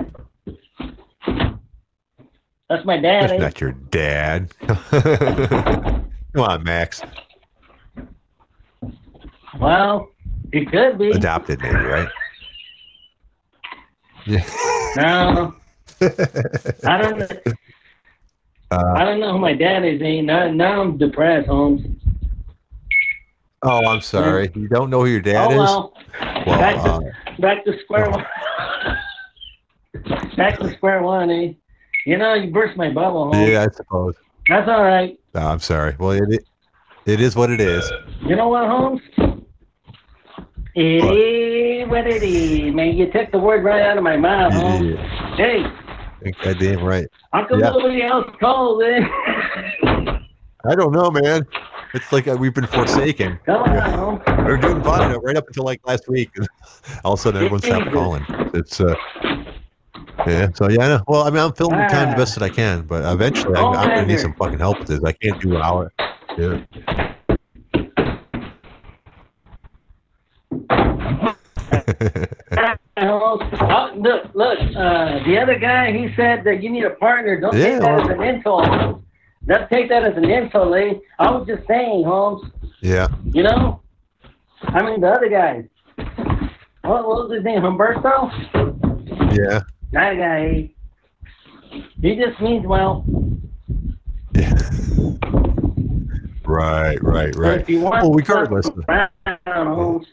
That's 2.69 2.85
my 2.85 2.97
dad. 2.97 3.29
That's 3.29 3.33
Eh? 3.33 3.37
not 3.37 3.61
your 3.61 3.73
dad. 3.73 4.51
Come 6.33 6.41
on, 6.43 6.63
Max. 6.63 7.03
Well, 9.59 10.07
he 10.53 10.65
could 10.65 10.99
be. 10.99 11.09
Adopted, 11.09 11.59
maybe, 11.61 11.75
right? 11.75 12.07
Yeah. 14.25 14.45
No, 14.95 15.55
I 16.85 17.01
don't. 17.01 17.19
know. 17.19 17.27
Uh, 18.71 18.93
I 18.95 19.03
don't 19.03 19.19
know 19.19 19.33
who 19.33 19.39
my 19.39 19.53
dad 19.53 19.83
is. 19.83 20.01
Eh? 20.01 20.21
Now, 20.21 20.49
now 20.51 20.81
I'm 20.81 20.97
depressed, 20.97 21.47
Holmes. 21.47 21.81
oh, 23.63 23.85
I'm 23.85 24.01
sorry. 24.01 24.51
You 24.55 24.67
don't 24.67 24.89
know 24.89 25.01
who 25.01 25.07
your 25.07 25.21
dad 25.21 25.47
oh 25.47 25.51
is? 25.51 25.57
well. 25.57 25.93
Well, 26.45 26.59
back 26.59 26.75
to 26.75 26.91
uh, 26.91 27.01
back 27.39 27.65
to 27.65 27.77
square 27.83 28.09
one. 28.11 28.25
back 30.37 30.59
to 30.59 30.71
square 30.73 31.01
one, 31.01 31.31
eh? 31.31 31.53
You 32.05 32.17
know, 32.17 32.35
you 32.35 32.51
burst 32.51 32.77
my 32.77 32.91
bubble, 32.91 33.33
Holmes. 33.33 33.49
yeah, 33.49 33.65
I 33.67 33.73
suppose. 33.73 34.13
That's 34.47 34.69
all 34.69 34.83
right. 34.83 35.17
No, 35.33 35.41
I'm 35.41 35.59
sorry. 35.59 35.95
Well, 35.99 36.11
it, 36.11 36.23
it 36.29 36.45
it 37.05 37.19
is 37.19 37.35
what 37.35 37.49
it 37.49 37.59
is. 37.59 37.91
You 38.21 38.35
know 38.35 38.49
what, 38.49 38.67
Holmes? 38.67 39.01
It 40.75 41.03
What? 41.03 41.17
is 41.17 41.87
what 41.89 42.07
it 42.07 42.23
is, 42.23 42.73
man. 42.73 42.95
You 42.95 43.11
took 43.11 43.31
the 43.31 43.37
word 43.37 43.63
right 43.63 43.81
out 43.83 43.97
of 43.97 44.03
my 44.03 44.17
mouth. 44.17 44.53
Yeah, 44.81 45.35
Hey, 45.35 46.31
goddamn 46.41 46.83
right. 46.83 47.07
how 47.31 47.45
come 47.45 47.59
Yeah. 47.59 47.69
nobody 47.69 48.01
else 48.01 48.25
called, 48.39 48.81
eh? 48.83 49.01
I 50.65 50.75
don't 50.75 50.93
know, 50.93 51.11
man. 51.11 51.45
It's 51.93 52.11
like 52.11 52.27
uh, 52.27 52.35
we've 52.39 52.53
been 52.55 52.65
forsaken. 52.65 53.39
Come 53.45 53.61
on. 53.63 54.21
We 54.37 54.43
were 54.45 54.57
doing 54.57 54.81
fine 54.81 55.15
right 55.21 55.35
up 55.37 55.45
until 55.47 55.63
like 55.63 55.79
last 55.85 56.07
week. 56.07 56.31
All 57.03 57.13
of 57.13 57.19
a 57.19 57.21
sudden, 57.21 57.43
everyone 57.43 57.61
stopped 57.61 57.91
calling. 57.91 58.25
It's 58.55 58.81
uh, 58.81 58.95
yeah. 60.25 60.47
So 60.55 60.69
yeah, 60.69 60.85
I 60.85 60.87
know. 60.87 61.03
Well, 61.07 61.21
I 61.23 61.29
mean, 61.29 61.39
I'm 61.39 61.53
filling 61.53 61.77
the 61.77 61.85
time 61.85 62.09
the 62.09 62.15
best 62.15 62.33
that 62.33 62.43
I 62.43 62.49
can, 62.49 62.81
but 62.81 63.05
eventually, 63.13 63.55
I'm, 63.55 63.75
I'm 63.77 63.89
gonna 63.89 64.05
need 64.07 64.19
some 64.19 64.33
fucking 64.33 64.57
help 64.57 64.79
with 64.79 64.87
this. 64.87 65.03
I 65.03 65.11
can't 65.11 65.39
do 65.39 65.55
an 65.55 65.61
hour. 65.61 65.91
Yeah. 66.37 67.12
Oh, 72.97 73.91
look, 73.97 74.23
look. 74.35 74.59
Uh, 74.59 75.23
the 75.25 75.39
other 75.41 75.57
guy, 75.57 75.91
he 75.91 76.13
said 76.15 76.43
that 76.45 76.61
you 76.61 76.69
need 76.69 76.83
a 76.85 76.91
partner. 76.91 77.39
Don't 77.39 77.55
Yeah, 77.57 77.79
take 77.79 77.81
that 77.81 77.99
as 78.01 78.09
an 78.09 78.21
insult. 78.23 79.01
Don't 79.45 79.69
take 79.69 79.89
that 79.89 80.03
as 80.05 80.15
an 80.15 80.25
insult, 80.29 80.75
eh? 80.75 80.93
I 81.19 81.31
was 81.31 81.47
just 81.47 81.67
saying, 81.67 82.03
Holmes. 82.05 82.49
yeah. 82.81 83.07
You 83.25 83.43
know? 83.43 83.81
I 84.63 84.81
mean, 84.83 85.01
the 85.01 85.07
other 85.09 85.29
guy. 85.29 85.63
What, 86.83 87.07
what 87.07 87.27
was 87.29 87.31
his 87.35 87.43
name? 87.43 87.61
Humberto? 87.61 88.29
Yeah. 89.35 89.61
That 89.91 90.17
guy. 90.17 90.69
He 92.01 92.15
just 92.15 92.39
means 92.41 92.65
well. 92.67 93.05
Yeah. 94.35 94.53
Right, 96.45 97.01
right, 97.01 97.33
right. 97.37 97.61
If 97.61 97.69
you 97.69 97.79
want 97.79 98.03
Well, 98.03 98.13
regardless. 98.13 98.69
around, 98.89 99.09
Holmes, 99.47 100.07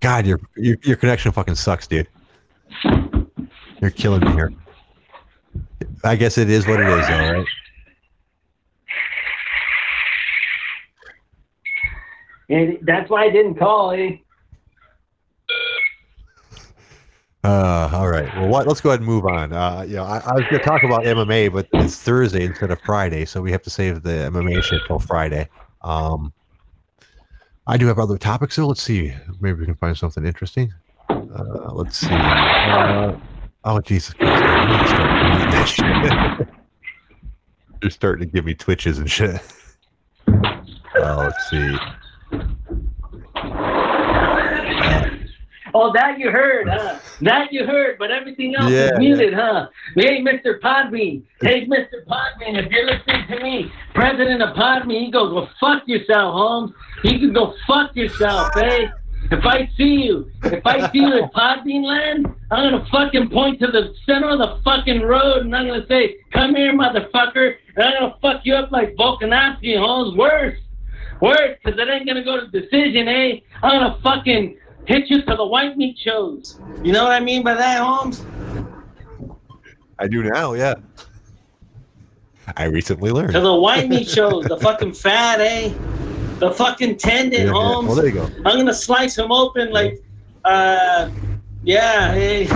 God, 0.00 0.26
your, 0.26 0.40
your 0.56 0.76
your 0.82 0.96
connection 0.96 1.30
fucking 1.30 1.54
sucks, 1.54 1.86
dude. 1.86 2.08
You're 3.80 3.90
killing 3.90 4.24
me 4.24 4.32
here. 4.32 4.52
I 6.04 6.16
guess 6.16 6.38
it 6.38 6.48
is 6.48 6.66
what 6.66 6.80
it 6.80 6.88
is, 6.88 7.08
all 7.08 7.32
right. 7.32 7.46
and 12.50 12.78
that's 12.82 13.08
why 13.08 13.24
I 13.24 13.30
didn't 13.30 13.54
call. 13.54 13.92
Eh? 13.92 14.16
Uh, 17.42 17.88
all 17.92 18.08
right. 18.08 18.28
Well, 18.36 18.48
what? 18.48 18.66
Let's 18.66 18.80
go 18.80 18.90
ahead 18.90 19.00
and 19.00 19.06
move 19.06 19.24
on. 19.24 19.52
Uh, 19.52 19.84
you 19.86 19.96
know, 19.96 20.04
I, 20.04 20.18
I 20.18 20.34
was 20.34 20.42
going 20.44 20.58
to 20.58 20.64
talk 20.64 20.82
about 20.82 21.02
MMA, 21.02 21.52
but 21.52 21.68
it's 21.72 21.96
Thursday 21.96 22.44
instead 22.44 22.70
of 22.70 22.80
Friday, 22.82 23.24
so 23.24 23.40
we 23.40 23.50
have 23.52 23.62
to 23.62 23.70
save 23.70 24.02
the 24.02 24.10
MMA 24.10 24.62
shit 24.62 24.82
till 24.86 24.98
Friday. 24.98 25.48
Um, 25.82 26.32
I 27.66 27.76
do 27.76 27.86
have 27.86 27.98
other 27.98 28.18
topics, 28.18 28.56
so 28.56 28.66
let's 28.66 28.82
see. 28.82 29.14
Maybe 29.40 29.60
we 29.60 29.66
can 29.66 29.74
find 29.74 29.96
something 29.96 30.24
interesting. 30.24 30.72
Uh, 31.08 31.72
let's 31.72 31.98
see. 31.98 32.08
Uh, 32.10 33.16
oh, 33.64 33.80
Jesus 33.80 34.14
Christ! 34.14 35.78
You're 37.82 37.90
starting 37.90 38.26
to 38.28 38.32
give 38.32 38.44
me 38.44 38.54
twitches 38.54 38.98
and 38.98 39.10
shit. 39.10 39.40
Uh, 40.28 41.16
let's 41.16 41.50
see. 41.50 41.76
Oh, 45.74 45.92
that 45.92 46.18
you 46.18 46.30
heard, 46.30 46.68
huh? 46.68 46.98
That 47.22 47.52
you 47.52 47.64
heard, 47.66 47.98
but 47.98 48.10
everything 48.10 48.54
else 48.56 48.70
Yeah, 48.70 48.92
is 48.92 48.98
muted, 48.98 49.34
huh? 49.34 49.68
Hey, 49.94 50.20
Mr. 50.22 50.58
Podbean. 50.60 51.22
Hey, 51.40 51.66
Mr. 51.66 52.04
Podbean, 52.06 52.58
if 52.64 52.70
you're 52.70 52.86
listening 52.86 53.26
to 53.28 53.40
me, 53.42 53.72
president 53.94 54.42
of 54.42 54.56
Podbean, 54.56 55.06
he 55.06 55.10
goes, 55.10 55.32
well, 55.32 55.48
fuck 55.60 55.86
yourself, 55.86 56.34
Holmes. 56.34 56.72
He 57.02 57.18
can 57.18 57.32
go 57.32 57.54
fuck 57.66 57.94
yourself, 57.94 58.56
eh? 58.56 58.86
If 59.30 59.44
I 59.44 59.70
see 59.76 60.02
you, 60.06 60.30
if 60.44 60.66
I 60.66 60.90
see 60.90 60.98
you 60.98 61.22
at 61.22 61.32
Podbean 61.32 61.84
land, 61.84 62.26
I'm 62.50 62.70
gonna 62.72 62.86
fucking 62.90 63.30
point 63.30 63.60
to 63.60 63.68
the 63.68 63.94
center 64.04 64.30
of 64.30 64.38
the 64.38 64.60
fucking 64.64 65.02
road 65.02 65.44
and 65.44 65.54
I'm 65.54 65.68
gonna 65.68 65.86
say, 65.86 66.16
come 66.32 66.56
here, 66.56 66.72
motherfucker, 66.72 67.54
and 67.76 67.84
I'm 67.84 68.00
gonna 68.00 68.16
fuck 68.20 68.40
you 68.44 68.54
up 68.54 68.72
like 68.72 68.96
Volkanovski, 68.96 69.78
Holmes. 69.78 70.16
Worse. 70.16 70.58
Worse, 71.20 71.58
because 71.62 71.78
it 71.78 71.88
ain't 71.88 72.08
gonna 72.08 72.24
go 72.24 72.40
to 72.40 72.46
decision, 72.48 73.06
eh? 73.06 73.40
I'm 73.62 73.80
gonna 73.80 73.98
fucking 74.02 74.56
hit 74.86 75.10
you 75.10 75.22
to 75.22 75.36
the 75.36 75.46
white 75.46 75.76
meat 75.76 75.98
shows. 75.98 76.58
You 76.82 76.92
know 76.92 77.04
what 77.04 77.12
I 77.12 77.20
mean 77.20 77.42
by 77.42 77.54
that, 77.54 77.80
Holmes? 77.80 78.24
I 79.98 80.08
do 80.08 80.22
now, 80.22 80.54
yeah. 80.54 80.74
I 82.56 82.64
recently 82.64 83.10
learned. 83.10 83.32
To 83.32 83.40
the 83.40 83.54
white 83.54 83.88
meat 83.88 84.08
shows, 84.08 84.44
the 84.46 84.56
fucking 84.56 84.94
fat, 84.94 85.40
eh? 85.40 85.72
The 86.38 86.50
fucking 86.52 86.96
tendon, 86.96 87.40
Yeah, 87.40 87.46
yeah. 87.46 87.52
Holmes. 87.52 87.86
Well, 87.86 87.96
there 87.96 88.06
you 88.06 88.12
go. 88.12 88.24
I'm 88.46 88.56
gonna 88.56 88.74
slice 88.74 89.16
him 89.16 89.30
open 89.30 89.70
like, 89.70 90.02
uh, 90.44 91.10
yeah, 91.62 92.12
hey. 92.14 92.46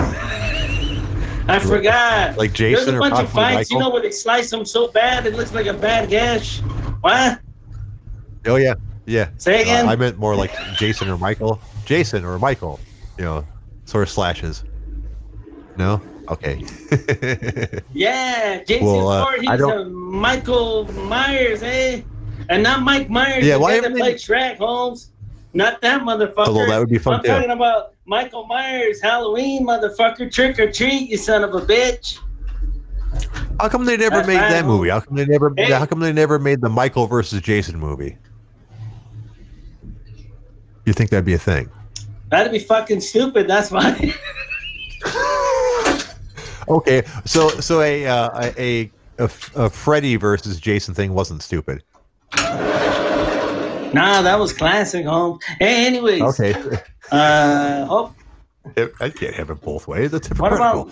I 1.47 1.59
forgot. 1.59 2.39
Like 2.39 2.55
Jason 2.55 2.87
There's 2.87 2.89
a 2.89 2.97
or 2.97 3.01
bunch 3.01 3.13
of 3.13 3.31
possibly 3.31 3.43
fights, 3.57 3.71
you 3.71 3.79
know, 3.79 3.91
where 3.91 4.01
they 4.01 4.11
slice 4.11 4.51
them 4.51 4.65
so 4.65 4.89
bad 4.89 5.27
it 5.27 5.35
looks 5.35 5.53
like 5.53 5.67
a 5.67 5.75
bad 5.75 6.09
gash. 6.09 6.61
What? 7.03 7.41
Oh 8.47 8.57
yeah, 8.57 8.75
yeah. 9.05 9.29
Say 9.37 9.61
again? 9.61 9.87
Uh, 9.87 9.91
I 9.91 9.97
meant 9.97 10.19
more 10.19 10.35
like 10.35 10.53
Jason 10.77 11.09
or 11.11 11.19
Michael. 11.19 11.61
Jason 11.85 12.25
or 12.25 12.39
Michael. 12.39 12.81
You 13.19 13.25
know, 13.25 13.47
sort 13.85 14.03
of 14.05 14.11
slashes. 14.11 14.65
No. 15.77 16.01
Okay. 16.29 16.65
Yeah, 17.93 18.63
Jason 18.65 18.87
Well, 18.87 19.09
uh, 19.09 19.25
Ford, 19.25 19.41
he's 19.41 19.61
a 19.61 19.85
Michael 19.85 20.91
Myers, 20.93 21.63
eh? 21.63 22.01
And 22.49 22.63
not 22.63 22.83
Mike 22.83 23.09
Myers, 23.09 23.45
Yeah, 23.45 23.57
why 23.57 23.73
haven't 23.75 23.93
they- 23.95 24.01
played 24.01 24.17
Shrek, 24.17 24.57
Holmes. 24.59 25.11
Not 25.53 25.81
that 25.83 26.03
motherfucker. 26.03 26.49
Although 26.49 26.67
that 26.67 26.79
would 26.81 26.89
be 26.89 26.99
fun 26.99 27.15
I'm 27.15 27.23
too. 27.23 27.29
talking 27.29 27.51
about 27.51 27.95
Michael 28.07 28.45
Myers, 28.47 29.01
Halloween, 29.01 29.65
motherfucker, 29.65 30.31
trick 30.33 30.59
or 30.59 30.71
treat, 30.71 31.09
you 31.11 31.17
son 31.17 31.45
of 31.45 31.55
a 31.55 31.61
bitch. 31.61 32.19
How 33.61 33.69
come 33.69 33.85
they 33.85 33.97
never 33.97 34.17
That's 34.17 34.27
made 34.27 34.39
that 34.39 34.65
movie? 34.67 34.89
How 34.89 34.99
come 34.99 35.17
they 35.17 35.25
never? 35.27 35.53
Hey. 35.57 35.71
How 35.71 35.87
come 35.87 36.01
they 36.01 36.13
never 36.13 36.41
made 36.41 36.61
the 36.61 36.69
Michael 36.69 37.07
versus 37.07 37.41
Jason 37.41 37.79
movie? 37.79 38.19
You 40.85 40.93
think 40.93 41.11
that'd 41.11 41.25
be 41.25 41.35
a 41.35 41.39
thing? 41.39 41.71
That'd 42.31 42.53
be 42.53 42.59
fucking 42.59 43.01
stupid. 43.01 43.49
That's 43.49 43.71
why. 43.71 44.15
Okay, 46.69 47.03
so 47.27 47.49
so 47.61 47.83
a 47.83 48.07
uh, 48.07 48.51
a, 48.57 48.91
a 49.19 49.25
a 49.55 49.69
Freddy 49.71 50.17
versus 50.17 50.59
Jason 50.59 50.95
thing 50.95 51.13
wasn't 51.13 51.43
stupid. 51.43 51.83
nah, 52.37 54.23
that 54.23 54.39
was 54.39 54.53
classic, 54.53 55.05
Holmes. 55.05 55.45
Hey, 55.59 55.87
anyways, 55.87 56.23
Okay, 56.23 56.55
uh, 57.13 57.87
oh, 57.91 58.15
I 59.01 59.11
can't 59.11 59.35
have 59.35 59.51
it 59.51 59.61
both 59.61 59.87
ways. 59.87 60.11
That's 60.11 60.29
what 60.39 60.53
about 60.55 60.91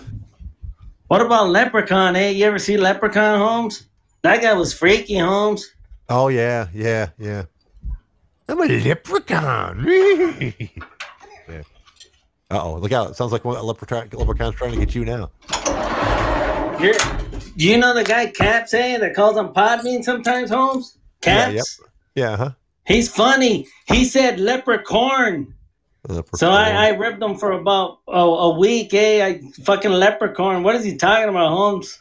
what 1.07 1.21
about 1.21 1.49
Leprechaun? 1.49 2.15
Hey, 2.15 2.33
you 2.33 2.45
ever 2.45 2.59
see 2.59 2.77
Leprechaun, 2.77 3.39
Holmes? 3.39 3.87
That 4.21 4.41
guy 4.41 4.53
was 4.53 4.73
freaky, 4.73 5.17
Holmes. 5.17 5.73
Oh 6.07 6.27
yeah, 6.27 6.67
yeah, 6.73 7.09
yeah. 7.17 7.45
I'm 8.53 8.69
a 8.69 8.79
leprechaun. 8.83 9.83
yeah. 9.87 11.63
Uh 12.51 12.61
oh, 12.61 12.75
look 12.75 12.91
out! 12.91 13.09
It 13.09 13.15
sounds 13.15 13.31
like 13.31 13.43
one 13.43 13.57
a 13.57 13.63
leprechaun, 13.63 14.09
leprechaun's 14.13 14.53
trying 14.53 14.73
to 14.73 14.77
get 14.77 14.93
you 14.93 15.05
now. 15.05 15.31
You're, 16.79 16.93
do 17.57 17.67
you 17.67 17.77
know 17.77 17.95
the 17.95 18.03
guy 18.03 18.27
Caps, 18.27 18.69
saying 18.69 18.99
that 18.99 19.15
calls 19.15 19.37
him 19.37 19.47
Podbean 19.47 20.03
sometimes, 20.03 20.51
Holmes? 20.51 20.99
Yeah, 21.25 21.49
yep. 21.49 21.63
Yeah, 22.13 22.37
huh? 22.37 22.51
He's 22.85 23.09
funny. 23.09 23.67
He 23.87 24.05
said 24.05 24.39
leprechaun. 24.39 25.55
Leprechaun. 26.07 26.37
So 26.37 26.51
I, 26.51 26.69
I 26.69 26.89
ripped 26.89 27.23
him 27.23 27.35
for 27.37 27.53
about 27.53 28.01
oh, 28.07 28.51
a 28.51 28.59
week, 28.59 28.93
eh? 28.93 29.25
I 29.25 29.41
fucking 29.63 29.91
leprechaun. 29.91 30.61
What 30.61 30.75
is 30.75 30.83
he 30.83 30.95
talking 30.95 31.29
about, 31.29 31.49
Holmes? 31.49 31.97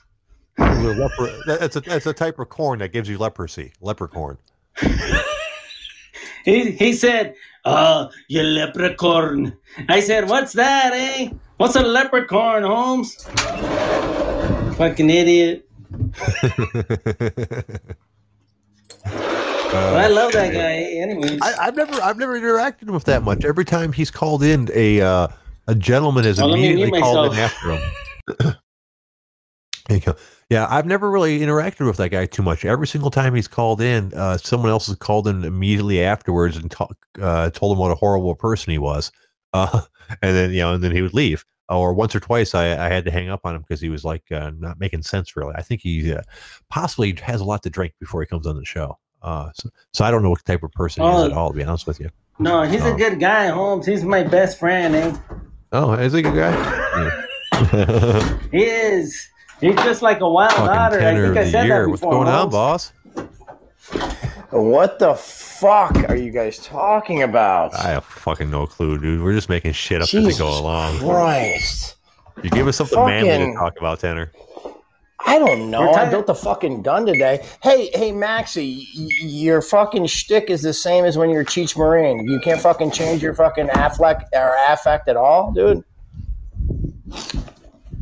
The 0.58 0.64
lepre- 0.64 1.46
that- 1.46 1.60
that's 1.60 1.76
a 1.76 1.80
that's 1.80 2.04
a 2.04 2.12
type 2.12 2.38
of 2.38 2.50
corn 2.50 2.80
that 2.80 2.92
gives 2.92 3.08
you 3.08 3.16
leprosy. 3.16 3.72
Leprechaun. 3.80 4.36
He 6.44 6.70
he 6.72 6.92
said, 6.92 7.34
"Uh, 7.64 8.08
you 8.28 8.42
leprechaun." 8.42 9.56
I 9.88 10.00
said, 10.00 10.28
"What's 10.28 10.52
that, 10.54 10.92
eh? 10.94 11.30
What's 11.58 11.76
a 11.76 11.82
leprechaun, 11.82 12.62
Holmes?" 12.62 13.14
Fucking 14.76 15.10
idiot. 15.10 15.68
But 19.04 19.96
I 19.96 20.06
love 20.08 20.32
that 20.32 20.52
guy. 20.52 20.58
eh? 20.76 21.00
Anyways, 21.02 21.40
Uh, 21.40 21.44
I, 21.58 21.66
I've 21.68 21.76
never 21.76 21.94
I've 22.02 22.18
never 22.18 22.38
interacted 22.38 22.90
with 22.90 23.04
that 23.04 23.22
much. 23.22 23.44
Every 23.44 23.64
time 23.64 23.90
he's 23.92 24.10
called 24.10 24.42
in, 24.42 24.68
a 24.74 25.00
uh, 25.00 25.28
a 25.66 25.74
gentleman 25.74 26.26
is 26.26 26.38
Oh, 26.38 26.52
immediately 26.52 27.00
called 27.00 27.32
in 27.32 27.38
after 27.38 27.70
him. 27.72 27.82
There 29.88 29.96
you 29.98 30.00
go. 30.04 30.14
Yeah, 30.52 30.66
I've 30.68 30.84
never 30.84 31.10
really 31.10 31.40
interacted 31.40 31.86
with 31.86 31.96
that 31.96 32.10
guy 32.10 32.26
too 32.26 32.42
much. 32.42 32.66
Every 32.66 32.86
single 32.86 33.10
time 33.10 33.34
he's 33.34 33.48
called 33.48 33.80
in, 33.80 34.12
uh, 34.12 34.36
someone 34.36 34.68
else 34.70 34.86
has 34.88 34.96
called 34.96 35.26
in 35.26 35.44
immediately 35.44 36.02
afterwards 36.04 36.58
and 36.58 36.70
talk, 36.70 36.94
uh, 37.22 37.48
told 37.50 37.72
him 37.72 37.78
what 37.78 37.90
a 37.90 37.94
horrible 37.94 38.34
person 38.34 38.70
he 38.70 38.76
was, 38.78 39.10
uh, 39.54 39.80
and 40.20 40.36
then 40.36 40.50
you 40.50 40.60
know, 40.60 40.74
and 40.74 40.84
then 40.84 40.92
he 40.92 41.00
would 41.00 41.14
leave. 41.14 41.44
Or 41.70 41.94
once 41.94 42.14
or 42.14 42.20
twice, 42.20 42.54
I, 42.54 42.72
I 42.72 42.88
had 42.92 43.06
to 43.06 43.10
hang 43.10 43.30
up 43.30 43.40
on 43.44 43.54
him 43.54 43.62
because 43.62 43.80
he 43.80 43.88
was 43.88 44.04
like 44.04 44.24
uh, 44.30 44.50
not 44.58 44.78
making 44.78 45.02
sense. 45.04 45.34
Really, 45.36 45.54
I 45.56 45.62
think 45.62 45.80
he 45.80 46.12
uh, 46.12 46.20
possibly 46.68 47.14
has 47.22 47.40
a 47.40 47.44
lot 47.44 47.62
to 47.62 47.70
drink 47.70 47.94
before 47.98 48.20
he 48.20 48.26
comes 48.26 48.46
on 48.46 48.56
the 48.56 48.64
show. 48.66 48.98
Uh, 49.22 49.48
so, 49.54 49.70
so 49.94 50.04
I 50.04 50.10
don't 50.10 50.22
know 50.22 50.28
what 50.30 50.44
type 50.44 50.62
of 50.62 50.72
person 50.72 51.02
he 51.02 51.08
is 51.08 51.14
Oh. 51.14 51.24
at 51.24 51.32
all. 51.32 51.50
To 51.50 51.56
be 51.56 51.64
honest 51.64 51.86
with 51.86 51.98
you. 51.98 52.10
no, 52.38 52.62
he's 52.64 52.82
a 52.84 52.92
Oh. 52.92 52.96
good 52.98 53.18
guy, 53.20 53.46
Holmes. 53.46 53.86
He's 53.86 54.04
my 54.04 54.22
best 54.22 54.58
friend, 54.58 54.94
eh? 54.94 55.16
Oh, 55.72 55.92
is 55.94 56.12
he 56.12 56.18
a 56.18 56.22
good 56.22 56.34
guy? 56.34 57.22
Yeah. 57.62 58.38
He 58.52 58.64
is. 58.64 59.28
He's 59.62 59.76
just 59.76 60.02
like 60.02 60.20
a 60.20 60.28
wild 60.28 60.52
Fucking 60.52 60.68
otter. 60.68 61.00
I 61.00 61.14
think 61.14 61.36
I 61.38 61.50
said 61.50 61.66
year. 61.66 61.82
that 61.84 61.88
What's 61.88 62.00
before. 62.02 62.12
going 62.24 62.28
on, 62.28 62.50
boss? 62.50 62.92
What 64.50 64.98
the 64.98 65.14
fuck 65.14 65.96
are 66.10 66.16
you 66.16 66.30
guys 66.30 66.58
talking 66.58 67.22
about? 67.22 67.74
I 67.74 67.88
have 67.90 68.04
fucking 68.04 68.50
no 68.50 68.66
clue, 68.66 68.98
dude. 68.98 69.22
We're 69.22 69.32
just 69.34 69.48
making 69.48 69.72
shit 69.72 70.02
up 70.02 70.12
as 70.12 70.26
we 70.26 70.34
go 70.36 70.58
along. 70.58 70.98
Christ. 70.98 71.96
You 72.42 72.50
give 72.50 72.66
us 72.68 72.76
something 72.76 72.98
manly 72.98 73.46
to 73.52 73.54
talk 73.58 73.78
about, 73.78 74.00
Tanner. 74.00 74.30
I 75.24 75.38
don't 75.38 75.70
know. 75.70 75.92
I 75.92 76.10
built 76.10 76.28
a 76.28 76.34
fucking 76.34 76.82
gun 76.82 77.06
today. 77.06 77.46
Hey, 77.62 77.90
hey, 77.94 78.10
Maxie, 78.10 78.88
y- 78.98 79.08
your 79.20 79.62
fucking 79.62 80.06
shtick 80.06 80.50
is 80.50 80.62
the 80.62 80.72
same 80.72 81.04
as 81.04 81.16
when 81.16 81.30
you're 81.30 81.44
Cheech 81.44 81.78
Marin. 81.78 82.26
You 82.28 82.40
can't 82.40 82.60
fucking 82.60 82.90
change 82.90 83.22
your 83.22 83.32
fucking 83.34 83.70
affect 83.72 84.24
or 84.34 84.56
affect 84.68 85.08
at 85.08 85.16
all, 85.16 85.52
dude. 85.52 85.84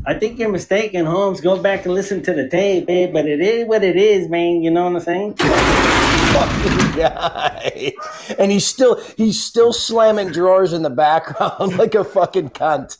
I 0.07 0.15
think 0.15 0.39
you're 0.39 0.51
mistaken, 0.51 1.05
Holmes. 1.05 1.41
Go 1.41 1.61
back 1.61 1.85
and 1.85 1.95
listen 1.95 2.23
to 2.23 2.33
the 2.33 2.49
tape, 2.49 2.87
eh? 2.89 3.11
But 3.13 3.27
it 3.27 3.41
is 3.41 3.67
what 3.67 3.85
it 3.85 3.97
is, 3.97 4.29
man. 4.29 4.63
You 4.63 4.71
know 4.71 4.85
what 4.85 4.97
I'm 4.97 5.01
saying? 5.01 5.35
Fucking 6.31 6.97
guy, 6.97 7.93
and 8.39 8.53
he's 8.53 8.65
still 8.65 9.03
he's 9.17 9.43
still 9.43 9.73
slamming 9.73 10.31
drawers 10.31 10.73
in 10.73 10.83
the 10.83 10.91
background 10.91 11.77
like 11.79 11.97
a 11.97 12.05
fucking 12.05 12.51
cunt. 12.51 12.99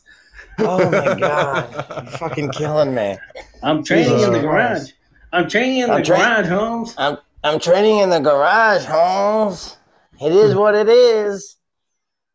Oh 0.59 0.91
my 0.91 1.17
god, 1.17 1.73
you're 1.73 2.11
fucking 2.17 2.51
killing 2.51 2.93
me. 2.93 3.17
I'm 3.63 3.85
training 3.85 4.09
Jesus 4.09 4.27
in 4.27 4.33
the 4.33 4.41
garage. 4.41 4.79
Christ. 4.79 4.93
I'm 5.31 5.47
training 5.47 5.77
in 5.77 5.89
I'm 5.89 6.01
the 6.01 6.07
garage, 6.07 6.47
Holmes. 6.47 6.93
I'm 6.97 7.17
I'm 7.45 7.59
training 7.61 7.99
in 7.99 8.09
the 8.09 8.19
garage, 8.19 8.83
Holmes. 8.83 9.77
It 10.19 10.33
is 10.33 10.53
what 10.53 10.75
it 10.75 10.89
is. 10.89 11.55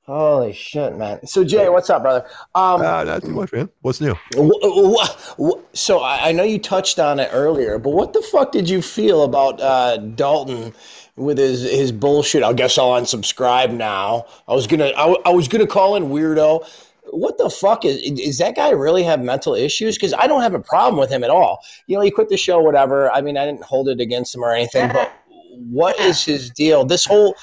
Holy 0.06 0.52
shit, 0.52 0.96
man. 0.96 1.26
So 1.26 1.42
Jay, 1.42 1.68
what's 1.68 1.90
up, 1.90 2.02
brother? 2.02 2.24
Um, 2.54 2.80
Uh, 2.80 3.02
not 3.04 3.22
too 3.22 3.30
much, 3.30 3.52
man. 3.52 3.68
What's 3.82 4.00
new? 4.00 4.14
wh- 4.36 4.96
wh- 4.96 5.40
wh- 5.40 5.60
so 5.72 5.98
I 6.00 6.28
I 6.28 6.32
know 6.32 6.44
you 6.44 6.60
touched 6.60 7.00
on 7.00 7.18
it 7.18 7.28
earlier, 7.32 7.78
but 7.78 7.90
what 7.90 8.12
the 8.12 8.22
fuck 8.22 8.52
did 8.52 8.68
you 8.68 8.82
feel 8.82 9.24
about 9.24 9.60
uh, 9.60 9.96
Dalton 9.96 10.72
with 11.16 11.38
his 11.38 11.62
his 11.62 11.90
bullshit? 11.90 12.44
I 12.44 12.52
guess 12.52 12.78
I'll 12.78 12.90
unsubscribe 12.92 13.72
now. 13.72 14.26
I 14.46 14.54
was 14.54 14.68
gonna 14.68 14.86
I, 14.96 15.06
w- 15.10 15.22
I 15.26 15.30
was 15.30 15.48
gonna 15.48 15.66
call 15.66 15.96
in 15.96 16.04
weirdo. 16.04 16.64
What 17.10 17.38
the 17.38 17.50
fuck 17.50 17.84
is 17.84 17.96
is 18.02 18.38
that 18.38 18.54
guy 18.54 18.70
really 18.70 19.02
have 19.02 19.20
mental 19.20 19.54
issues? 19.54 19.96
Because 19.96 20.14
I 20.14 20.28
don't 20.28 20.42
have 20.42 20.54
a 20.54 20.60
problem 20.60 21.00
with 21.00 21.10
him 21.10 21.24
at 21.24 21.30
all. 21.30 21.64
You 21.88 21.96
know, 21.96 22.02
he 22.02 22.12
quit 22.12 22.28
the 22.28 22.36
show, 22.36 22.60
whatever. 22.60 23.10
I 23.10 23.22
mean, 23.22 23.36
I 23.36 23.44
didn't 23.44 23.62
hold 23.64 23.88
it 23.88 24.00
against 24.00 24.36
him 24.36 24.44
or 24.44 24.52
anything, 24.52 24.88
but 24.92 25.10
what 25.70 25.98
is 25.98 26.24
his 26.24 26.48
deal? 26.50 26.84
This 26.84 27.04
whole 27.04 27.34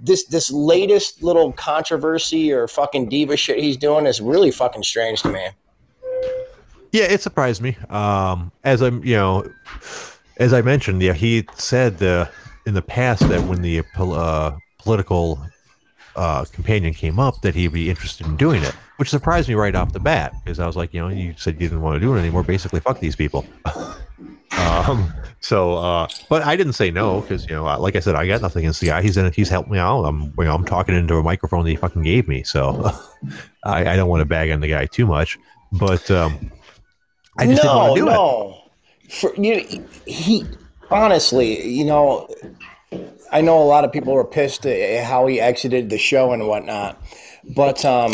this 0.00 0.24
this 0.24 0.50
latest 0.50 1.22
little 1.22 1.52
controversy 1.52 2.52
or 2.52 2.68
fucking 2.68 3.08
diva 3.08 3.36
shit 3.36 3.58
he's 3.58 3.76
doing 3.76 4.06
is 4.06 4.20
really 4.20 4.50
fucking 4.50 4.82
strange 4.82 5.22
to 5.22 5.28
me. 5.30 5.48
Yeah, 6.92 7.04
it 7.04 7.20
surprised 7.20 7.60
me. 7.60 7.76
Um, 7.90 8.50
as 8.64 8.80
I'm, 8.80 9.04
you 9.04 9.14
know, 9.14 9.44
as 10.38 10.52
I 10.54 10.62
mentioned, 10.62 11.02
yeah, 11.02 11.12
he 11.12 11.46
said 11.56 12.02
uh, 12.02 12.26
in 12.66 12.74
the 12.74 12.82
past 12.82 13.28
that 13.28 13.42
when 13.42 13.60
the 13.60 13.82
uh, 13.98 14.52
political 14.78 15.38
uh, 16.16 16.44
companion 16.50 16.94
came 16.94 17.18
up, 17.20 17.42
that 17.42 17.54
he'd 17.54 17.72
be 17.72 17.90
interested 17.90 18.26
in 18.26 18.36
doing 18.36 18.62
it, 18.62 18.74
which 18.98 19.08
surprised 19.08 19.48
me 19.48 19.54
right 19.54 19.74
off 19.74 19.92
the 19.92 20.00
bat 20.00 20.34
because 20.44 20.58
I 20.58 20.66
was 20.66 20.76
like, 20.76 20.92
you 20.92 21.00
know, 21.00 21.08
you 21.08 21.34
said 21.36 21.54
you 21.54 21.68
didn't 21.68 21.82
want 21.82 21.96
to 21.96 22.00
do 22.00 22.14
it 22.14 22.18
anymore. 22.18 22.42
Basically, 22.42 22.80
fuck 22.80 23.00
these 23.00 23.16
people. 23.16 23.46
um, 24.58 25.12
so, 25.40 25.76
uh, 25.76 26.08
but 26.28 26.42
I 26.42 26.56
didn't 26.56 26.72
say 26.72 26.90
no 26.90 27.20
because 27.20 27.48
you 27.48 27.54
know, 27.54 27.64
like 27.80 27.96
I 27.96 28.00
said, 28.00 28.14
I 28.14 28.26
got 28.26 28.42
nothing 28.42 28.64
against 28.64 28.80
the 28.80 28.88
guy. 28.88 29.02
He's 29.02 29.16
in 29.16 29.24
it. 29.24 29.34
He's 29.34 29.48
helped 29.48 29.70
me 29.70 29.78
out. 29.78 30.02
I'm, 30.02 30.34
you 30.36 30.44
know, 30.44 30.54
I'm 30.54 30.64
talking 30.64 30.94
into 30.94 31.14
a 31.14 31.22
microphone 31.22 31.64
that 31.64 31.70
he 31.70 31.76
fucking 31.76 32.02
gave 32.02 32.28
me. 32.28 32.42
So, 32.42 32.90
I, 33.64 33.92
I 33.92 33.96
don't 33.96 34.08
want 34.08 34.20
to 34.20 34.26
bag 34.26 34.50
on 34.50 34.60
the 34.60 34.68
guy 34.68 34.86
too 34.86 35.06
much, 35.06 35.38
but. 35.72 36.10
Um, 36.10 36.52
I 37.38 37.46
just 37.46 37.62
didn't 37.62 37.76
want 37.76 37.94
to 37.94 38.00
do 38.00 38.08
it. 38.08 38.12
no. 38.12 38.62
For, 39.08 39.34
you, 39.36 39.86
he 40.06 40.44
honestly, 40.90 41.66
you 41.66 41.84
know, 41.84 42.28
I 43.32 43.40
know 43.40 43.62
a 43.62 43.64
lot 43.64 43.84
of 43.84 43.92
people 43.92 44.12
were 44.12 44.24
pissed 44.24 44.66
at 44.66 45.04
how 45.04 45.26
he 45.26 45.40
exited 45.40 45.88
the 45.88 45.98
show 45.98 46.32
and 46.32 46.46
whatnot, 46.48 47.00
but 47.54 47.84
um, 47.84 48.12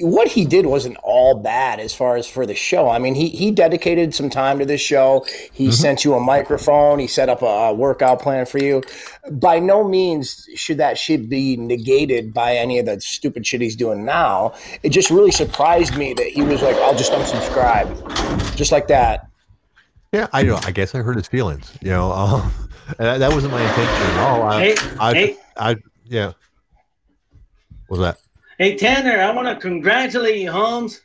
what 0.00 0.28
he 0.28 0.44
did 0.44 0.66
wasn't 0.66 0.96
all 1.02 1.34
bad 1.34 1.78
as 1.80 1.94
far 1.94 2.16
as 2.16 2.26
for 2.26 2.46
the 2.46 2.54
show. 2.54 2.88
I 2.88 2.98
mean, 2.98 3.14
he 3.14 3.28
he 3.28 3.50
dedicated 3.50 4.14
some 4.14 4.30
time 4.30 4.58
to 4.58 4.64
this 4.64 4.80
show. 4.80 5.24
He 5.52 5.68
Mhm. 5.68 5.72
sent 5.72 6.04
you 6.04 6.14
a 6.14 6.20
microphone. 6.20 6.98
He 6.98 7.06
set 7.06 7.28
up 7.28 7.42
a, 7.42 7.46
a 7.46 7.74
workout 7.74 8.20
plan 8.20 8.46
for 8.46 8.58
you. 8.58 8.82
By 9.30 9.58
no 9.58 9.84
means 9.86 10.46
should 10.54 10.78
that 10.78 10.98
shit 10.98 11.28
be 11.28 11.56
negated 11.56 12.32
by 12.34 12.54
any 12.56 12.78
of 12.78 12.86
the 12.86 13.00
stupid 13.00 13.46
shit 13.46 13.60
he's 13.60 13.76
doing 13.76 14.04
now. 14.04 14.54
It 14.82 14.88
just 14.90 15.10
really 15.10 15.30
surprised 15.30 15.96
me 15.96 16.14
that 16.14 16.26
he 16.26 16.42
was 16.42 16.62
like, 16.62 16.76
"I'll 16.76 16.96
just 16.96 17.12
unsubscribe," 17.12 18.56
just 18.56 18.72
like 18.72 18.88
that. 18.88 19.26
Yeah, 20.12 20.26
I 20.32 20.42
know. 20.42 20.58
I 20.64 20.72
guess 20.72 20.94
I 20.94 20.98
hurt 21.02 21.16
his 21.16 21.28
feelings. 21.28 21.70
You 21.82 21.90
know, 21.90 22.12
and 22.98 23.06
that, 23.06 23.18
that 23.18 23.32
wasn't 23.32 23.52
my 23.52 23.60
intention 23.62 23.94
at 23.94 24.18
all. 24.18 24.42
I, 24.42 24.60
Hey, 24.60 24.74
I, 24.98 25.14
hey, 25.14 25.36
I, 25.56 25.76
yeah. 26.06 26.32
What 27.86 27.98
was 27.98 28.00
that? 28.00 28.18
Hey, 28.60 28.76
Tanner, 28.76 29.18
I 29.22 29.30
want 29.30 29.48
to 29.48 29.56
congratulate 29.56 30.38
you, 30.38 30.52
Holmes. 30.52 31.00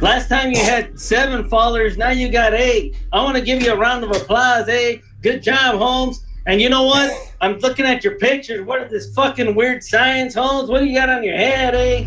Last 0.00 0.28
time 0.28 0.52
you 0.52 0.60
had 0.60 0.96
seven 0.98 1.48
followers, 1.48 1.98
now 1.98 2.10
you 2.10 2.28
got 2.28 2.54
eight. 2.54 2.94
I 3.12 3.20
want 3.24 3.36
to 3.36 3.42
give 3.42 3.60
you 3.60 3.72
a 3.72 3.76
round 3.76 4.04
of 4.04 4.10
applause, 4.12 4.68
eh? 4.68 4.98
Good 5.22 5.42
job, 5.42 5.76
Holmes. 5.76 6.24
And 6.46 6.62
you 6.62 6.68
know 6.68 6.84
what? 6.84 7.12
I'm 7.40 7.58
looking 7.58 7.84
at 7.84 8.04
your 8.04 8.14
pictures. 8.14 8.64
What 8.64 8.80
is 8.82 8.92
this 8.92 9.12
fucking 9.12 9.56
weird 9.56 9.82
science, 9.82 10.34
Holmes? 10.34 10.70
What 10.70 10.82
do 10.82 10.86
you 10.86 10.94
got 10.94 11.08
on 11.08 11.24
your 11.24 11.36
head, 11.36 11.74
eh? 11.74 12.06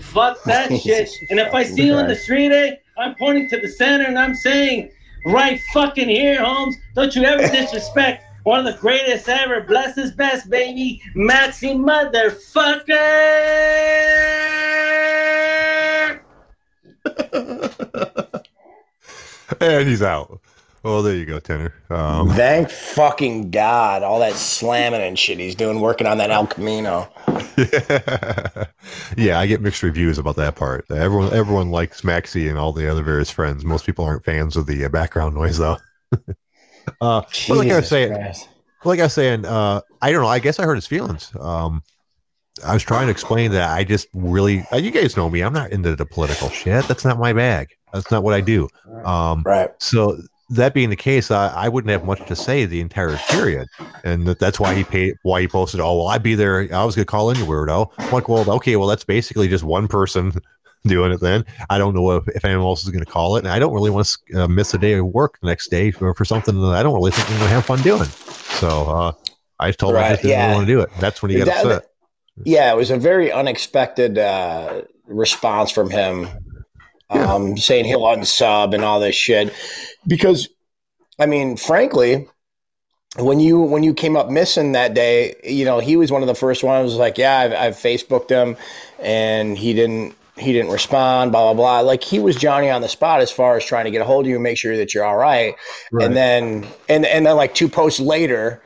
Fuck 0.00 0.44
that 0.44 0.70
shit. 0.82 1.08
And 1.30 1.40
if 1.40 1.54
I 1.54 1.62
see 1.62 1.86
you 1.86 1.96
in 1.96 2.06
the 2.06 2.16
street, 2.16 2.52
eh, 2.52 2.74
I'm 2.98 3.14
pointing 3.14 3.48
to 3.48 3.58
the 3.58 3.68
center 3.68 4.04
and 4.04 4.18
I'm 4.18 4.34
saying, 4.34 4.90
right 5.24 5.58
fucking 5.72 6.10
here, 6.10 6.44
Holmes. 6.44 6.76
Don't 6.94 7.16
you 7.16 7.24
ever 7.24 7.48
disrespect 7.50 8.27
one 8.48 8.66
of 8.66 8.74
the 8.74 8.80
greatest 8.80 9.28
ever. 9.28 9.60
Bless 9.60 9.94
his 9.94 10.10
best, 10.10 10.48
baby. 10.48 11.02
Maxi 11.14 11.76
motherfucker. 11.76 12.94
And 19.60 19.88
he's 19.88 20.02
out. 20.02 20.40
Well, 20.82 21.02
there 21.02 21.16
you 21.16 21.24
go, 21.24 21.40
Tanner. 21.40 21.72
Um, 21.88 22.28
Thank 22.28 22.68
fucking 22.68 23.50
God! 23.50 24.02
All 24.02 24.20
that 24.20 24.34
slamming 24.34 25.00
and 25.00 25.18
shit 25.18 25.38
he's 25.38 25.54
doing, 25.54 25.80
working 25.80 26.06
on 26.06 26.18
that 26.18 26.30
El 26.30 26.46
Camino. 26.46 27.08
yeah, 29.16 29.40
I 29.40 29.46
get 29.46 29.62
mixed 29.62 29.82
reviews 29.82 30.18
about 30.18 30.36
that 30.36 30.54
part. 30.54 30.84
Everyone, 30.90 31.32
everyone 31.32 31.70
likes 31.70 32.04
Maxie 32.04 32.46
and 32.46 32.58
all 32.58 32.72
the 32.72 32.88
other 32.88 33.02
various 33.02 33.30
friends. 33.30 33.64
Most 33.64 33.86
people 33.86 34.04
aren't 34.04 34.24
fans 34.24 34.54
of 34.54 34.66
the 34.66 34.84
uh, 34.84 34.90
background 34.90 35.34
noise, 35.34 35.56
though. 35.56 35.78
uh, 37.00 37.22
but 37.48 37.56
like 37.56 37.70
I 37.70 37.76
was 37.76 37.88
saying, 37.88 38.12
Christ. 38.12 38.48
like 38.84 39.00
I 39.00 39.04
was 39.04 39.12
saying, 39.12 39.44
uh, 39.44 39.80
I 40.02 40.12
don't 40.12 40.22
know. 40.22 40.28
I 40.28 40.38
guess 40.38 40.58
I 40.58 40.64
hurt 40.64 40.76
his 40.76 40.86
feelings. 40.86 41.32
Um, 41.38 41.82
I 42.64 42.74
was 42.74 42.82
trying 42.82 43.06
to 43.06 43.10
explain 43.10 43.52
that 43.52 43.70
I 43.70 43.84
just 43.84 44.08
really, 44.14 44.64
uh, 44.72 44.76
you 44.76 44.90
guys 44.90 45.16
know 45.16 45.30
me. 45.30 45.42
I'm 45.42 45.52
not 45.52 45.70
into 45.70 45.94
the 45.94 46.06
political 46.06 46.48
shit. 46.48 46.86
That's 46.88 47.04
not 47.04 47.18
my 47.18 47.32
bag. 47.32 47.68
That's 47.92 48.10
not 48.10 48.22
what 48.22 48.34
I 48.34 48.40
do. 48.40 48.68
Um, 49.04 49.42
right. 49.46 49.70
so 49.78 50.18
that 50.50 50.72
being 50.72 50.90
the 50.90 50.96
case, 50.96 51.30
I, 51.30 51.48
I 51.48 51.68
wouldn't 51.68 51.90
have 51.90 52.04
much 52.04 52.26
to 52.26 52.34
say 52.34 52.64
the 52.64 52.80
entire 52.80 53.16
period, 53.28 53.68
and 54.04 54.26
that, 54.26 54.38
that's 54.38 54.58
why 54.58 54.74
he 54.74 54.82
paid. 54.84 55.14
Why 55.22 55.42
he 55.42 55.48
posted, 55.48 55.80
"Oh 55.80 55.98
well, 55.98 56.08
I'd 56.08 56.22
be 56.22 56.34
there. 56.34 56.68
I 56.72 56.84
was 56.84 56.94
gonna 56.94 57.04
call 57.04 57.30
in 57.30 57.38
you 57.38 57.44
weirdo." 57.44 57.90
I'm 57.98 58.10
like, 58.10 58.28
well, 58.28 58.50
okay, 58.52 58.76
well 58.76 58.88
that's 58.88 59.04
basically 59.04 59.48
just 59.48 59.64
one 59.64 59.88
person 59.88 60.32
doing 60.84 61.12
it. 61.12 61.20
Then 61.20 61.44
I 61.70 61.78
don't 61.78 61.94
know 61.94 62.10
if, 62.12 62.28
if 62.28 62.44
anyone 62.44 62.64
else 62.64 62.84
is 62.84 62.90
gonna 62.90 63.04
call 63.04 63.36
it, 63.36 63.40
and 63.40 63.48
I 63.48 63.58
don't 63.58 63.72
really 63.72 63.90
want 63.90 64.06
to 64.06 64.44
uh, 64.44 64.48
miss 64.48 64.74
a 64.74 64.78
day 64.78 64.94
of 64.94 65.06
work 65.06 65.38
the 65.40 65.46
next 65.46 65.70
day 65.70 65.90
for, 65.90 66.14
for 66.14 66.24
something 66.24 66.60
that 66.60 66.74
I 66.74 66.82
don't 66.82 66.94
really 66.94 67.10
think 67.10 67.30
I'm 67.30 67.38
gonna 67.38 67.50
have 67.50 67.66
fun 67.66 67.82
doing. 67.82 68.08
So 68.58 68.68
uh, 68.68 69.12
I 69.58 69.72
told 69.72 69.94
him 69.94 70.02
I 70.02 70.10
just 70.10 70.22
didn't 70.22 70.38
yeah. 70.38 70.54
want 70.54 70.66
to 70.66 70.72
do 70.72 70.80
it. 70.80 70.90
That's 71.00 71.22
when 71.22 71.30
he 71.30 71.38
got 71.38 71.46
That- 71.46 71.66
upset. 71.66 71.84
Yeah, 72.44 72.72
it 72.72 72.76
was 72.76 72.92
a 72.92 72.96
very 72.96 73.32
unexpected 73.32 74.16
uh, 74.16 74.82
response 75.08 75.72
from 75.72 75.90
him, 75.90 76.28
Yeah. 77.12 77.34
um, 77.34 77.56
saying 77.56 77.84
he'll 77.84 78.02
unsub 78.02 78.74
and 78.74 78.84
all 78.84 79.00
this 79.00 79.16
shit. 79.16 79.52
Because, 80.06 80.48
I 81.18 81.26
mean, 81.26 81.56
frankly, 81.56 82.28
when 83.16 83.40
you 83.40 83.58
when 83.60 83.82
you 83.82 83.92
came 83.92 84.16
up 84.16 84.30
missing 84.30 84.70
that 84.72 84.94
day, 84.94 85.34
you 85.42 85.64
know, 85.64 85.80
he 85.80 85.96
was 85.96 86.12
one 86.12 86.22
of 86.22 86.28
the 86.28 86.34
first 86.36 86.62
ones. 86.62 86.94
Like, 86.94 87.18
yeah, 87.18 87.40
I've, 87.40 87.52
I've 87.52 87.74
Facebooked 87.74 88.30
him, 88.30 88.56
and 89.00 89.58
he 89.58 89.74
didn't 89.74 90.14
he 90.38 90.52
didn't 90.52 90.70
respond. 90.70 91.32
Blah 91.32 91.52
blah 91.52 91.54
blah. 91.54 91.80
Like 91.80 92.02
he 92.02 92.18
was 92.18 92.36
Johnny 92.36 92.70
on 92.70 92.82
the 92.82 92.88
spot 92.88 93.20
as 93.20 93.30
far 93.30 93.56
as 93.56 93.64
trying 93.64 93.84
to 93.84 93.90
get 93.90 94.00
a 94.00 94.04
hold 94.04 94.24
of 94.24 94.30
you, 94.30 94.36
and 94.36 94.42
make 94.42 94.58
sure 94.58 94.76
that 94.76 94.94
you're 94.94 95.04
all 95.04 95.16
right. 95.16 95.54
Right. 95.92 96.06
And 96.06 96.16
then 96.16 96.66
and 96.88 97.04
and 97.06 97.26
then 97.26 97.36
like 97.36 97.54
two 97.54 97.68
posts 97.68 98.00
later, 98.00 98.62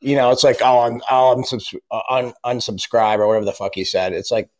you 0.00 0.16
know, 0.16 0.30
it's 0.30 0.44
like 0.44 0.60
oh, 0.62 0.80
I'm, 0.80 1.02
I'll 1.08 1.36
unsubs- 1.36 1.74
uh, 1.90 2.00
un, 2.10 2.32
unsubscribe 2.44 3.18
or 3.18 3.28
whatever 3.28 3.44
the 3.44 3.52
fuck 3.52 3.74
he 3.74 3.84
said. 3.84 4.12
It's 4.12 4.30
like, 4.30 4.50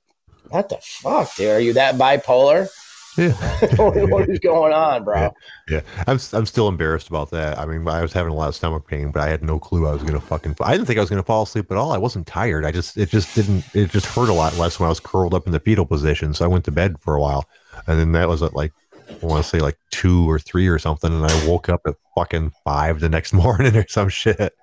what 0.48 0.68
the 0.68 0.78
fuck, 0.82 1.34
dude? 1.36 1.50
Are 1.50 1.60
you 1.60 1.72
that 1.74 1.96
bipolar? 1.96 2.68
Yeah. 3.16 3.32
what, 3.76 4.10
what 4.10 4.28
is 4.28 4.38
going 4.38 4.72
on, 4.72 5.04
bro? 5.04 5.34
Yeah, 5.68 5.80
I'm 6.06 6.18
I'm 6.32 6.46
still 6.46 6.68
embarrassed 6.68 7.08
about 7.08 7.30
that. 7.30 7.58
I 7.58 7.66
mean, 7.66 7.86
I 7.86 8.02
was 8.02 8.12
having 8.12 8.32
a 8.32 8.36
lot 8.36 8.48
of 8.48 8.54
stomach 8.54 8.86
pain, 8.86 9.10
but 9.10 9.22
I 9.22 9.28
had 9.28 9.42
no 9.42 9.58
clue 9.58 9.86
I 9.86 9.92
was 9.92 10.02
gonna 10.02 10.20
fucking. 10.20 10.56
I 10.60 10.72
didn't 10.72 10.86
think 10.86 10.98
I 10.98 11.02
was 11.02 11.10
gonna 11.10 11.22
fall 11.22 11.42
asleep 11.42 11.70
at 11.70 11.76
all. 11.76 11.92
I 11.92 11.98
wasn't 11.98 12.26
tired. 12.26 12.64
I 12.64 12.70
just 12.70 12.96
it 12.96 13.08
just 13.08 13.34
didn't. 13.34 13.64
It 13.74 13.90
just 13.90 14.06
hurt 14.06 14.28
a 14.28 14.34
lot 14.34 14.56
less 14.56 14.78
when 14.78 14.86
I 14.86 14.90
was 14.90 15.00
curled 15.00 15.34
up 15.34 15.46
in 15.46 15.52
the 15.52 15.60
fetal 15.60 15.86
position. 15.86 16.34
So 16.34 16.44
I 16.44 16.48
went 16.48 16.64
to 16.66 16.70
bed 16.72 16.96
for 17.00 17.14
a 17.14 17.20
while, 17.20 17.48
and 17.86 17.98
then 17.98 18.12
that 18.12 18.28
was 18.28 18.42
at 18.42 18.54
like 18.54 18.72
I 19.08 19.26
want 19.26 19.42
to 19.42 19.48
say 19.48 19.60
like 19.60 19.78
two 19.90 20.28
or 20.28 20.38
three 20.38 20.68
or 20.68 20.78
something, 20.78 21.12
and 21.12 21.24
I 21.24 21.48
woke 21.48 21.68
up 21.68 21.82
at 21.86 21.94
fucking 22.14 22.52
five 22.64 23.00
the 23.00 23.08
next 23.08 23.32
morning 23.32 23.76
or 23.76 23.86
some 23.88 24.08
shit. 24.08 24.54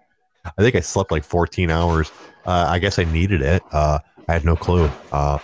I 0.45 0.61
think 0.61 0.75
I 0.75 0.79
slept 0.79 1.11
like 1.11 1.23
14 1.23 1.69
hours. 1.69 2.11
Uh, 2.45 2.65
I 2.67 2.79
guess 2.79 2.97
I 2.97 3.03
needed 3.03 3.41
it. 3.41 3.61
Uh, 3.71 3.99
I 4.27 4.33
had 4.33 4.45
no 4.45 4.55
clue. 4.55 4.89
Uh, 5.11 5.37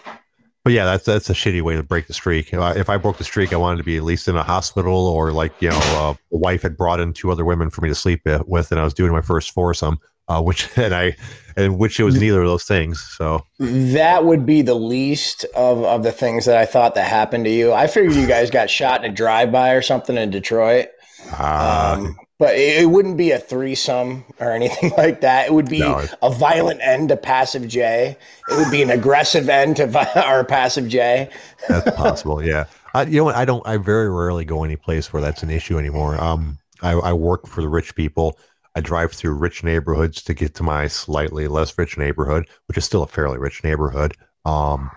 but 0.66 0.74
yeah, 0.74 0.84
that's 0.84 1.06
that's 1.06 1.30
a 1.30 1.34
shitty 1.34 1.62
way 1.62 1.76
to 1.76 1.84
break 1.84 2.08
the 2.08 2.14
streak. 2.14 2.52
If 2.52 2.60
I, 2.60 2.72
if 2.74 2.90
I 2.90 2.98
broke 2.98 3.20
the 3.20 3.24
streak, 3.24 3.54
I 3.54 3.56
wanted 3.56 3.78
to 3.78 3.84
be 3.84 3.98
at 3.98 4.04
least 4.04 4.28
in 4.28 4.36
a 4.36 4.42
hospital 4.42 5.08
or 5.08 5.32
like 5.32 5.54
you 5.62 5.70
know, 5.70 5.78
uh, 5.78 6.16
a 6.34 6.38
wife 6.38 6.64
had 6.64 6.76
brought 6.76 7.00
in 7.00 7.14
two 7.14 7.32
other 7.32 7.46
women 7.46 7.70
for 7.70 7.82
me 7.82 7.88
to 7.90 7.96
sleep 7.96 8.22
with, 8.48 8.72
and 8.72 8.82
I 8.82 8.84
was 8.84 8.96
doing 8.96 9.12
my 9.12 9.22
first 9.22 9.52
foursome, 9.52 10.00
uh, 10.28 10.42
which 10.42 10.68
and 10.78 10.96
I 10.96 11.16
and 11.56 11.78
which 11.78 12.00
it 12.00 12.04
was 12.04 12.20
neither 12.20 12.42
of 12.42 12.48
those 12.48 12.64
things. 12.64 13.00
So 13.16 13.46
That 13.60 14.26
would 14.26 14.44
be 14.44 14.64
the 14.64 14.74
least 14.74 15.46
of, 15.56 15.84
of 15.84 16.02
the 16.02 16.12
things 16.12 16.46
that 16.46 16.58
I 16.58 16.66
thought 16.66 16.96
that 16.96 17.08
happened 17.08 17.46
to 17.46 17.52
you. 17.52 17.72
I 17.72 17.86
figured 17.86 18.16
you 18.16 18.26
guys 18.28 18.50
got 18.50 18.68
shot 18.70 19.06
in 19.06 19.12
a 19.12 19.14
drive 19.14 19.52
by 19.52 19.70
or 19.74 19.84
something 19.84 20.18
in 20.18 20.32
Detroit. 20.32 20.88
uh, 21.32 21.98
Um, 22.00 22.18
but 22.38 22.56
it, 22.56 22.84
it 22.84 22.86
wouldn't 22.88 23.18
be 23.18 23.32
a 23.32 23.40
threesome 23.40 24.26
or 24.40 24.52
anything 24.52 24.92
like 24.98 25.22
that. 25.22 25.48
It 25.48 25.54
would 25.54 25.70
be 25.70 25.80
No, 25.80 26.06
a 26.22 26.32
violent 26.32 26.82
end 26.82 27.10
to 27.10 27.18
Passive 27.18 27.68
J. 27.68 28.18
It 28.50 28.56
would 28.58 28.72
be 28.72 28.82
an 28.82 28.90
aggressive 28.90 29.50
end 29.50 29.78
to 29.78 29.88
vi- 29.88 30.12
our 30.16 30.44
Passive 30.44 30.88
J. 30.88 31.30
That's 31.68 31.90
possible. 31.96 32.44
Yeah. 32.44 32.66
I, 32.94 33.04
you 33.04 33.18
know 33.18 33.26
what? 33.26 33.36
I 33.36 33.46
don't. 33.46 33.66
I 33.68 33.78
very 33.78 34.10
rarely 34.10 34.46
go 34.46 34.64
any 34.64 34.76
place 34.78 35.12
where 35.12 35.22
that's 35.22 35.44
an 35.44 35.50
issue 35.50 35.78
anymore. 35.78 36.22
Um, 36.22 36.58
I, 36.82 36.92
I 36.92 37.14
work 37.14 37.48
for 37.48 37.62
the 37.62 37.70
rich 37.70 37.96
people. 37.96 38.38
I 38.76 38.82
drive 38.82 39.14
through 39.14 39.34
rich 39.34 39.64
neighborhoods 39.64 40.22
to 40.24 40.34
get 40.34 40.56
to 40.56 40.64
my 40.64 40.88
slightly 40.88 41.48
less 41.48 41.78
rich 41.78 41.98
neighborhood, 41.98 42.48
which 42.68 42.78
is 42.78 42.86
still 42.86 43.04
a 43.04 43.08
fairly 43.08 43.38
rich 43.38 43.64
neighborhood. 43.64 44.16
Um, 44.46 44.92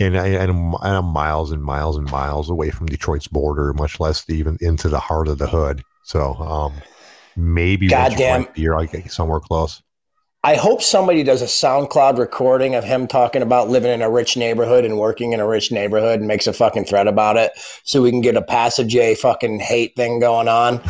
and 0.00 0.18
I 0.18 0.26
and 0.28 0.50
I'm, 0.50 0.74
and 0.74 0.96
I'm 0.96 1.06
miles 1.06 1.50
and 1.52 1.62
miles 1.62 1.96
and 1.96 2.10
miles 2.10 2.50
away 2.50 2.70
from 2.70 2.86
Detroit's 2.86 3.28
border, 3.28 3.72
much 3.74 4.00
less 4.00 4.28
even 4.28 4.58
into 4.60 4.88
the 4.88 5.00
heart 5.00 5.28
of 5.28 5.38
the 5.38 5.46
hood. 5.46 5.82
So, 6.04 6.34
um, 6.34 6.74
maybe 7.36 7.88
Goddamn. 7.88 8.46
year 8.54 8.74
I 8.74 8.86
get 8.86 9.10
somewhere 9.10 9.40
close. 9.40 9.82
I 10.44 10.56
hope 10.56 10.82
somebody 10.82 11.22
does 11.22 11.40
a 11.40 11.46
SoundCloud 11.46 12.18
recording 12.18 12.74
of 12.74 12.84
him 12.84 13.06
talking 13.06 13.40
about 13.40 13.70
living 13.70 13.90
in 13.90 14.02
a 14.02 14.10
rich 14.10 14.36
neighborhood 14.36 14.84
and 14.84 14.98
working 14.98 15.32
in 15.32 15.40
a 15.40 15.48
rich 15.48 15.72
neighborhood 15.72 16.18
and 16.18 16.28
makes 16.28 16.46
a 16.46 16.52
fucking 16.52 16.84
thread 16.84 17.06
about 17.06 17.38
it 17.38 17.52
so 17.84 18.02
we 18.02 18.10
can 18.10 18.20
get 18.20 18.36
a 18.36 18.42
Passive 18.42 18.86
J 18.86 19.14
fucking 19.14 19.60
hate 19.60 19.96
thing 19.96 20.20
going 20.20 20.46
on. 20.46 20.82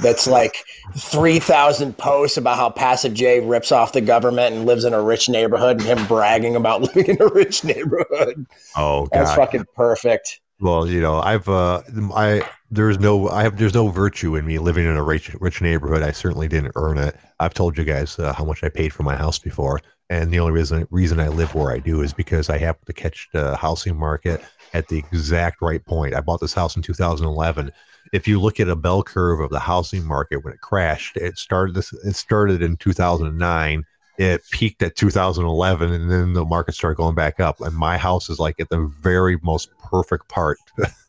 That's 0.00 0.26
like 0.26 0.64
3,000 0.96 1.98
posts 1.98 2.38
about 2.38 2.56
how 2.56 2.70
Passive 2.70 3.12
J 3.12 3.40
rips 3.40 3.70
off 3.70 3.92
the 3.92 4.00
government 4.00 4.54
and 4.54 4.64
lives 4.64 4.86
in 4.86 4.94
a 4.94 5.02
rich 5.02 5.28
neighborhood 5.28 5.80
and 5.80 5.98
him 5.98 6.06
bragging 6.06 6.56
about 6.56 6.80
living 6.94 7.14
in 7.14 7.20
a 7.20 7.28
rich 7.28 7.64
neighborhood. 7.64 8.46
Oh 8.76 9.10
That's 9.12 9.34
fucking 9.34 9.66
perfect. 9.76 10.40
Well, 10.58 10.86
you 10.86 11.02
know, 11.02 11.20
I've 11.20 11.48
uh, 11.50 11.82
I 12.14 12.48
there's 12.72 12.98
no 12.98 13.28
I 13.28 13.42
have 13.42 13.58
there's 13.58 13.74
no 13.74 13.88
virtue 13.88 14.34
in 14.34 14.46
me 14.46 14.58
living 14.58 14.86
in 14.86 14.96
a 14.96 15.02
rich 15.02 15.34
rich 15.40 15.60
neighborhood. 15.60 16.02
I 16.02 16.10
certainly 16.10 16.48
didn't 16.48 16.72
earn 16.74 16.96
it. 16.96 17.14
I've 17.38 17.52
told 17.52 17.76
you 17.76 17.84
guys 17.84 18.18
uh, 18.18 18.32
how 18.32 18.44
much 18.44 18.64
I 18.64 18.70
paid 18.70 18.94
for 18.94 19.02
my 19.02 19.14
house 19.14 19.38
before, 19.38 19.80
and 20.08 20.32
the 20.32 20.40
only 20.40 20.52
reason 20.52 20.88
reason 20.90 21.20
I 21.20 21.28
live 21.28 21.54
where 21.54 21.70
I 21.70 21.78
do 21.78 22.00
is 22.00 22.14
because 22.14 22.48
I 22.48 22.56
happen 22.56 22.86
to 22.86 22.92
catch 22.94 23.28
the 23.32 23.56
housing 23.56 23.96
market 23.96 24.42
at 24.72 24.88
the 24.88 24.98
exact 24.98 25.60
right 25.60 25.84
point. 25.84 26.14
I 26.14 26.22
bought 26.22 26.40
this 26.40 26.54
house 26.54 26.74
in 26.74 26.82
2011. 26.82 27.70
If 28.14 28.26
you 28.26 28.40
look 28.40 28.58
at 28.58 28.70
a 28.70 28.76
bell 28.76 29.02
curve 29.02 29.40
of 29.40 29.50
the 29.50 29.60
housing 29.60 30.04
market 30.04 30.42
when 30.42 30.54
it 30.54 30.60
crashed, 30.62 31.18
it 31.18 31.36
started 31.36 31.74
this 31.74 31.92
it 31.92 32.16
started 32.16 32.62
in 32.62 32.76
2009 32.78 33.84
it 34.18 34.42
peaked 34.50 34.82
at 34.82 34.94
2011 34.94 35.90
and 35.90 36.10
then 36.10 36.34
the 36.34 36.44
market 36.44 36.74
started 36.74 36.96
going 36.96 37.14
back 37.14 37.40
up 37.40 37.62
and 37.62 37.74
my 37.74 37.96
house 37.96 38.28
is 38.28 38.38
like 38.38 38.60
at 38.60 38.68
the 38.68 38.92
very 39.00 39.38
most 39.42 39.70
perfect 39.78 40.28
part 40.28 40.58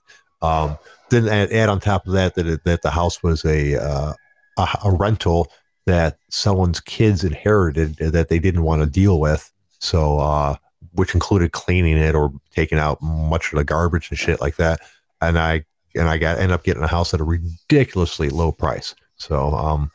um 0.44 0.78
then 1.10 1.28
add, 1.28 1.52
add 1.52 1.70
on 1.70 1.80
top 1.80 2.06
of 2.08 2.14
that 2.14 2.36
that, 2.36 2.46
it, 2.48 2.64
that 2.64 2.82
the 2.82 2.92
house 2.92 3.24
was 3.24 3.44
a, 3.46 3.76
uh, 3.82 4.14
a 4.58 4.68
a 4.86 4.92
rental 4.92 5.52
that 5.86 6.18
someone's 6.30 6.80
kids 6.80 7.24
inherited 7.24 7.98
that 7.98 8.30
they 8.30 8.40
didn't 8.40 8.64
want 8.64 8.82
to 8.82 8.90
deal 8.90 9.20
with 9.20 9.52
so 9.80 10.20
uh 10.20 10.56
which 10.94 11.14
included 11.14 11.52
cleaning 11.52 11.98
it 11.98 12.16
or 12.16 12.32
taking 12.52 12.78
out 12.78 13.02
much 13.02 13.52
of 13.52 13.58
the 13.58 13.64
garbage 13.64 14.10
and 14.10 14.20
shit 14.20 14.42
like 14.42 14.56
that. 14.58 14.80
And 15.22 15.38
I 15.38 15.66
and 15.96 16.10
I 16.10 16.18
got 16.18 16.40
end 16.40 16.52
up 16.52 16.64
getting 16.64 16.84
a 16.84 16.88
house 16.88 17.14
at 17.14 17.20
a 17.20 17.24
ridiculously 17.24 18.30
low 18.30 18.52
price. 18.52 18.96
So 19.16 19.54
um, 19.54 19.92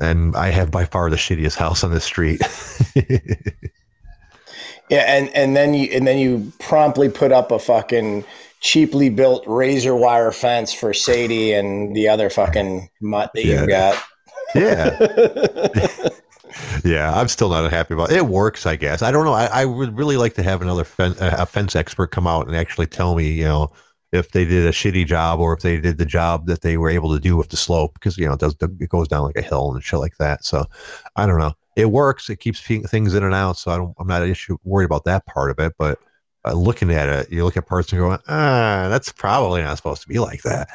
and 0.00 0.34
I 0.36 0.50
have 0.50 0.70
by 0.70 0.84
far 0.84 1.10
the 1.10 1.16
shittiest 1.16 1.56
house 1.56 1.84
on 1.84 1.92
the 1.92 2.00
street. 2.00 2.42
Yeah, 4.90 5.04
and 5.06 5.30
and 5.34 5.56
then 5.56 5.72
you 5.72 5.88
and 5.90 6.06
then 6.06 6.18
you 6.18 6.52
promptly 6.58 7.08
put 7.08 7.32
up 7.32 7.50
a 7.50 7.58
fucking 7.58 8.26
cheaply 8.62 9.10
built 9.10 9.42
razor 9.46 9.94
wire 9.96 10.30
fence 10.30 10.72
for 10.72 10.94
Sadie 10.94 11.52
and 11.52 11.94
the 11.94 12.08
other 12.08 12.30
fucking 12.30 12.88
mutt 13.00 13.32
that 13.34 13.44
Yeah. 13.44 13.60
you 13.62 13.66
got. 13.66 14.02
yeah. 14.54 16.08
yeah, 16.84 17.12
I'm 17.18 17.28
still 17.28 17.48
not 17.48 17.70
happy 17.70 17.94
about 17.94 18.10
it. 18.12 18.18
It 18.18 18.26
works, 18.26 18.64
I 18.66 18.76
guess. 18.76 19.02
I 19.02 19.10
don't 19.10 19.24
know. 19.24 19.32
I, 19.32 19.46
I 19.46 19.64
would 19.64 19.96
really 19.98 20.16
like 20.16 20.34
to 20.34 20.42
have 20.42 20.62
another 20.62 20.84
fen- 20.84 21.16
uh, 21.20 21.36
a 21.38 21.46
fence 21.46 21.74
expert 21.74 22.08
come 22.12 22.26
out 22.26 22.46
and 22.46 22.56
actually 22.56 22.86
tell 22.86 23.14
me, 23.16 23.30
you 23.32 23.44
know, 23.44 23.72
if 24.12 24.30
they 24.32 24.44
did 24.44 24.66
a 24.66 24.70
shitty 24.72 25.06
job 25.06 25.40
or 25.40 25.54
if 25.54 25.60
they 25.60 25.80
did 25.80 25.98
the 25.98 26.04
job 26.04 26.46
that 26.46 26.60
they 26.60 26.76
were 26.76 26.90
able 26.90 27.12
to 27.14 27.18
do 27.20 27.36
with 27.36 27.48
the 27.48 27.56
slope 27.56 27.94
because 27.94 28.18
you 28.18 28.26
know 28.26 28.34
it 28.34 28.40
does 28.40 28.54
it 28.60 28.90
goes 28.90 29.08
down 29.08 29.24
like 29.24 29.36
a 29.38 29.42
hill 29.42 29.72
and 29.72 29.82
shit 29.82 29.98
like 29.98 30.18
that. 30.18 30.44
So 30.44 30.66
I 31.16 31.24
don't 31.26 31.38
know. 31.38 31.54
It 31.76 31.86
works. 31.90 32.28
It 32.28 32.36
keeps 32.36 32.60
things 32.60 33.14
in 33.14 33.24
and 33.24 33.34
out. 33.34 33.56
So 33.56 33.70
I 33.70 33.78
don't. 33.78 33.94
I'm 33.98 34.06
not 34.06 34.22
issue 34.22 34.58
worried 34.64 34.84
about 34.84 35.04
that 35.04 35.24
part 35.24 35.50
of 35.50 35.58
it. 35.58 35.72
But 35.78 35.98
uh, 36.44 36.52
looking 36.52 36.90
at 36.90 37.08
it, 37.08 37.32
you 37.32 37.44
look 37.44 37.56
at 37.56 37.66
parts 37.66 37.92
and 37.92 38.00
going, 38.00 38.18
ah, 38.28 38.88
that's 38.88 39.12
probably 39.12 39.62
not 39.62 39.76
supposed 39.76 40.02
to 40.02 40.08
be 40.08 40.18
like 40.18 40.42
that. 40.42 40.68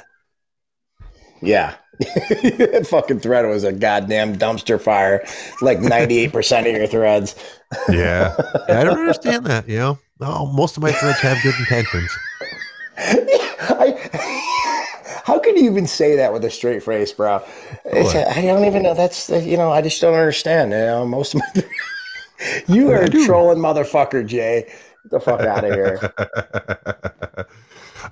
Yeah. 1.42 1.76
that 2.00 2.88
fucking 2.90 3.20
thread 3.20 3.46
was 3.48 3.64
a 3.64 3.74
goddamn 3.74 4.38
dumpster 4.38 4.80
fire, 4.80 5.26
like 5.62 5.80
98% 5.80 6.70
of 6.70 6.76
your 6.76 6.88
threads. 6.88 7.36
Yeah. 7.90 8.34
I 8.70 8.86
don't 8.86 8.98
understand 8.98 9.46
that. 9.48 9.68
You 9.68 9.78
know, 9.78 10.00
no, 10.22 10.46
most 10.46 10.78
of 10.78 10.84
my 10.84 10.94
threads 10.94 11.20
have 11.20 11.38
good 11.44 11.54
intentions. 11.60 12.10
I, 12.98 15.20
how 15.26 15.38
can 15.38 15.58
you 15.58 15.70
even 15.70 15.86
say 15.86 16.16
that 16.16 16.32
with 16.32 16.46
a 16.46 16.50
straight 16.50 16.82
face, 16.82 17.12
bro? 17.12 17.44
I 17.92 18.42
don't 18.42 18.64
even 18.64 18.84
know. 18.84 18.94
That's, 18.94 19.30
you 19.30 19.58
know, 19.58 19.70
I 19.70 19.82
just 19.82 20.00
don't 20.00 20.14
understand. 20.14 20.72
You 20.72 20.78
know, 20.78 21.06
most 21.06 21.36
of 21.36 21.42
my. 21.42 21.64
you 22.68 22.90
are 22.90 23.02
a 23.02 23.10
trolling 23.10 23.60
motherfucker, 23.60 24.26
Jay. 24.26 24.72
The 25.10 25.20
fuck 25.20 25.42
out 25.42 25.64
of 25.64 25.74
here. 25.74 27.48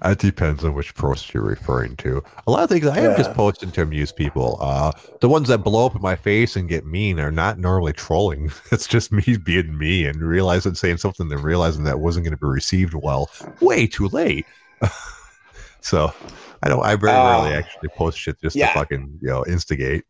it 0.05 0.19
depends 0.19 0.63
on 0.63 0.73
which 0.73 0.95
post 0.95 1.33
you're 1.33 1.43
referring 1.43 1.95
to. 1.97 2.23
A 2.47 2.51
lot 2.51 2.63
of 2.63 2.69
things 2.69 2.85
I 2.87 2.99
am 2.99 3.15
just 3.17 3.33
posting 3.33 3.71
to 3.71 3.81
amuse 3.81 4.11
people. 4.11 4.57
Uh, 4.61 4.91
the 5.21 5.29
ones 5.29 5.47
that 5.49 5.59
blow 5.59 5.85
up 5.85 5.95
in 5.95 6.01
my 6.01 6.15
face 6.15 6.55
and 6.55 6.67
get 6.69 6.85
mean 6.85 7.19
are 7.19 7.31
not 7.31 7.59
normally 7.59 7.93
trolling. 7.93 8.51
It's 8.71 8.87
just 8.87 9.11
me 9.11 9.37
being 9.43 9.77
me 9.77 10.05
and 10.05 10.21
realizing 10.21 10.75
saying 10.75 10.97
something 10.97 11.31
and 11.31 11.43
realizing 11.43 11.83
that 11.85 11.99
wasn't 11.99 12.25
going 12.25 12.37
to 12.37 12.37
be 12.37 12.47
received 12.47 12.93
well 12.93 13.29
way 13.61 13.87
too 13.87 14.07
late. 14.09 14.45
so 15.81 16.13
I 16.63 16.67
don't. 16.69 16.83
I 16.83 16.95
very 16.95 17.13
rarely 17.13 17.53
Oh. 17.53 17.57
actually 17.59 17.89
post 17.89 18.17
shit 18.17 18.39
just 18.41 18.55
Yeah. 18.55 18.67
to 18.73 18.79
fucking 18.79 19.19
you 19.21 19.29
know 19.29 19.45
instigate. 19.45 20.03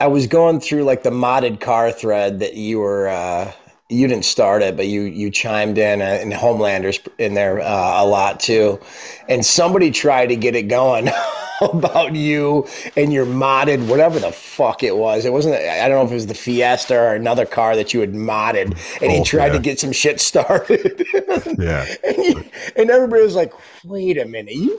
I 0.00 0.06
was 0.06 0.26
going 0.26 0.60
through 0.60 0.84
like 0.84 1.02
the 1.02 1.10
modded 1.10 1.60
car 1.60 1.90
thread 1.92 2.38
that 2.40 2.54
you 2.54 2.78
were 2.78 3.08
uh 3.08 3.52
you 3.90 4.06
didn't 4.06 4.24
start 4.24 4.62
it, 4.62 4.76
but 4.76 4.86
you 4.86 5.02
you 5.02 5.30
chimed 5.30 5.76
in 5.78 6.00
uh, 6.00 6.04
and 6.04 6.32
Homelanders 6.32 7.06
in 7.18 7.34
there 7.34 7.60
uh, 7.60 8.02
a 8.02 8.06
lot 8.06 8.40
too, 8.40 8.80
and 9.28 9.44
somebody 9.44 9.90
tried 9.90 10.28
to 10.28 10.36
get 10.36 10.54
it 10.54 10.64
going 10.64 11.08
about 11.60 12.14
you 12.14 12.66
and 12.96 13.12
your 13.12 13.26
modded 13.26 13.86
whatever 13.88 14.18
the 14.18 14.32
fuck 14.32 14.82
it 14.82 14.96
was. 14.96 15.24
It 15.24 15.32
wasn't. 15.32 15.56
I 15.56 15.88
don't 15.88 15.98
know 15.98 16.04
if 16.04 16.10
it 16.10 16.14
was 16.14 16.26
the 16.28 16.34
Fiesta 16.34 16.96
or 16.98 17.14
another 17.14 17.44
car 17.44 17.76
that 17.76 17.92
you 17.92 18.00
had 18.00 18.12
modded, 18.12 18.76
and 19.02 19.10
he 19.12 19.18
Oh, 19.20 19.24
tried 19.24 19.48
yeah. 19.48 19.52
to 19.54 19.58
get 19.58 19.80
some 19.80 19.92
shit 19.92 20.20
started. 20.20 21.04
Yeah. 21.58 21.86
and, 22.04 22.16
you- 22.16 22.44
and 22.76 22.90
everybody 22.90 23.22
was 23.22 23.34
like, 23.34 23.52
"Wait 23.84 24.16
a 24.18 24.24
minute, 24.24 24.54
you." 24.54 24.78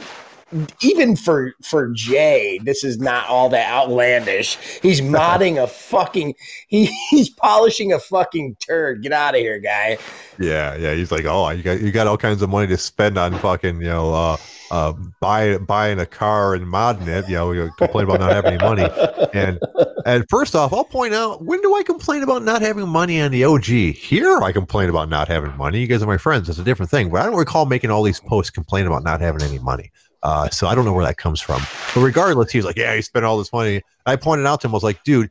Even 0.81 1.15
for 1.15 1.53
for 1.61 1.89
Jay, 1.93 2.59
this 2.63 2.83
is 2.83 2.97
not 2.97 3.27
all 3.27 3.49
that 3.49 3.71
outlandish. 3.71 4.57
He's 4.81 5.01
modding 5.01 5.61
a 5.61 5.67
fucking 5.67 6.35
he, 6.67 6.85
he's 7.09 7.29
polishing 7.29 7.93
a 7.93 7.99
fucking 7.99 8.55
turd. 8.55 9.03
Get 9.03 9.13
out 9.13 9.35
of 9.35 9.39
here, 9.39 9.59
guy. 9.59 9.97
Yeah, 10.39 10.75
yeah. 10.75 10.93
He's 10.93 11.11
like, 11.11 11.25
oh, 11.25 11.49
you 11.49 11.63
got 11.63 11.81
you 11.81 11.91
got 11.91 12.07
all 12.07 12.17
kinds 12.17 12.41
of 12.41 12.49
money 12.49 12.67
to 12.67 12.77
spend 12.77 13.17
on 13.17 13.37
fucking, 13.39 13.81
you 13.81 13.87
know, 13.87 14.13
uh, 14.13 14.37
uh, 14.71 14.93
buy, 15.19 15.57
buying 15.57 15.99
a 15.99 16.05
car 16.05 16.55
and 16.55 16.65
modding 16.65 17.07
it. 17.07 17.27
You 17.27 17.35
know, 17.35 17.51
you 17.51 17.69
complain 17.77 18.05
about 18.05 18.21
not 18.21 18.31
having 18.31 18.53
any 18.53 18.63
money. 18.63 18.87
And 19.33 19.59
and 20.05 20.25
first 20.29 20.55
off, 20.55 20.73
I'll 20.73 20.83
point 20.83 21.13
out 21.13 21.43
when 21.43 21.61
do 21.61 21.75
I 21.75 21.83
complain 21.83 22.23
about 22.23 22.43
not 22.43 22.61
having 22.61 22.87
money 22.87 23.21
on 23.21 23.31
the 23.31 23.43
OG? 23.43 23.65
Here, 23.65 24.41
I 24.41 24.51
complain 24.51 24.89
about 24.89 25.09
not 25.09 25.27
having 25.27 25.55
money. 25.57 25.79
You 25.79 25.87
guys 25.87 26.01
are 26.01 26.07
my 26.07 26.17
friends. 26.17 26.49
It's 26.49 26.57
a 26.57 26.63
different 26.63 26.89
thing. 26.89 27.09
But 27.09 27.21
I 27.21 27.25
don't 27.25 27.35
recall 27.35 27.65
making 27.65 27.91
all 27.91 28.03
these 28.03 28.19
posts 28.19 28.49
complaining 28.49 28.87
about 28.87 29.03
not 29.03 29.21
having 29.21 29.41
any 29.41 29.59
money. 29.59 29.91
Uh, 30.23 30.49
so 30.49 30.67
I 30.67 30.75
don't 30.75 30.85
know 30.85 30.93
where 30.93 31.05
that 31.05 31.17
comes 31.17 31.41
from. 31.41 31.61
But 31.95 32.01
regardless, 32.01 32.51
he 32.51 32.57
was 32.59 32.65
like, 32.65 32.77
yeah, 32.77 32.95
he 32.95 33.01
spent 33.01 33.25
all 33.25 33.37
this 33.37 33.51
money. 33.51 33.81
I 34.05 34.15
pointed 34.15 34.45
out 34.45 34.61
to 34.61 34.67
him, 34.67 34.71
I 34.71 34.75
was 34.75 34.83
like, 34.83 35.03
dude. 35.03 35.29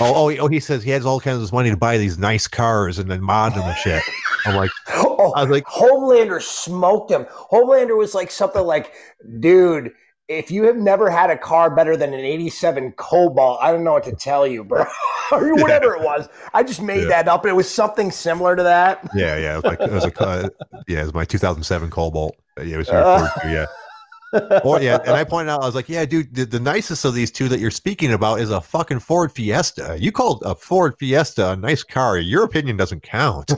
Oh, 0.00 0.12
oh, 0.14 0.28
he- 0.28 0.38
oh, 0.38 0.48
he 0.48 0.58
says 0.60 0.82
he 0.82 0.90
has 0.90 1.04
all 1.04 1.20
kinds 1.20 1.42
of 1.42 1.52
money 1.52 1.68
to 1.70 1.76
buy 1.76 1.98
these 1.98 2.16
nice 2.18 2.46
cars 2.48 2.98
and 2.98 3.10
then 3.10 3.22
mod 3.22 3.54
them 3.54 3.62
and 3.64 3.76
shit. 3.76 4.02
I'm 4.46 4.56
like, 4.56 4.70
Oh, 4.88 5.32
I 5.36 5.42
was 5.42 5.50
like, 5.50 5.64
Homelander 5.66 6.40
smoked 6.42 7.10
him. 7.10 7.26
Homelander 7.50 7.96
was 7.96 8.14
like 8.14 8.30
something 8.30 8.62
like, 8.64 8.92
dude, 9.40 9.92
if 10.28 10.50
you 10.50 10.64
have 10.64 10.76
never 10.76 11.10
had 11.10 11.28
a 11.28 11.36
car 11.36 11.68
better 11.74 11.94
than 11.96 12.14
an 12.14 12.20
87 12.20 12.92
Cobalt, 12.92 13.58
I 13.60 13.70
don't 13.70 13.84
know 13.84 13.92
what 13.92 14.04
to 14.04 14.12
tell 14.16 14.46
you, 14.46 14.64
bro. 14.64 14.84
or 15.32 15.54
whatever 15.56 15.94
it 15.94 16.02
was. 16.02 16.26
I 16.54 16.62
just 16.62 16.80
made 16.80 17.02
Yeah. 17.02 17.08
that 17.08 17.28
up. 17.28 17.44
It 17.44 17.52
was 17.52 17.68
something 17.70 18.10
similar 18.10 18.56
to 18.56 18.62
that. 18.62 19.06
yeah, 19.14 19.36
yeah, 19.36 19.52
it 19.52 19.56
was, 19.56 19.64
like, 19.64 19.80
it 19.80 19.90
was 19.90 20.04
a, 20.06 20.22
uh, 20.22 20.48
yeah, 20.88 21.00
it 21.00 21.04
was 21.04 21.14
my 21.14 21.24
2007 21.26 21.90
Cobalt. 21.90 22.34
Yeah, 22.58 22.74
it 22.74 22.76
was 22.78 22.86
to, 22.88 23.30
yeah. 23.44 23.66
Or 24.64 24.80
yeah, 24.80 24.98
and 25.04 25.10
I 25.10 25.24
pointed 25.24 25.50
out, 25.50 25.62
I 25.62 25.66
was 25.66 25.74
like, 25.74 25.88
yeah, 25.88 26.04
dude, 26.04 26.34
the, 26.34 26.44
the 26.44 26.60
nicest 26.60 27.04
of 27.04 27.14
these 27.14 27.30
two 27.30 27.48
that 27.48 27.60
you're 27.60 27.70
speaking 27.70 28.12
about 28.12 28.40
is 28.40 28.50
a 28.50 28.60
fucking 28.60 29.00
Ford 29.00 29.30
Fiesta. 29.32 29.96
You 30.00 30.10
called 30.12 30.42
a 30.46 30.54
Ford 30.54 30.94
Fiesta 30.98 31.50
a 31.50 31.56
nice 31.56 31.82
car. 31.82 32.18
Your 32.18 32.42
opinion 32.44 32.76
doesn't 32.76 33.02
count. 33.02 33.52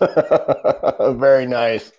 Very 0.00 1.46
nice. 1.46 1.92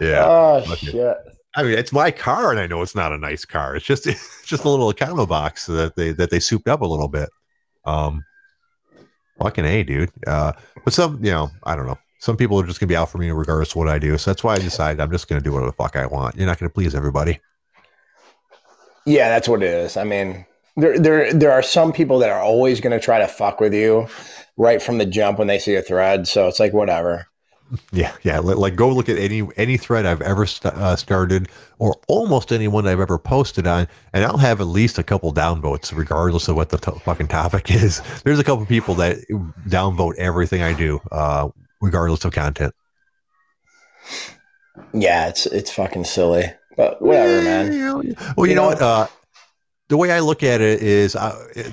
Yeah. 0.00 0.24
Oh, 0.26 0.64
Okay. 0.72 0.92
shit. 0.92 1.16
I 1.56 1.64
mean, 1.64 1.72
it's 1.72 1.92
my 1.92 2.10
car, 2.12 2.52
and 2.52 2.60
I 2.60 2.66
know 2.68 2.80
it's 2.80 2.94
not 2.94 3.12
a 3.12 3.18
nice 3.18 3.44
car. 3.44 3.74
It's 3.74 3.84
just 3.84 4.06
it's 4.06 4.46
just 4.46 4.64
a 4.64 4.68
little 4.68 4.88
account 4.88 5.28
box 5.28 5.66
that 5.66 5.96
they 5.96 6.12
that 6.12 6.30
they 6.30 6.38
souped 6.40 6.68
up 6.68 6.80
a 6.82 6.86
little 6.86 7.08
bit. 7.08 7.28
Um, 7.84 8.24
fucking 9.42 9.64
a, 9.64 9.82
dude. 9.82 10.10
Uh, 10.26 10.52
but 10.84 10.92
some, 10.92 11.22
you 11.24 11.30
know, 11.32 11.50
I 11.64 11.74
don't 11.74 11.86
know. 11.86 11.98
Some 12.20 12.36
people 12.36 12.60
are 12.60 12.66
just 12.66 12.78
gonna 12.78 12.88
be 12.88 12.96
out 12.96 13.10
for 13.10 13.18
me 13.18 13.30
regardless 13.30 13.70
of 13.70 13.76
what 13.76 13.88
I 13.88 13.98
do. 13.98 14.16
So 14.18 14.30
that's 14.30 14.44
why 14.44 14.54
I 14.54 14.58
decided 14.58 15.00
I'm 15.00 15.10
just 15.10 15.26
gonna 15.28 15.40
do 15.40 15.52
whatever 15.52 15.70
the 15.70 15.76
fuck 15.76 15.96
I 15.96 16.06
want. 16.06 16.36
You're 16.36 16.46
not 16.46 16.58
gonna 16.58 16.70
please 16.70 16.94
everybody. 16.94 17.40
Yeah, 19.06 19.28
that's 19.28 19.48
what 19.48 19.62
it 19.62 19.70
is. 19.70 19.96
I 19.96 20.04
mean, 20.04 20.44
there 20.76 20.98
there 20.98 21.32
there 21.32 21.52
are 21.52 21.62
some 21.62 21.92
people 21.92 22.18
that 22.18 22.30
are 22.30 22.40
always 22.40 22.80
going 22.80 22.92
to 22.98 23.04
try 23.04 23.18
to 23.18 23.28
fuck 23.28 23.60
with 23.60 23.74
you 23.74 24.06
right 24.56 24.82
from 24.82 24.98
the 24.98 25.06
jump 25.06 25.38
when 25.38 25.48
they 25.48 25.58
see 25.58 25.74
a 25.74 25.82
thread. 25.82 26.28
So 26.28 26.46
it's 26.48 26.60
like 26.60 26.72
whatever. 26.72 27.26
Yeah, 27.92 28.12
yeah. 28.22 28.40
Like, 28.40 28.74
go 28.74 28.88
look 28.88 29.08
at 29.08 29.16
any 29.16 29.46
any 29.56 29.76
thread 29.76 30.04
I've 30.04 30.22
ever 30.22 30.44
st- 30.44 30.74
uh, 30.74 30.96
started, 30.96 31.48
or 31.78 31.96
almost 32.08 32.50
any 32.50 32.66
one 32.66 32.86
I've 32.86 32.98
ever 32.98 33.16
posted 33.16 33.66
on, 33.66 33.86
and 34.12 34.24
I'll 34.24 34.38
have 34.38 34.60
at 34.60 34.66
least 34.66 34.98
a 34.98 35.04
couple 35.04 35.32
downvotes, 35.32 35.96
regardless 35.96 36.48
of 36.48 36.56
what 36.56 36.70
the 36.70 36.78
to- 36.78 36.98
fucking 37.00 37.28
topic 37.28 37.70
is. 37.70 38.02
There's 38.24 38.40
a 38.40 38.44
couple 38.44 38.66
people 38.66 38.94
that 38.96 39.18
downvote 39.68 40.16
everything 40.18 40.62
I 40.62 40.72
do, 40.72 41.00
uh, 41.12 41.48
regardless 41.80 42.24
of 42.24 42.32
content. 42.32 42.74
Yeah, 44.92 45.28
it's 45.28 45.46
it's 45.46 45.70
fucking 45.70 46.04
silly, 46.04 46.52
but 46.80 47.02
whatever, 47.02 47.42
man. 47.42 47.68
Well, 47.68 48.02
you, 48.04 48.14
know, 48.14 48.44
You 48.44 48.54
know- 48.54 48.66
what? 48.68 48.80
Uh, 48.82 49.06
the 49.90 49.96
way 49.98 50.12
I 50.12 50.20
look 50.20 50.42
at 50.42 50.60
it 50.60 50.80
is, 50.82 51.14
uh, 51.14 51.46
it, 51.54 51.72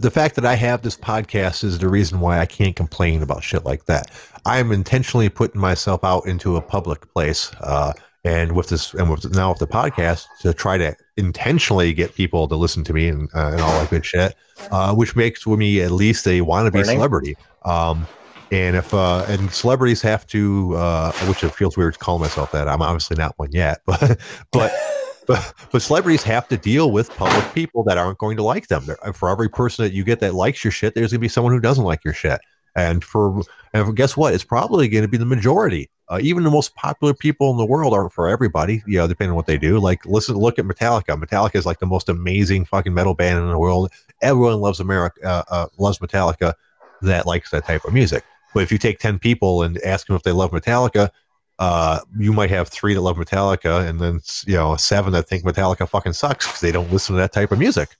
the 0.00 0.10
fact 0.10 0.36
that 0.36 0.46
I 0.46 0.54
have 0.54 0.82
this 0.82 0.96
podcast 0.96 1.64
is 1.64 1.78
the 1.78 1.88
reason 1.88 2.20
why 2.20 2.38
I 2.38 2.46
can't 2.46 2.76
complain 2.76 3.22
about 3.22 3.42
shit 3.42 3.64
like 3.64 3.86
that. 3.86 4.10
I'm 4.46 4.70
intentionally 4.70 5.28
putting 5.28 5.60
myself 5.60 6.04
out 6.04 6.26
into 6.26 6.56
a 6.56 6.62
public 6.62 7.12
place, 7.12 7.50
uh, 7.62 7.92
and 8.24 8.52
with 8.52 8.68
this, 8.68 8.94
and 8.94 9.10
with 9.10 9.34
now 9.34 9.50
with 9.50 9.58
the 9.58 9.66
podcast, 9.66 10.26
to 10.42 10.54
try 10.54 10.78
to 10.78 10.94
intentionally 11.16 11.92
get 11.92 12.14
people 12.14 12.46
to 12.48 12.54
listen 12.54 12.84
to 12.84 12.92
me 12.92 13.08
and, 13.08 13.28
uh, 13.34 13.50
and 13.52 13.60
all 13.60 13.72
that 13.80 13.90
good 13.90 14.04
shit, 14.04 14.34
uh, 14.70 14.94
which 14.94 15.16
makes 15.16 15.46
me 15.46 15.80
at 15.80 15.90
least 15.90 16.26
a 16.26 16.40
wannabe 16.40 16.72
Burning. 16.72 16.86
celebrity. 16.96 17.36
Um, 17.64 18.06
and 18.54 18.76
if 18.76 18.94
uh, 18.94 19.24
and 19.28 19.52
celebrities 19.52 20.00
have 20.02 20.26
to, 20.28 20.76
uh, 20.76 21.12
which 21.26 21.42
it 21.42 21.52
feels 21.52 21.76
weird 21.76 21.94
to 21.94 21.98
call 21.98 22.20
myself 22.20 22.52
that. 22.52 22.68
I'm 22.68 22.82
obviously 22.82 23.16
not 23.16 23.36
one 23.36 23.50
yet, 23.50 23.80
but 23.86 24.20
but 24.52 24.72
but 25.26 25.54
but 25.72 25.82
celebrities 25.82 26.22
have 26.22 26.46
to 26.48 26.56
deal 26.56 26.92
with 26.92 27.10
public 27.10 27.52
people 27.52 27.82
that 27.84 27.98
aren't 27.98 28.18
going 28.18 28.36
to 28.36 28.44
like 28.44 28.68
them. 28.68 28.86
For 29.12 29.28
every 29.28 29.48
person 29.48 29.84
that 29.84 29.92
you 29.92 30.04
get 30.04 30.20
that 30.20 30.34
likes 30.34 30.62
your 30.62 30.70
shit, 30.70 30.94
there's 30.94 31.10
going 31.10 31.18
to 31.18 31.24
be 31.24 31.28
someone 31.28 31.52
who 31.52 31.60
doesn't 31.60 31.84
like 31.84 32.04
your 32.04 32.14
shit. 32.14 32.40
And 32.76 33.02
for 33.02 33.42
and 33.72 33.86
for, 33.86 33.92
guess 33.92 34.16
what? 34.16 34.34
It's 34.34 34.44
probably 34.44 34.86
going 34.88 35.02
to 35.02 35.08
be 35.08 35.16
the 35.16 35.26
majority. 35.26 35.90
Uh, 36.08 36.18
even 36.22 36.44
the 36.44 36.50
most 36.50 36.76
popular 36.76 37.14
people 37.14 37.50
in 37.50 37.56
the 37.56 37.64
world 37.64 37.92
aren't 37.92 38.12
for 38.12 38.28
everybody. 38.28 38.84
You 38.86 38.98
know, 38.98 39.08
depending 39.08 39.30
on 39.30 39.36
what 39.36 39.46
they 39.46 39.58
do. 39.58 39.80
Like, 39.80 40.06
listen, 40.06 40.36
look 40.36 40.60
at 40.60 40.64
Metallica. 40.64 41.20
Metallica 41.20 41.56
is 41.56 41.66
like 41.66 41.80
the 41.80 41.86
most 41.86 42.08
amazing 42.08 42.66
fucking 42.66 42.94
metal 42.94 43.14
band 43.14 43.40
in 43.40 43.48
the 43.48 43.58
world. 43.58 43.90
Everyone 44.22 44.60
loves 44.60 44.78
America, 44.78 45.20
uh, 45.24 45.42
uh, 45.50 45.66
loves 45.76 45.98
Metallica. 45.98 46.54
That 47.02 47.26
likes 47.26 47.50
that 47.50 47.64
type 47.64 47.84
of 47.84 47.92
music. 47.92 48.24
But 48.54 48.62
if 48.62 48.72
you 48.72 48.78
take 48.78 48.98
ten 48.98 49.18
people 49.18 49.62
and 49.62 49.78
ask 49.82 50.06
them 50.06 50.16
if 50.16 50.22
they 50.22 50.32
love 50.32 50.52
Metallica, 50.52 51.10
uh, 51.58 52.00
you 52.18 52.32
might 52.32 52.50
have 52.50 52.68
three 52.68 52.94
that 52.94 53.00
love 53.00 53.16
Metallica, 53.16 53.86
and 53.86 54.00
then 54.00 54.20
you 54.46 54.54
know 54.54 54.76
seven 54.76 55.12
that 55.12 55.28
think 55.28 55.44
Metallica 55.44 55.88
fucking 55.88 56.14
sucks 56.14 56.46
because 56.46 56.60
they 56.60 56.72
don't 56.72 56.90
listen 56.92 57.14
to 57.14 57.20
that 57.20 57.32
type 57.32 57.52
of 57.52 57.58
music. 57.58 57.96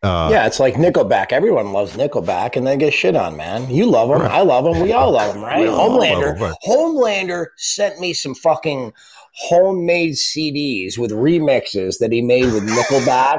Uh, 0.00 0.28
yeah, 0.30 0.46
it's 0.46 0.60
like 0.60 0.74
Nickelback. 0.74 1.32
Everyone 1.32 1.72
loves 1.72 1.96
Nickelback, 1.96 2.54
and 2.54 2.64
they 2.64 2.76
get 2.76 2.94
shit 2.94 3.16
on, 3.16 3.36
man. 3.36 3.68
You 3.68 3.86
love 3.86 4.08
them. 4.08 4.22
Right. 4.22 4.30
I 4.30 4.42
love 4.42 4.64
them. 4.64 4.80
We 4.80 4.92
all 4.92 5.10
love 5.10 5.34
them, 5.34 5.42
right? 5.44 5.66
Homelander. 5.66 6.34
Them, 6.34 6.42
right. 6.42 6.56
Homelander 6.64 7.46
sent 7.56 7.98
me 7.98 8.12
some 8.12 8.34
fucking 8.36 8.92
homemade 9.38 10.14
CDs 10.14 10.98
with 10.98 11.12
remixes 11.12 11.98
that 11.98 12.10
he 12.10 12.20
made 12.20 12.52
with 12.52 12.68
Nickelback. 12.68 13.38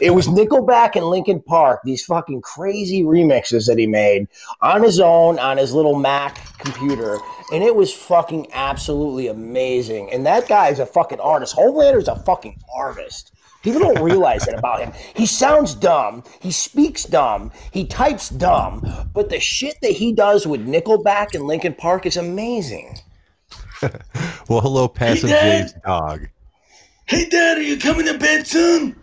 it 0.00 0.10
was 0.10 0.28
Nickelback 0.28 0.96
and 0.96 1.06
Linkin 1.06 1.40
Park. 1.40 1.80
These 1.82 2.04
fucking 2.04 2.42
crazy 2.42 3.02
remixes 3.02 3.66
that 3.66 3.78
he 3.78 3.86
made 3.86 4.28
on 4.60 4.82
his 4.82 5.00
own 5.00 5.38
on 5.38 5.56
his 5.56 5.72
little 5.72 5.98
Mac 5.98 6.38
computer, 6.58 7.18
and 7.52 7.64
it 7.64 7.74
was 7.74 7.92
fucking 7.92 8.48
absolutely 8.52 9.28
amazing. 9.28 10.10
And 10.12 10.26
that 10.26 10.46
guy 10.46 10.68
is 10.68 10.78
a 10.78 10.86
fucking 10.86 11.20
artist. 11.20 11.54
Homelander's 11.54 12.08
a 12.08 12.16
fucking 12.16 12.60
artist. 12.74 13.32
People 13.62 13.80
don't 13.80 14.02
realize 14.02 14.44
that 14.46 14.58
about 14.58 14.80
him. 14.80 14.92
He 15.14 15.26
sounds 15.26 15.74
dumb. 15.74 16.22
He 16.40 16.50
speaks 16.50 17.04
dumb. 17.04 17.50
He 17.72 17.86
types 17.86 18.30
dumb. 18.30 18.86
But 19.14 19.28
the 19.28 19.40
shit 19.40 19.76
that 19.82 19.92
he 19.92 20.12
does 20.12 20.46
with 20.46 20.66
Nickelback 20.66 21.34
and 21.34 21.46
Linkin 21.46 21.74
Park 21.74 22.06
is 22.06 22.16
amazing. 22.16 22.98
well, 24.50 24.60
hello, 24.60 24.88
Passive 24.88 25.30
hey, 25.30 25.62
J's 25.62 25.74
dog. 25.86 26.28
Hey, 27.06 27.28
Dad, 27.28 27.58
are 27.58 27.62
you 27.62 27.78
coming 27.78 28.04
to 28.06 28.18
bed 28.18 28.46
soon? 28.46 28.96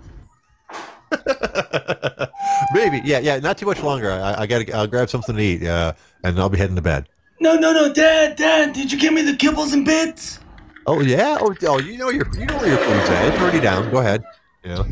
Maybe, 2.74 3.02
yeah, 3.06 3.20
yeah. 3.20 3.40
Not 3.40 3.58
too 3.58 3.66
much 3.66 3.82
longer. 3.82 4.12
I, 4.12 4.42
I 4.42 4.46
gotta. 4.46 4.70
I'll 4.76 4.88
grab 4.88 5.10
something 5.10 5.38
to 5.38 5.42
eat, 5.42 5.64
uh, 5.64 5.94
and 6.26 6.38
I'll 6.38 6.50
be 6.50 6.58
heading 6.58 6.76
to 6.76 6.82
bed. 6.82 7.08
No, 7.40 7.56
no, 7.56 7.72
no, 7.72 7.94
Dad, 7.94 8.36
Dad. 8.36 8.74
Did 8.74 8.92
you 8.92 9.00
give 9.00 9.14
me 9.14 9.22
the 9.22 9.32
kibbles 9.32 9.72
and 9.72 9.86
bits? 9.86 10.40
Oh 10.86 11.00
yeah. 11.00 11.38
Oh, 11.40 11.56
oh 11.64 11.80
you 11.80 11.98
know 11.98 12.10
your, 12.10 12.28
you 12.38 12.46
know 12.46 12.58
where 12.58 12.68
your 12.68 12.78
food's 12.78 13.10
at. 13.10 13.28
It's 13.28 13.42
already 13.42 13.62
down. 13.62 13.90
Go 13.90 14.00
ahead. 14.00 14.24
Yeah. 14.66 14.84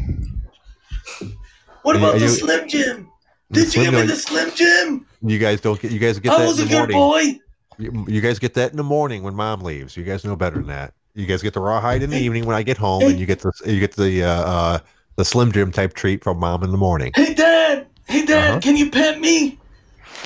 What 1.81 1.97
about 1.97 2.13
you, 2.13 2.21
the 2.21 2.29
Slim 2.29 2.69
Jim? 2.69 3.09
Did 3.51 3.75
you 3.75 3.83
give 3.83 3.93
me 3.93 4.03
the 4.03 4.15
Slim 4.15 4.51
Jim? 4.55 5.05
You 5.21 5.37
guys 5.37 5.59
don't 5.59 5.79
get. 5.79 5.91
You 5.91 5.99
guys 5.99 6.17
get. 6.17 6.31
I 6.31 6.45
was 6.45 6.61
a 6.61 6.65
good 6.65 6.89
boy. 6.89 7.39
You, 7.77 8.05
you, 8.07 8.21
guys 8.21 8.39
get 8.39 8.53
that 8.55 8.71
in 8.71 8.77
the 8.77 8.83
morning 8.83 9.23
when 9.23 9.35
mom 9.35 9.61
leaves. 9.61 9.97
You 9.97 10.03
guys 10.03 10.23
know 10.23 10.35
better 10.35 10.57
than 10.57 10.67
that. 10.67 10.93
You 11.13 11.25
guys 11.25 11.41
get 11.41 11.53
the 11.53 11.61
rawhide 11.61 12.03
in 12.03 12.09
the 12.09 12.17
evening 12.17 12.45
when 12.45 12.55
I 12.55 12.63
get 12.63 12.77
home, 12.77 13.03
and 13.03 13.19
you 13.19 13.25
get 13.25 13.39
the 13.39 13.51
you 13.65 13.79
get 13.79 13.95
the 13.95 14.23
uh, 14.23 14.29
uh, 14.29 14.79
the 15.15 15.25
Slim 15.25 15.51
Jim 15.51 15.71
type 15.71 15.93
treat 15.93 16.23
from 16.23 16.39
mom 16.39 16.63
in 16.63 16.71
the 16.71 16.77
morning. 16.77 17.11
Hey, 17.15 17.33
Dad. 17.33 17.87
Hey, 18.07 18.25
Dad. 18.25 18.51
Uh-huh. 18.51 18.59
Can 18.59 18.75
you 18.75 18.91
pet 18.91 19.19
me? 19.19 19.57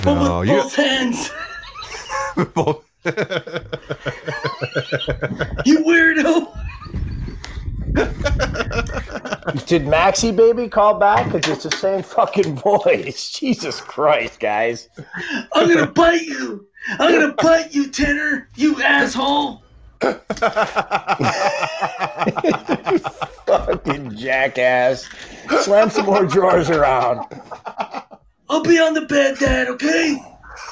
But 0.03 0.15
no, 0.15 0.39
with 0.39 0.49
you... 0.49 0.55
both 0.55 0.75
hands. 0.75 1.29
both. 2.53 2.85
you 5.65 5.79
weirdo. 5.85 6.53
Did 9.65 9.87
Maxie 9.87 10.31
baby 10.31 10.67
call 10.67 10.99
back? 10.99 11.31
Because 11.31 11.51
it's 11.51 11.63
the 11.63 11.71
same 11.71 12.03
fucking 12.03 12.55
voice. 12.57 13.29
Jesus 13.39 13.81
Christ, 13.81 14.39
guys. 14.39 14.89
I'm 15.53 15.73
gonna 15.73 15.87
bite 15.87 16.21
you. 16.21 16.67
I'm 16.91 17.11
gonna 17.11 17.33
bite 17.33 17.73
you, 17.73 17.89
Tanner. 17.89 18.49
You 18.55 18.81
asshole. 18.81 19.63
fucking 23.45 24.15
jackass. 24.15 25.09
Slam 25.61 25.89
some 25.89 26.05
more 26.05 26.25
drawers 26.25 26.69
around. 26.69 27.25
I'll 28.49 28.63
be 28.63 28.79
on 28.79 28.93
the 28.93 29.01
bed, 29.01 29.37
Dad. 29.39 29.67
Okay. 29.67 30.17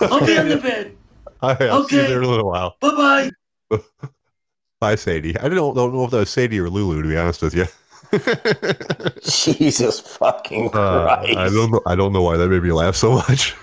I'll 0.01 0.25
be 0.25 0.37
on 0.37 0.47
the 0.49 0.57
bed. 0.57 0.95
I'll 1.41 1.83
okay. 1.83 1.89
see 1.89 2.01
you 2.01 2.07
there 2.07 2.19
in 2.19 2.23
a 2.23 2.29
little 2.29 2.47
while. 2.47 2.77
Bye 2.79 3.31
bye. 3.69 3.79
Bye, 4.79 4.95
Sadie. 4.95 5.37
I 5.39 5.49
don't, 5.49 5.75
don't 5.75 5.93
know 5.93 6.05
if 6.05 6.11
that 6.11 6.17
was 6.17 6.29
Sadie 6.29 6.59
or 6.59 6.69
Lulu, 6.69 7.01
to 7.01 7.07
be 7.09 7.17
honest 7.17 7.41
with 7.41 7.55
you. 7.55 7.65
Jesus 9.23 9.99
fucking 9.99 10.69
Christ! 10.69 11.35
Uh, 11.35 11.39
I 11.39 11.49
don't 11.49 11.71
know. 11.71 11.81
I 11.85 11.95
don't 11.95 12.13
know 12.13 12.21
why 12.21 12.37
that 12.37 12.47
made 12.47 12.63
me 12.63 12.71
laugh 12.71 12.95
so 12.95 13.11
much. 13.13 13.53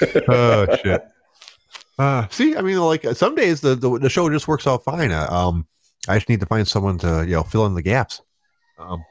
oh 0.28 0.76
shit! 0.82 1.02
Uh, 1.98 2.26
see, 2.28 2.56
I 2.56 2.62
mean, 2.62 2.78
like 2.78 3.04
some 3.14 3.34
days 3.34 3.60
the, 3.60 3.74
the, 3.74 3.98
the 3.98 4.10
show 4.10 4.28
just 4.28 4.48
works 4.48 4.66
out 4.66 4.84
fine. 4.84 5.12
Uh, 5.12 5.26
um, 5.30 5.66
I 6.08 6.16
just 6.16 6.28
need 6.28 6.40
to 6.40 6.46
find 6.46 6.66
someone 6.66 6.98
to 6.98 7.24
you 7.26 7.34
know 7.34 7.42
fill 7.42 7.66
in 7.66 7.74
the 7.74 7.82
gaps. 7.82 8.20
Um, 8.78 9.02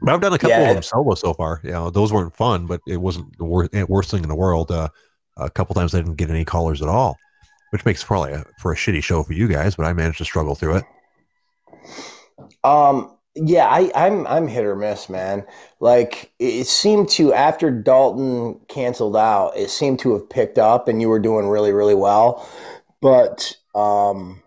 but 0.00 0.14
I've 0.14 0.20
done 0.20 0.32
a 0.32 0.38
couple 0.38 0.56
yeah. 0.56 0.68
of 0.68 0.74
them 0.74 0.82
solo 0.82 1.14
so 1.14 1.34
far. 1.34 1.60
You 1.64 1.72
know, 1.72 1.90
those 1.90 2.12
weren't 2.12 2.34
fun, 2.34 2.66
but 2.66 2.80
it 2.86 2.98
wasn't 2.98 3.36
the 3.38 3.44
worst, 3.44 3.72
worst 3.88 4.10
thing 4.10 4.22
in 4.22 4.28
the 4.28 4.36
world. 4.36 4.70
Uh, 4.70 4.88
a 5.36 5.50
couple 5.50 5.74
times 5.74 5.94
I 5.94 5.98
didn't 5.98 6.16
get 6.16 6.30
any 6.30 6.44
callers 6.44 6.82
at 6.82 6.88
all 6.88 7.16
which 7.70 7.84
makes 7.84 8.02
probably 8.02 8.32
a, 8.32 8.44
for 8.58 8.72
a 8.72 8.76
shitty 8.76 9.02
show 9.02 9.22
for 9.22 9.32
you 9.32 9.48
guys, 9.48 9.76
but 9.76 9.84
I 9.84 9.92
managed 9.92 10.18
to 10.18 10.24
struggle 10.24 10.54
through 10.54 10.76
it. 10.76 10.84
Um, 12.64 13.17
yeah, 13.44 13.66
I, 13.66 13.90
I'm 13.94 14.26
I'm 14.26 14.48
hit 14.48 14.64
or 14.64 14.76
miss, 14.76 15.08
man. 15.08 15.44
Like 15.80 16.32
it 16.38 16.66
seemed 16.66 17.08
to 17.10 17.32
after 17.32 17.70
Dalton 17.70 18.60
canceled 18.68 19.16
out, 19.16 19.56
it 19.56 19.70
seemed 19.70 19.98
to 20.00 20.12
have 20.12 20.28
picked 20.28 20.58
up, 20.58 20.88
and 20.88 21.00
you 21.00 21.08
were 21.08 21.18
doing 21.18 21.48
really 21.48 21.72
really 21.72 21.94
well. 21.94 22.48
But 23.00 23.56
um, 23.74 24.42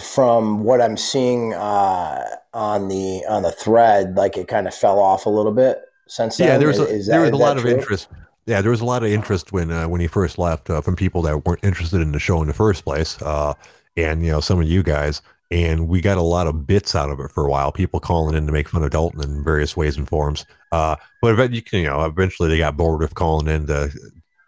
from 0.00 0.64
what 0.64 0.80
I'm 0.80 0.96
seeing 0.96 1.54
uh, 1.54 2.24
on 2.52 2.88
the 2.88 3.24
on 3.28 3.42
the 3.42 3.52
thread, 3.52 4.16
like 4.16 4.36
it 4.36 4.48
kind 4.48 4.66
of 4.66 4.74
fell 4.74 4.98
off 4.98 5.26
a 5.26 5.30
little 5.30 5.52
bit 5.52 5.80
since 6.06 6.36
then. 6.36 6.48
Yeah, 6.48 6.58
there 6.58 6.68
was 6.68 6.78
a, 6.78 6.86
is 6.86 7.06
there 7.06 7.22
was 7.22 7.30
a 7.30 7.36
lot 7.36 7.58
of 7.58 7.66
interest 7.66 8.08
yeah, 8.46 8.60
there 8.60 8.70
was 8.70 8.80
a 8.80 8.84
lot 8.84 9.02
of 9.02 9.10
interest 9.10 9.52
when 9.52 9.70
uh, 9.70 9.88
when 9.88 10.00
he 10.00 10.06
first 10.06 10.38
left 10.38 10.68
uh, 10.68 10.80
from 10.80 10.96
people 10.96 11.22
that 11.22 11.46
weren't 11.46 11.64
interested 11.64 12.00
in 12.00 12.12
the 12.12 12.18
show 12.18 12.42
in 12.42 12.48
the 12.48 12.54
first 12.54 12.84
place, 12.84 13.20
uh, 13.22 13.54
and 13.96 14.24
you 14.24 14.30
know 14.30 14.40
some 14.40 14.60
of 14.60 14.66
you 14.66 14.82
guys, 14.82 15.22
and 15.50 15.88
we 15.88 16.00
got 16.00 16.18
a 16.18 16.22
lot 16.22 16.46
of 16.46 16.66
bits 16.66 16.94
out 16.94 17.10
of 17.10 17.20
it 17.20 17.30
for 17.30 17.44
a 17.44 17.50
while. 17.50 17.72
People 17.72 18.00
calling 18.00 18.36
in 18.36 18.46
to 18.46 18.52
make 18.52 18.68
fun 18.68 18.82
of 18.82 18.90
Dalton 18.90 19.22
in 19.22 19.44
various 19.44 19.76
ways 19.76 19.96
and 19.96 20.08
forms. 20.08 20.44
Uh, 20.72 20.96
but 21.22 21.52
you 21.52 21.62
can, 21.62 21.80
you 21.80 21.86
know, 21.86 22.04
eventually 22.04 22.48
they 22.48 22.58
got 22.58 22.76
bored 22.76 23.02
of 23.02 23.14
calling 23.14 23.48
in 23.48 23.66
to 23.66 23.90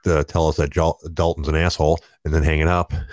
to 0.05 0.23
tell 0.25 0.49
us 0.49 0.57
that 0.57 0.71
Dalton's 1.15 1.49
an 1.49 1.57
asshole, 1.57 1.99
and 2.25 2.33
then 2.33 2.43
hanging 2.43 2.69
up. 2.69 2.93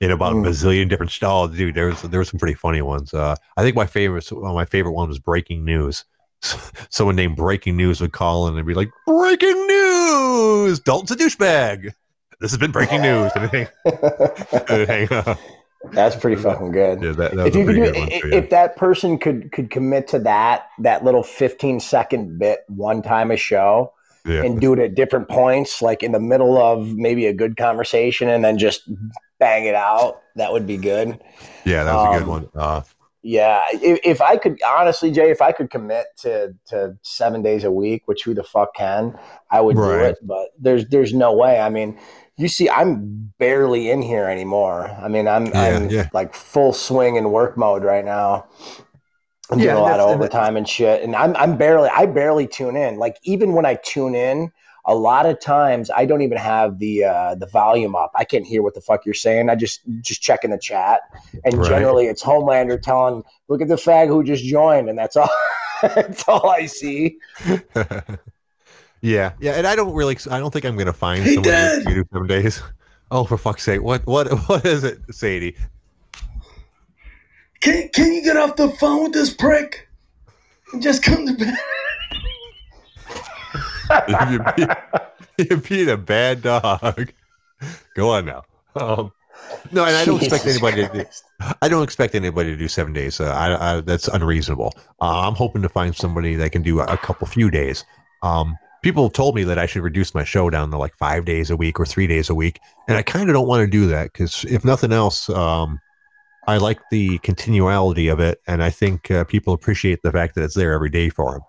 in 0.00 0.10
about 0.10 0.34
mm. 0.34 0.46
a 0.46 0.50
bazillion 0.50 0.88
different 0.88 1.12
styles, 1.12 1.56
dude. 1.56 1.74
There 1.74 1.86
was 1.86 2.02
there 2.02 2.20
were 2.20 2.24
some 2.24 2.40
pretty 2.40 2.54
funny 2.54 2.82
ones. 2.82 3.12
Uh, 3.12 3.36
I 3.56 3.62
think 3.62 3.76
my 3.76 3.86
favorite, 3.86 4.30
well, 4.32 4.54
my 4.54 4.64
favorite 4.64 4.92
one 4.92 5.08
was 5.08 5.18
breaking 5.18 5.64
news. 5.64 6.04
someone 6.88 7.16
named 7.16 7.36
Breaking 7.36 7.76
News 7.76 8.00
would 8.00 8.12
call 8.12 8.48
in 8.48 8.56
and 8.56 8.66
be 8.66 8.74
like, 8.74 8.90
"Breaking 9.06 9.66
news! 9.66 10.80
Dalton's 10.80 11.10
a 11.10 11.16
douchebag. 11.16 11.92
This 12.40 12.50
has 12.50 12.58
been 12.58 12.72
breaking 12.72 13.02
news." 13.02 13.30
That's 15.92 16.14
pretty 16.14 16.40
fucking 16.40 16.72
good. 16.72 17.02
Yeah, 17.02 17.12
that, 17.12 17.34
that 17.34 17.46
if 17.46 17.56
you 17.56 17.64
could 17.64 17.74
do, 17.74 17.80
one, 17.80 17.94
if, 17.94 18.24
yeah. 18.24 18.38
if 18.38 18.50
that 18.50 18.76
person 18.76 19.18
could 19.18 19.50
could 19.50 19.70
commit 19.70 20.08
to 20.08 20.18
that 20.20 20.68
that 20.80 21.04
little 21.04 21.22
fifteen 21.22 21.80
second 21.80 22.38
bit 22.38 22.60
one 22.68 23.02
time 23.02 23.30
a 23.30 23.36
show. 23.36 23.92
Yeah. 24.26 24.44
And 24.44 24.60
do 24.60 24.74
it 24.74 24.78
at 24.78 24.94
different 24.94 25.30
points, 25.30 25.80
like 25.80 26.02
in 26.02 26.12
the 26.12 26.20
middle 26.20 26.58
of 26.58 26.94
maybe 26.94 27.24
a 27.24 27.32
good 27.32 27.56
conversation, 27.56 28.28
and 28.28 28.44
then 28.44 28.58
just 28.58 28.82
bang 29.38 29.64
it 29.64 29.74
out. 29.74 30.20
That 30.36 30.52
would 30.52 30.66
be 30.66 30.76
good. 30.76 31.18
Yeah, 31.64 31.84
that 31.84 31.94
was 31.94 32.06
um, 32.06 32.14
a 32.14 32.18
good 32.18 32.22
um, 32.24 32.28
one. 32.28 32.48
Uh, 32.54 32.82
yeah, 33.22 33.62
if, 33.72 33.98
if, 34.02 34.20
I 34.22 34.36
could 34.36 34.60
honestly, 34.62 35.10
Jay, 35.10 35.30
if 35.30 35.42
I 35.42 35.52
could 35.52 35.70
commit 35.70 36.06
to 36.18 36.54
to 36.68 36.98
seven 37.02 37.42
days 37.42 37.64
a 37.64 37.70
week, 37.70 38.02
which 38.06 38.24
who 38.24 38.32
the 38.32 38.42
fuck 38.42 38.74
can, 38.74 39.18
I 39.50 39.60
would 39.60 39.76
right. 39.76 39.98
do 39.98 40.04
it. 40.04 40.18
But 40.22 40.48
there's 40.58 40.86
there's 40.88 41.12
no 41.12 41.34
way. 41.34 41.60
I 41.60 41.68
mean, 41.68 41.98
you 42.40 42.48
see, 42.48 42.70
I'm 42.70 43.32
barely 43.38 43.90
in 43.90 44.02
here 44.02 44.24
anymore. 44.24 44.90
I 45.00 45.08
mean, 45.08 45.28
I'm 45.28 45.46
yeah, 45.46 45.60
I'm 45.60 45.90
yeah. 45.90 46.08
like 46.12 46.34
full 46.34 46.72
swing 46.72 47.16
in 47.16 47.30
work 47.30 47.56
mode 47.56 47.84
right 47.84 48.04
now. 48.04 48.46
I'm 49.50 49.58
doing 49.58 49.68
yeah, 49.68 49.78
a 49.78 49.80
lot 49.80 50.00
of 50.00 50.08
overtime 50.08 50.56
and 50.56 50.68
shit, 50.68 51.02
and 51.02 51.14
I'm 51.14 51.36
I'm 51.36 51.56
barely 51.56 51.88
I 51.88 52.06
barely 52.06 52.46
tune 52.46 52.76
in. 52.76 52.96
Like 52.96 53.18
even 53.24 53.52
when 53.52 53.66
I 53.66 53.74
tune 53.74 54.14
in, 54.14 54.52
a 54.86 54.94
lot 54.94 55.26
of 55.26 55.40
times 55.40 55.90
I 55.90 56.06
don't 56.06 56.22
even 56.22 56.38
have 56.38 56.78
the 56.78 57.04
uh, 57.04 57.34
the 57.34 57.46
volume 57.46 57.94
up. 57.94 58.12
I 58.14 58.24
can't 58.24 58.46
hear 58.46 58.62
what 58.62 58.74
the 58.74 58.80
fuck 58.80 59.04
you're 59.04 59.14
saying. 59.14 59.50
I 59.50 59.56
just 59.56 59.80
just 60.00 60.22
check 60.22 60.44
in 60.44 60.50
the 60.50 60.58
chat, 60.58 61.00
and 61.44 61.54
right. 61.56 61.68
generally 61.68 62.06
it's 62.06 62.22
Homelander 62.22 62.80
telling, 62.80 63.22
"Look 63.48 63.60
at 63.60 63.68
the 63.68 63.74
fag 63.74 64.08
who 64.08 64.24
just 64.24 64.44
joined," 64.44 64.88
and 64.88 64.98
that's 64.98 65.16
all. 65.16 65.30
that's 65.82 66.28
all 66.28 66.48
I 66.48 66.66
see. 66.66 67.18
yeah, 69.02 69.32
yeah, 69.40 69.52
and 69.52 69.66
I 69.66 69.76
don't 69.76 69.94
really. 69.94 70.16
I 70.30 70.38
don't 70.38 70.52
think 70.52 70.64
I'm 70.64 70.76
to 70.78 70.92
find 70.92 71.22
hey, 71.22 71.34
someone 71.34 71.50
Dad. 71.50 71.86
to 71.86 71.94
do 71.94 72.04
seven 72.12 72.26
days. 72.26 72.62
Oh, 73.12 73.24
for 73.24 73.36
fuck's 73.36 73.64
sake! 73.64 73.82
What 73.82 74.06
what 74.06 74.28
what 74.48 74.64
is 74.64 74.84
it, 74.84 75.00
Sadie? 75.10 75.56
Can 77.60 77.88
can 77.88 78.12
you 78.12 78.22
get 78.22 78.36
off 78.36 78.54
the 78.54 78.70
phone 78.70 79.02
with 79.02 79.12
this 79.12 79.34
prick 79.34 79.88
and 80.72 80.80
just 80.80 81.02
come 81.02 81.26
to 81.26 81.34
bed? 81.34 81.56
you're, 84.30 85.58
being, 85.58 85.86
you're, 85.86 85.94
a 85.94 85.98
bad 85.98 86.42
dog. 86.42 87.12
Go 87.96 88.10
on 88.10 88.26
now. 88.26 88.44
Um, 88.76 89.12
no, 89.72 89.84
and 89.84 89.96
I 89.96 90.04
don't 90.04 90.20
Jesus 90.20 90.32
expect 90.32 90.46
anybody 90.46 90.86
Christ. 90.86 91.24
to. 91.40 91.46
Do, 91.48 91.54
I 91.62 91.68
don't 91.68 91.82
expect 91.82 92.14
anybody 92.14 92.50
to 92.50 92.56
do 92.56 92.68
seven 92.68 92.92
days. 92.92 93.20
Uh, 93.20 93.32
I, 93.32 93.78
I, 93.78 93.80
that's 93.80 94.08
unreasonable. 94.08 94.72
Uh, 95.00 95.26
I'm 95.26 95.34
hoping 95.34 95.62
to 95.62 95.68
find 95.68 95.94
somebody 95.96 96.36
that 96.36 96.52
can 96.52 96.62
do 96.62 96.80
a, 96.80 96.84
a 96.84 96.96
couple 96.96 97.26
few 97.26 97.50
days. 97.50 97.84
Um, 98.22 98.56
people 98.82 99.04
have 99.04 99.12
told 99.12 99.34
me 99.34 99.44
that 99.44 99.58
I 99.58 99.66
should 99.66 99.82
reduce 99.82 100.14
my 100.14 100.24
show 100.24 100.50
down 100.50 100.70
to 100.70 100.78
like 100.78 100.94
five 100.96 101.24
days 101.24 101.50
a 101.50 101.56
week 101.56 101.78
or 101.78 101.86
three 101.86 102.06
days 102.06 102.30
a 102.30 102.34
week, 102.34 102.60
and 102.88 102.96
I 102.96 103.02
kind 103.02 103.28
of 103.28 103.34
don't 103.34 103.48
want 103.48 103.62
to 103.62 103.70
do 103.70 103.86
that 103.88 104.12
because 104.12 104.44
if 104.44 104.64
nothing 104.64 104.92
else, 104.92 105.28
um, 105.30 105.80
I 106.46 106.56
like 106.56 106.80
the 106.90 107.18
continuality 107.18 108.08
of 108.08 108.20
it, 108.20 108.40
and 108.46 108.62
I 108.62 108.70
think 108.70 109.10
uh, 109.10 109.24
people 109.24 109.52
appreciate 109.52 110.02
the 110.02 110.12
fact 110.12 110.34
that 110.34 110.44
it's 110.44 110.54
there 110.54 110.72
every 110.72 110.90
day 110.90 111.08
for 111.08 111.32
them. 111.32 111.42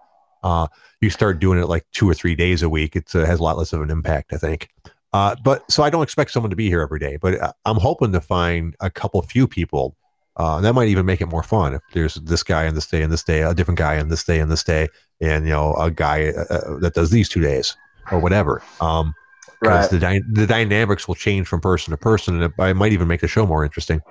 Uh, 0.44 0.68
you 1.02 1.10
start 1.10 1.40
doing 1.40 1.60
it 1.60 1.68
like 1.68 1.86
two 1.92 2.10
or 2.10 2.14
three 2.14 2.36
days 2.36 2.64
a 2.64 2.70
week, 2.70 2.96
it 2.96 3.14
uh, 3.16 3.26
has 3.26 3.40
a 3.40 3.44
lot 3.44 3.58
less 3.58 3.74
of 3.74 3.82
an 3.82 3.90
impact, 3.90 4.34
I 4.34 4.38
think. 4.38 4.70
Uh, 5.14 5.36
but 5.44 5.70
so 5.70 5.84
I 5.84 5.90
don't 5.90 6.04
expect 6.04 6.32
someone 6.32 6.50
to 6.52 6.56
be 6.56 6.68
here 6.68 6.82
every 6.82 7.00
day, 7.00 7.18
but 7.18 7.40
uh, 7.40 7.54
I'm 7.66 7.78
hoping 7.78 8.12
to 8.14 8.22
find 8.22 8.76
a 8.80 8.90
couple 8.90 9.22
few 9.22 9.48
people. 9.48 9.96
Uh, 10.38 10.62
that 10.62 10.74
might 10.74 10.88
even 10.88 11.06
make 11.06 11.22
it 11.22 11.28
more 11.28 11.44
fun 11.44 11.74
if 11.74 11.82
there's 11.94 12.16
this 12.16 12.42
guy 12.42 12.68
on 12.68 12.74
this 12.74 12.88
day 12.88 13.02
and 13.02 13.12
this 13.12 13.24
day, 13.24 13.42
a 13.42 13.54
different 13.54 13.78
guy 13.78 14.00
on 14.00 14.08
this 14.08 14.24
day 14.24 14.40
and 14.40 14.50
this 14.50 14.64
day, 14.64 14.88
and 15.20 15.46
you 15.46 15.52
know 15.52 15.74
a 15.76 15.92
guy 15.92 16.30
uh, 16.30 16.78
that 16.78 16.94
does 16.94 17.12
these 17.12 17.28
two 17.28 17.42
days 17.42 17.76
or 18.12 18.20
whatever. 18.20 18.62
Um, 18.80 19.14
because 19.62 19.90
the 19.90 20.00
dy- 20.00 20.24
the 20.32 20.48
dynamics 20.48 21.08
will 21.08 21.16
change 21.16 21.48
from 21.48 21.62
person 21.62 21.92
to 21.92 21.98
person, 21.98 22.42
and 22.42 22.46
it, 22.46 22.64
it 22.64 22.74
might 22.76 22.94
even 22.94 23.08
make 23.08 23.22
the 23.22 23.28
show 23.28 23.46
more 23.46 23.64
interesting. 23.64 24.02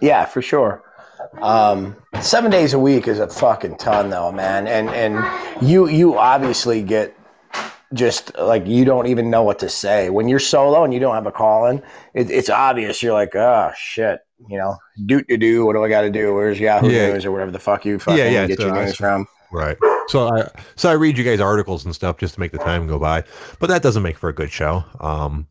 Yeah, 0.00 0.24
for 0.24 0.40
sure. 0.40 0.82
Um, 1.40 1.96
seven 2.20 2.50
days 2.50 2.74
a 2.74 2.78
week 2.78 3.08
is 3.08 3.18
a 3.18 3.28
fucking 3.28 3.78
ton, 3.78 4.10
though, 4.10 4.30
man. 4.30 4.68
And 4.68 4.88
and 4.90 5.66
you 5.66 5.88
you 5.88 6.16
obviously 6.16 6.82
get 6.82 7.16
just 7.92 8.36
like 8.38 8.66
you 8.66 8.84
don't 8.84 9.06
even 9.06 9.30
know 9.30 9.42
what 9.42 9.58
to 9.60 9.68
say 9.68 10.10
when 10.10 10.28
you're 10.28 10.38
solo 10.38 10.84
and 10.84 10.92
you 10.92 11.00
don't 11.00 11.14
have 11.14 11.26
a 11.26 11.32
call 11.32 11.66
in. 11.66 11.82
It, 12.12 12.30
it's 12.30 12.50
obvious. 12.50 13.02
You're 13.02 13.14
like, 13.14 13.34
oh 13.34 13.72
shit, 13.76 14.20
you 14.48 14.58
know, 14.58 14.76
do 15.06 15.22
to 15.22 15.36
do. 15.36 15.64
What 15.66 15.74
do 15.74 15.84
I 15.84 15.88
got 15.88 16.02
to 16.02 16.10
do? 16.10 16.34
Where's 16.34 16.58
Yahoo 16.58 16.90
Yeah. 16.90 17.12
News 17.12 17.24
or 17.24 17.32
whatever 17.32 17.50
the 17.50 17.58
fuck 17.58 17.84
you 17.84 17.98
fucking 17.98 18.18
Yeah, 18.18 18.30
yeah, 18.30 18.46
get 18.46 18.58
so 18.58 18.66
your 18.66 18.74
news 18.74 18.96
from? 18.96 19.26
Right. 19.52 19.76
So 20.08 20.28
I 20.28 20.48
so 20.76 20.90
I 20.90 20.94
read 20.94 21.16
you 21.16 21.24
guys 21.24 21.40
articles 21.40 21.84
and 21.84 21.94
stuff 21.94 22.18
just 22.18 22.34
to 22.34 22.40
make 22.40 22.52
the 22.52 22.58
time 22.58 22.86
go 22.86 22.98
by, 22.98 23.24
but 23.60 23.68
that 23.68 23.82
doesn't 23.82 24.02
make 24.02 24.18
for 24.18 24.28
a 24.28 24.34
good 24.34 24.50
show. 24.50 24.84
Um, 25.00 25.46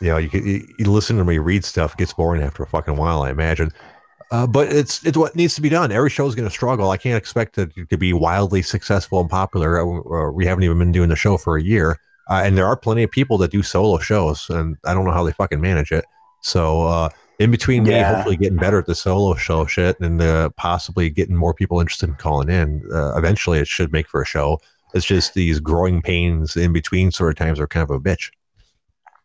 you 0.00 0.08
know, 0.08 0.18
you 0.18 0.28
you, 0.32 0.74
you 0.78 0.90
listen 0.90 1.16
to 1.16 1.24
me 1.24 1.38
read 1.38 1.64
stuff 1.64 1.94
it 1.94 1.98
gets 1.98 2.12
boring 2.12 2.42
after 2.42 2.62
a 2.62 2.66
fucking 2.66 2.96
while, 2.96 3.22
I 3.22 3.30
imagine. 3.30 3.72
Uh, 4.30 4.46
but 4.46 4.72
it's 4.72 5.04
it's 5.06 5.16
what 5.16 5.36
needs 5.36 5.54
to 5.54 5.60
be 5.60 5.68
done. 5.68 5.92
Every 5.92 6.10
show 6.10 6.26
is 6.26 6.34
going 6.34 6.48
to 6.48 6.54
struggle. 6.54 6.90
I 6.90 6.96
can't 6.96 7.16
expect 7.16 7.58
it 7.58 7.70
to 7.88 7.96
be 7.96 8.12
wildly 8.12 8.60
successful 8.60 9.20
and 9.20 9.30
popular. 9.30 9.80
Uh, 9.80 10.00
uh, 10.10 10.30
we 10.32 10.44
haven't 10.44 10.64
even 10.64 10.78
been 10.78 10.92
doing 10.92 11.08
the 11.08 11.16
show 11.16 11.36
for 11.36 11.56
a 11.56 11.62
year, 11.62 11.98
uh, 12.28 12.42
and 12.44 12.58
there 12.58 12.66
are 12.66 12.76
plenty 12.76 13.04
of 13.04 13.10
people 13.10 13.38
that 13.38 13.52
do 13.52 13.62
solo 13.62 13.98
shows, 13.98 14.50
and 14.50 14.76
I 14.84 14.94
don't 14.94 15.04
know 15.04 15.12
how 15.12 15.24
they 15.24 15.32
fucking 15.32 15.60
manage 15.60 15.92
it. 15.92 16.04
So 16.42 16.82
uh, 16.82 17.08
in 17.38 17.50
between 17.50 17.84
me 17.84 17.90
Yeah. 17.90 18.14
hopefully 18.14 18.36
getting 18.36 18.58
better 18.58 18.78
at 18.78 18.86
the 18.86 18.94
solo 18.94 19.34
show 19.34 19.66
shit 19.66 19.98
and 20.00 20.20
uh, 20.22 20.50
possibly 20.56 21.10
getting 21.10 21.36
more 21.36 21.54
people 21.54 21.80
interested 21.80 22.08
in 22.08 22.14
calling 22.16 22.48
in, 22.48 22.82
uh, 22.92 23.16
eventually 23.16 23.58
it 23.58 23.68
should 23.68 23.92
make 23.92 24.08
for 24.08 24.22
a 24.22 24.26
show. 24.26 24.58
It's 24.94 25.04
just 25.04 25.34
these 25.34 25.60
growing 25.60 26.00
pains 26.00 26.56
in 26.56 26.72
between 26.72 27.10
sort 27.10 27.30
of 27.30 27.36
times 27.36 27.60
are 27.60 27.66
kind 27.66 27.82
of 27.82 27.90
a 27.90 28.00
bitch. 28.00 28.30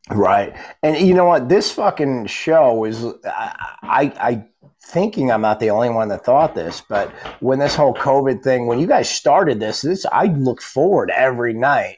Right. 0.10 0.54
And 0.84 0.98
you 0.98 1.14
know 1.14 1.26
what? 1.26 1.48
This 1.48 1.72
fucking 1.72 2.26
show 2.26 2.84
is 2.86 3.06
I, 3.26 3.56
I 3.84 4.14
I 4.20 4.46
thinking 4.84 5.32
I'm 5.32 5.42
not 5.42 5.60
the 5.60 5.70
only 5.70 5.90
one 5.90 6.10
that 6.10 6.26
thought 6.26 6.56
this, 6.56 6.82
but 6.82 7.10
when 7.40 7.60
this 7.60 7.76
whole 7.76 7.94
COVID 7.94 8.44
thing, 8.44 8.66
when 8.66 8.80
you 8.80 8.88
guys 8.88 9.10
started 9.10 9.60
this, 9.60 9.82
this 9.82 10.06
I 10.12 10.26
look 10.26 10.62
forward 10.62 11.12
every 11.12 11.54
night. 11.54 11.98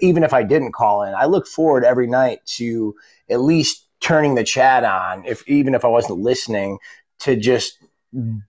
Even 0.00 0.22
if 0.24 0.32
I 0.32 0.42
didn't 0.42 0.72
call 0.72 1.02
in, 1.02 1.14
I 1.14 1.26
look 1.26 1.46
forward 1.46 1.84
every 1.84 2.06
night 2.06 2.40
to 2.56 2.94
at 3.28 3.40
least 3.40 3.81
turning 4.02 4.34
the 4.34 4.44
chat 4.44 4.84
on, 4.84 5.24
if 5.24 5.46
even 5.48 5.74
if 5.74 5.84
I 5.84 5.88
wasn't 5.88 6.18
listening, 6.18 6.78
to 7.20 7.36
just 7.36 7.78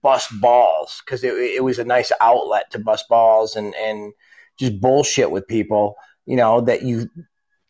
bust 0.02 0.28
balls 0.40 1.02
because 1.04 1.24
it, 1.24 1.32
it 1.34 1.64
was 1.64 1.78
a 1.78 1.84
nice 1.84 2.12
outlet 2.20 2.70
to 2.72 2.78
bust 2.78 3.08
balls 3.08 3.56
and 3.56 3.74
and 3.76 4.12
just 4.58 4.80
bullshit 4.80 5.30
with 5.30 5.48
people. 5.48 5.94
You 6.26 6.36
know 6.36 6.60
that 6.62 6.82
you 6.82 7.08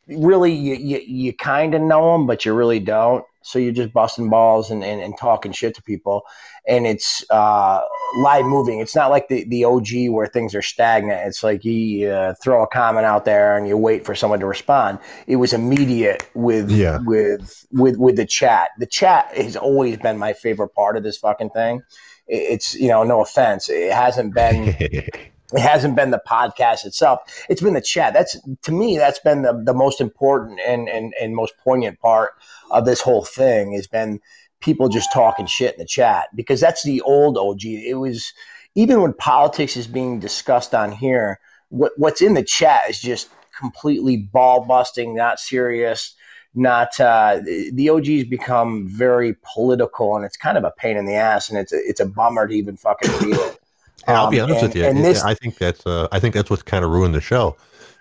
really 0.09 0.53
you, 0.53 0.75
you, 0.75 0.99
you 0.99 1.33
kind 1.33 1.75
of 1.75 1.81
know 1.81 2.13
them 2.13 2.27
but 2.27 2.45
you 2.45 2.53
really 2.53 2.81
don't 2.81 3.25
so 3.45 3.59
you're 3.59 3.73
just 3.73 3.93
busting 3.93 4.31
balls 4.31 4.71
and, 4.71 4.83
and, 4.83 5.03
and 5.03 5.17
talking 5.19 5.53
shit 5.53 5.75
to 5.75 5.83
people. 5.83 6.23
And 6.67 6.87
it's 6.87 7.23
uh, 7.29 7.81
live 8.17 8.47
moving. 8.47 8.81
It's 8.81 8.97
not 8.97 9.11
like 9.11 9.29
the, 9.29 9.45
the 9.45 9.67
og 9.67 9.87
where 10.09 10.27
things 10.27 10.55
are 10.55 10.63
stagnant. 10.63 11.27
It's 11.29 11.43
like 11.43 11.63
you 11.63 12.09
uh, 12.09 12.35
throw 12.43 12.63
a 12.63 12.67
comment 12.67 13.05
out 13.05 13.27
there 13.27 13.59
and 13.59 13.69
you 13.69 13.77
wait 13.77 14.07
for 14.07 14.15
someone 14.15 14.41
to 14.41 14.47
respond. 14.47 14.99
It 15.27 15.37
was 15.37 15.53
immediate 15.53 16.27
with 16.35 16.71
Yeah. 16.71 17.01
with 17.05 17.67
with 17.71 17.99
with 17.99 18.17
the 18.17 18.25
chat. 18.25 18.71
The 18.79 18.87
chat 18.87 19.37
has 19.37 19.57
always 19.57 19.99
been 19.99 20.17
my 20.17 20.33
favorite 20.33 20.71
part 20.75 20.97
of 20.97 21.03
this 21.03 21.19
fucking 21.19 21.51
thing. 21.51 21.83
It's 22.27 22.75
you 22.75 22.89
know 22.89 23.05
no 23.05 23.21
offense. 23.21 23.69
It 23.69 23.93
hasn't 23.93 24.35
been 24.35 24.75
it 25.53 25.61
hasn't 25.61 25.95
been 25.95 26.11
the 26.11 26.23
podcast 26.27 26.85
itself. 26.85 27.21
It's 27.49 27.61
been 27.61 27.75
the 27.75 27.81
chat. 27.81 28.15
That's 28.15 28.37
to 28.63 28.73
me 28.73 28.97
that's 28.97 29.19
been 29.19 29.43
the, 29.43 29.53
the 29.65 29.75
most 29.75 30.01
important 30.01 30.61
and, 30.67 30.89
and 30.89 31.15
and 31.21 31.35
most 31.35 31.55
poignant 31.59 32.01
part 32.01 32.33
of 32.71 32.87
this 32.87 33.01
whole 33.01 33.25
thing 33.25 33.73
has 33.73 33.87
been 33.87 34.21
people 34.65 34.89
just 34.89 35.13
talking 35.13 35.47
shit 35.47 35.75
in 35.75 35.79
the 35.81 35.87
chat 35.87 36.29
because 36.35 36.61
that's 36.61 36.83
the 36.85 37.01
old 37.03 37.37
og 37.37 37.63
it 37.65 37.99
was 37.99 38.33
even 38.75 39.03
when 39.03 39.13
politics 39.13 39.77
is 39.77 39.87
being 39.87 40.19
discussed 40.19 40.75
on 40.75 40.91
here 40.91 41.39
what, 41.69 41.93
what's 41.97 42.23
in 42.23 42.33
the 42.33 42.43
chat 42.43 42.89
is 42.89 42.99
just 42.99 43.29
completely 43.59 44.17
ball 44.17 44.65
busting 44.65 45.15
not 45.15 45.39
serious 45.39 46.15
not 46.55 46.99
uh, 46.99 47.41
the 47.45 47.91
og's 47.91 48.25
become 48.25 48.89
very 48.89 49.37
political 49.55 50.17
and 50.17 50.25
it's 50.25 50.37
kind 50.37 50.57
of 50.57 50.65
a 50.65 50.73
pain 50.79 50.97
in 50.97 51.05
the 51.05 51.15
ass 51.15 51.51
and 51.51 51.59
it's 51.59 51.73
a, 51.73 51.79
it's 51.87 52.01
a 52.01 52.07
bummer 52.07 52.49
to 52.49 52.55
even 52.55 52.75
fucking 52.77 53.11
read 53.21 53.37
it 53.41 53.61
I'll 54.09 54.31
be 54.31 54.41
Um, 54.41 54.51
honest 54.51 54.63
and- 54.65 54.69
with 54.75 54.77
you. 54.97 55.03
this- 55.03 55.23
I 55.23 55.35
think 55.35 55.59
that's 55.59 55.87
uh, 55.87 56.09
I 56.13 56.19
think 56.21 56.35
that's 56.35 56.51
what 56.51 56.65
kind 56.65 56.85
of 56.85 56.91
ruined 56.91 57.15
the 57.15 57.21
show. 57.21 57.57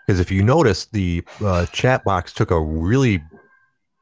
Because 0.06 0.20
if 0.20 0.30
you 0.32 0.43
notice, 0.43 0.86
the 0.86 1.24
uh, 1.43 1.66
chat 1.68 2.04
box 2.04 2.34
took 2.34 2.51
a 2.51 2.60
really 2.60 3.24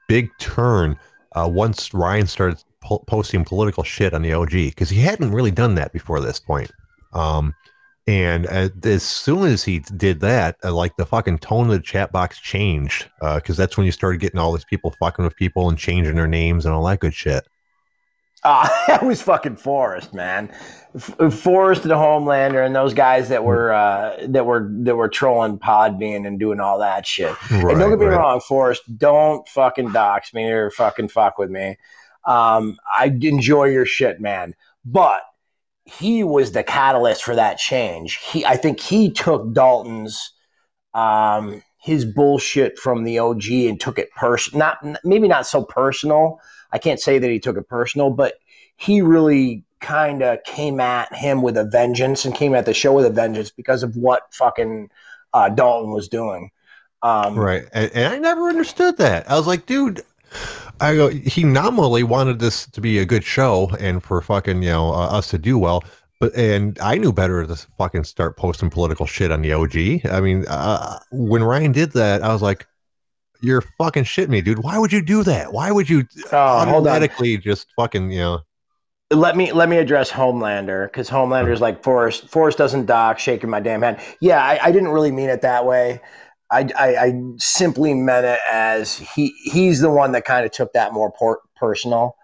big 0.08 0.30
turn 0.40 0.98
uh, 1.36 1.48
once 1.52 1.94
Ryan 1.94 2.26
started 2.28 2.62
po- 2.82 3.04
posting 3.08 3.46
political 3.46 3.84
shit 3.84 4.14
on 4.14 4.22
the 4.24 4.34
OG 4.34 4.50
because 4.52 4.90
he 4.90 5.00
hadn't 5.00 5.32
really 5.32 5.52
done 5.52 5.76
that 5.76 5.94
before 5.94 6.20
this 6.20 6.40
point. 6.40 6.72
Um, 7.14 7.54
and 8.08 8.48
uh, 8.48 8.70
as 8.84 9.04
soon 9.04 9.44
as 9.46 9.64
he 9.64 9.80
did 9.96 10.22
that, 10.22 10.58
uh, 10.64 10.74
like 10.74 10.98
the 10.98 11.06
fucking 11.06 11.38
tone 11.38 11.68
of 11.68 11.72
the 11.74 11.80
chat 11.80 12.12
box 12.12 12.40
changed 12.40 13.08
because 13.36 13.56
that's 13.56 13.78
when 13.78 13.86
you 13.86 13.92
started 13.92 14.20
getting 14.20 14.40
all 14.40 14.52
these 14.54 14.66
people 14.66 14.94
fucking 15.00 15.24
with 15.24 15.36
people 15.36 15.70
and 15.70 15.78
changing 15.78 16.16
their 16.16 16.28
names 16.28 16.66
and 16.66 16.74
all 16.74 16.84
that 16.86 17.00
good 17.00 17.14
shit. 17.14 17.48
Uh, 18.44 18.68
that 18.88 19.04
was 19.04 19.22
fucking 19.22 19.56
Forrest, 19.56 20.14
man. 20.14 20.52
F- 20.96 21.34
Forrest 21.34 21.84
and 21.84 21.92
the 21.92 21.96
Homelander 21.96 22.66
and 22.66 22.76
those 22.76 22.94
guys 22.94 23.30
that 23.30 23.44
were 23.44 23.72
uh, 23.72 24.18
that 24.28 24.46
were 24.46 24.70
that 24.80 24.96
were 24.96 25.10
trolling 25.10 25.60
Podbean 25.60 26.28
and 26.28 26.40
doing 26.40 26.60
all 26.60 26.80
that 26.80 27.06
shit. 27.06 27.36
and 27.50 27.80
don't 27.80 27.90
get 27.90 28.00
me 28.00 28.08
right. 28.08 28.18
wrong, 28.18 28.42
Forrest, 28.42 28.84
don't 28.98 29.48
fucking 29.48 29.92
dox 29.92 30.34
me 30.34 30.50
or 30.50 30.72
fucking 30.72 31.10
fuck 31.10 31.38
with 31.38 31.50
me. 31.50 31.78
Um, 32.26 32.78
I 32.94 33.06
enjoy 33.06 33.66
your 33.66 33.86
shit, 33.86 34.20
man. 34.20 34.56
But 34.86 35.22
he 35.86 36.24
was 36.24 36.52
the 36.52 36.64
catalyst 36.64 37.24
for 37.24 37.36
that 37.36 37.58
change. 37.58 38.18
He, 38.18 38.46
I 38.46 38.56
think, 38.56 38.80
he 38.80 39.12
took 39.12 39.54
Dalton's 39.54 40.34
um, 40.94 41.64
his 41.78 42.06
bullshit 42.06 42.78
from 42.78 43.04
the 43.04 43.20
OG 43.20 43.50
and 43.52 43.80
took 43.80 43.98
it 43.98 44.12
personal. 44.12 44.60
Not 44.60 44.98
maybe 45.04 45.28
not 45.28 45.48
so 45.48 45.64
personal. 45.64 46.40
I 46.72 46.78
can't 46.78 47.00
say 47.00 47.20
that 47.20 47.30
he 47.30 47.40
took 47.40 47.58
it 47.58 47.68
personal, 47.68 48.10
but 48.10 48.36
he 48.78 49.02
really 49.02 49.64
kind 49.80 50.22
of 50.22 50.44
came 50.44 50.80
at 50.80 51.14
him 51.14 51.42
with 51.42 51.58
a 51.58 51.66
vengeance 51.66 52.24
and 52.24 52.36
came 52.36 52.54
at 52.56 52.66
the 52.66 52.74
show 52.74 52.94
with 52.94 53.06
a 53.06 53.10
vengeance 53.10 53.50
because 53.50 53.84
of 53.84 53.96
what 53.98 54.34
fucking 54.34 54.90
uh, 55.34 55.50
Dalton 55.50 55.92
was 55.92 56.08
doing. 56.08 56.52
Um, 57.04 57.38
Right. 57.38 57.64
And, 57.74 57.92
and 57.94 58.14
I 58.14 58.18
never 58.20 58.48
understood 58.48 58.98
that. 58.98 59.30
I 59.30 59.36
was 59.36 59.48
like, 59.48 59.66
dude, 59.66 60.02
I 60.80 60.96
go, 60.96 61.10
he 61.10 61.44
nominally 61.44 62.04
wanted 62.04 62.40
this 62.40 62.68
to 62.68 62.82
be 62.82 63.00
a 63.00 63.06
good 63.06 63.24
show 63.24 63.72
and 63.80 64.04
for 64.04 64.22
fucking, 64.22 64.64
you 64.64 64.70
know, 64.70 64.94
uh, 64.94 65.08
us 65.08 65.30
to 65.32 65.38
do 65.38 65.58
well. 65.58 65.84
But, 66.20 66.36
and 66.36 66.78
I 66.80 66.98
knew 66.98 67.12
better 67.12 67.46
to 67.46 67.56
fucking 67.78 68.04
start 68.04 68.38
posting 68.38 68.70
political 68.70 69.08
shit 69.08 69.32
on 69.32 69.42
the 69.42 69.54
OG. 69.54 70.12
I 70.12 70.22
mean, 70.22 70.46
uh, 70.48 71.00
when 71.12 71.44
Ryan 71.44 71.72
did 71.72 71.94
that, 71.94 72.22
I 72.24 72.32
was 72.32 72.44
like, 72.44 72.68
you're 73.42 73.62
fucking 73.62 74.04
shitting 74.04 74.30
me, 74.30 74.42
dude. 74.42 74.60
Why 74.60 74.78
would 74.78 74.92
you 74.92 75.02
do 75.02 75.24
that? 75.24 75.52
Why 75.54 75.72
would 75.72 75.90
you 75.90 76.06
Oh, 76.32 76.38
automatically 76.38 77.38
just 77.38 77.68
fucking, 77.76 78.12
you 78.12 78.20
know, 78.20 78.40
let 79.12 79.36
me 79.36 79.52
let 79.52 79.68
me 79.68 79.78
address 79.78 80.10
Homelander 80.10 80.88
because 80.88 81.10
Homelander's 81.10 81.60
like 81.62 81.84
Forrest. 81.84 82.30
Forrest 82.30 82.58
doesn't 82.58 82.86
dock, 82.86 83.20
shaking 83.20 83.50
my 83.50 83.60
damn 83.60 83.82
head. 83.82 84.02
Yeah, 84.22 84.44
I, 84.44 84.60
I 84.64 84.72
didn't 84.72 84.90
really 84.90 85.12
mean 85.12 85.30
it 85.30 85.42
that 85.42 85.66
way. 85.66 86.00
I, 86.50 86.68
I, 86.78 86.96
I 86.96 87.22
simply 87.38 87.94
meant 87.94 88.26
it 88.26 88.40
as 88.50 88.98
he 88.98 89.34
he's 89.44 89.82
the 89.82 89.90
one 89.90 90.14
that 90.14 90.26
kind 90.26 90.46
of 90.46 90.52
took 90.52 90.74
that 90.74 90.94
more 90.94 91.12
por- 91.12 91.42
personal, 91.56 92.16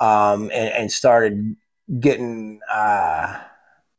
um, 0.00 0.44
and, 0.54 0.72
and 0.74 0.92
started 0.92 1.56
getting 1.98 2.60
uh, 2.70 3.40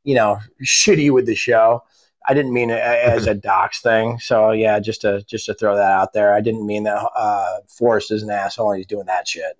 you 0.03 0.15
know 0.15 0.39
shitty 0.63 1.11
with 1.11 1.25
the 1.25 1.35
show. 1.35 1.83
I 2.27 2.33
didn't 2.33 2.53
mean 2.53 2.69
it 2.69 2.81
as 2.81 3.27
a 3.27 3.33
dox 3.33 3.81
thing. 3.81 4.19
So 4.19 4.51
yeah, 4.51 4.79
just 4.79 5.01
to 5.01 5.23
just 5.23 5.45
to 5.47 5.53
throw 5.53 5.75
that 5.75 5.91
out 5.91 6.13
there, 6.13 6.33
I 6.33 6.41
didn't 6.41 6.65
mean 6.65 6.83
that 6.83 7.09
uh, 7.15 7.57
Forrest 7.67 8.11
is 8.11 8.23
an 8.23 8.29
asshole 8.29 8.71
and 8.71 8.77
he's 8.77 8.87
doing 8.87 9.05
that 9.05 9.27
shit. 9.27 9.57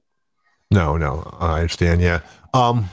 No, 0.72 0.97
no, 0.97 1.30
I 1.39 1.61
understand. 1.61 2.01
Yeah. 2.01 2.22
Um, 2.53 2.89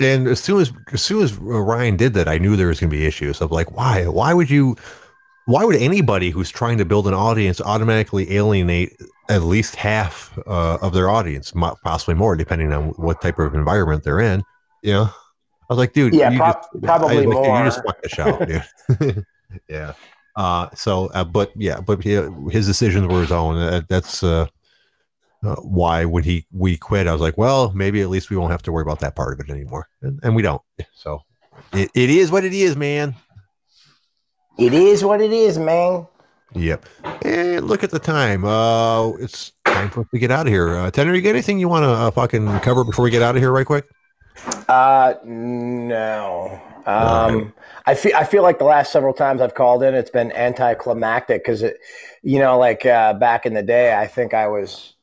and 0.00 0.26
as 0.26 0.40
soon 0.40 0.60
as 0.60 0.72
as 0.92 1.02
soon 1.02 1.22
as 1.22 1.34
Ryan 1.34 1.96
did 1.96 2.14
that, 2.14 2.28
I 2.28 2.38
knew 2.38 2.56
there 2.56 2.68
was 2.68 2.80
going 2.80 2.90
to 2.90 2.96
be 2.96 3.06
issues. 3.06 3.40
of 3.40 3.52
like, 3.52 3.76
why? 3.76 4.06
Why 4.06 4.34
would 4.34 4.50
you? 4.50 4.76
why 5.46 5.64
would 5.64 5.76
anybody 5.76 6.30
who's 6.30 6.50
trying 6.50 6.78
to 6.78 6.84
build 6.84 7.06
an 7.08 7.14
audience 7.14 7.60
automatically 7.60 8.36
alienate 8.36 8.96
at 9.28 9.42
least 9.42 9.74
half 9.74 10.38
uh, 10.46 10.78
of 10.80 10.92
their 10.92 11.08
audience, 11.08 11.52
possibly 11.82 12.14
more, 12.14 12.36
depending 12.36 12.72
on 12.72 12.90
what 12.90 13.20
type 13.20 13.38
of 13.38 13.54
environment 13.54 14.04
they're 14.04 14.20
in? 14.20 14.42
You 14.82 14.92
know, 14.92 15.10
I 15.10 15.21
was 15.72 15.78
like, 15.78 15.92
dude, 15.92 16.14
Yeah, 16.14 16.30
you 16.30 16.38
prob- 16.38 16.56
just, 16.56 16.84
probably 16.84 17.16
I 17.16 17.26
was 17.26 17.34
like, 17.34 17.44
dude, 17.44 17.54
You 17.54 17.64
just 17.64 17.84
fucked 17.84 18.02
the 18.02 18.08
show, 18.08 19.06
dude. 19.08 19.26
yeah. 19.68 19.92
Uh, 20.36 20.68
so, 20.74 21.06
uh, 21.08 21.24
but 21.24 21.52
yeah, 21.56 21.80
but 21.80 22.02
he, 22.02 22.12
his 22.50 22.66
decisions 22.66 23.06
were 23.06 23.20
his 23.20 23.32
own. 23.32 23.56
Uh, 23.56 23.82
that's 23.88 24.22
uh, 24.22 24.46
uh, 25.44 25.56
why 25.56 26.04
when 26.04 26.22
he 26.22 26.46
we 26.52 26.76
quit, 26.76 27.06
I 27.06 27.12
was 27.12 27.20
like, 27.20 27.36
well, 27.36 27.72
maybe 27.74 28.00
at 28.00 28.08
least 28.08 28.30
we 28.30 28.36
won't 28.36 28.52
have 28.52 28.62
to 28.62 28.72
worry 28.72 28.82
about 28.82 29.00
that 29.00 29.14
part 29.14 29.38
of 29.38 29.46
it 29.46 29.52
anymore, 29.52 29.88
and, 30.00 30.20
and 30.22 30.34
we 30.34 30.42
don't. 30.42 30.62
So, 30.94 31.22
it, 31.72 31.90
it 31.94 32.10
is 32.10 32.30
what 32.30 32.44
it 32.44 32.54
is, 32.54 32.76
man. 32.76 33.14
It 34.58 34.72
is 34.72 35.04
what 35.04 35.20
it 35.20 35.32
is, 35.32 35.58
man. 35.58 36.06
Yep. 36.54 36.86
And 37.24 37.66
look 37.66 37.82
at 37.82 37.90
the 37.90 37.98
time. 37.98 38.44
Uh, 38.44 39.10
it's 39.12 39.52
time 39.64 39.90
for 39.90 40.00
us 40.00 40.06
to 40.12 40.18
get 40.18 40.30
out 40.30 40.46
of 40.46 40.52
here. 40.52 40.76
Uh, 40.76 40.90
Tanner, 40.90 41.14
you 41.14 41.22
got 41.22 41.30
anything 41.30 41.58
you 41.58 41.68
want 41.68 41.84
to 41.84 41.88
uh, 41.88 42.10
fucking 42.10 42.60
cover 42.60 42.84
before 42.84 43.04
we 43.04 43.10
get 43.10 43.22
out 43.22 43.34
of 43.34 43.42
here, 43.42 43.50
right 43.50 43.66
quick? 43.66 43.86
Uh, 44.68 45.14
no. 45.24 46.60
Um, 46.86 47.52
I 47.86 47.94
feel 47.94 48.12
I 48.16 48.24
feel 48.24 48.42
like 48.42 48.58
the 48.58 48.64
last 48.64 48.92
several 48.92 49.14
times 49.14 49.40
I've 49.40 49.54
called 49.54 49.82
in, 49.82 49.94
it's 49.94 50.10
been 50.10 50.32
anticlimactic 50.32 51.44
because 51.44 51.62
it, 51.62 51.78
you 52.22 52.38
know, 52.38 52.58
like 52.58 52.84
uh, 52.86 53.14
back 53.14 53.46
in 53.46 53.54
the 53.54 53.62
day, 53.62 53.94
I 53.96 54.06
think 54.06 54.34
I 54.34 54.48
was, 54.48 54.94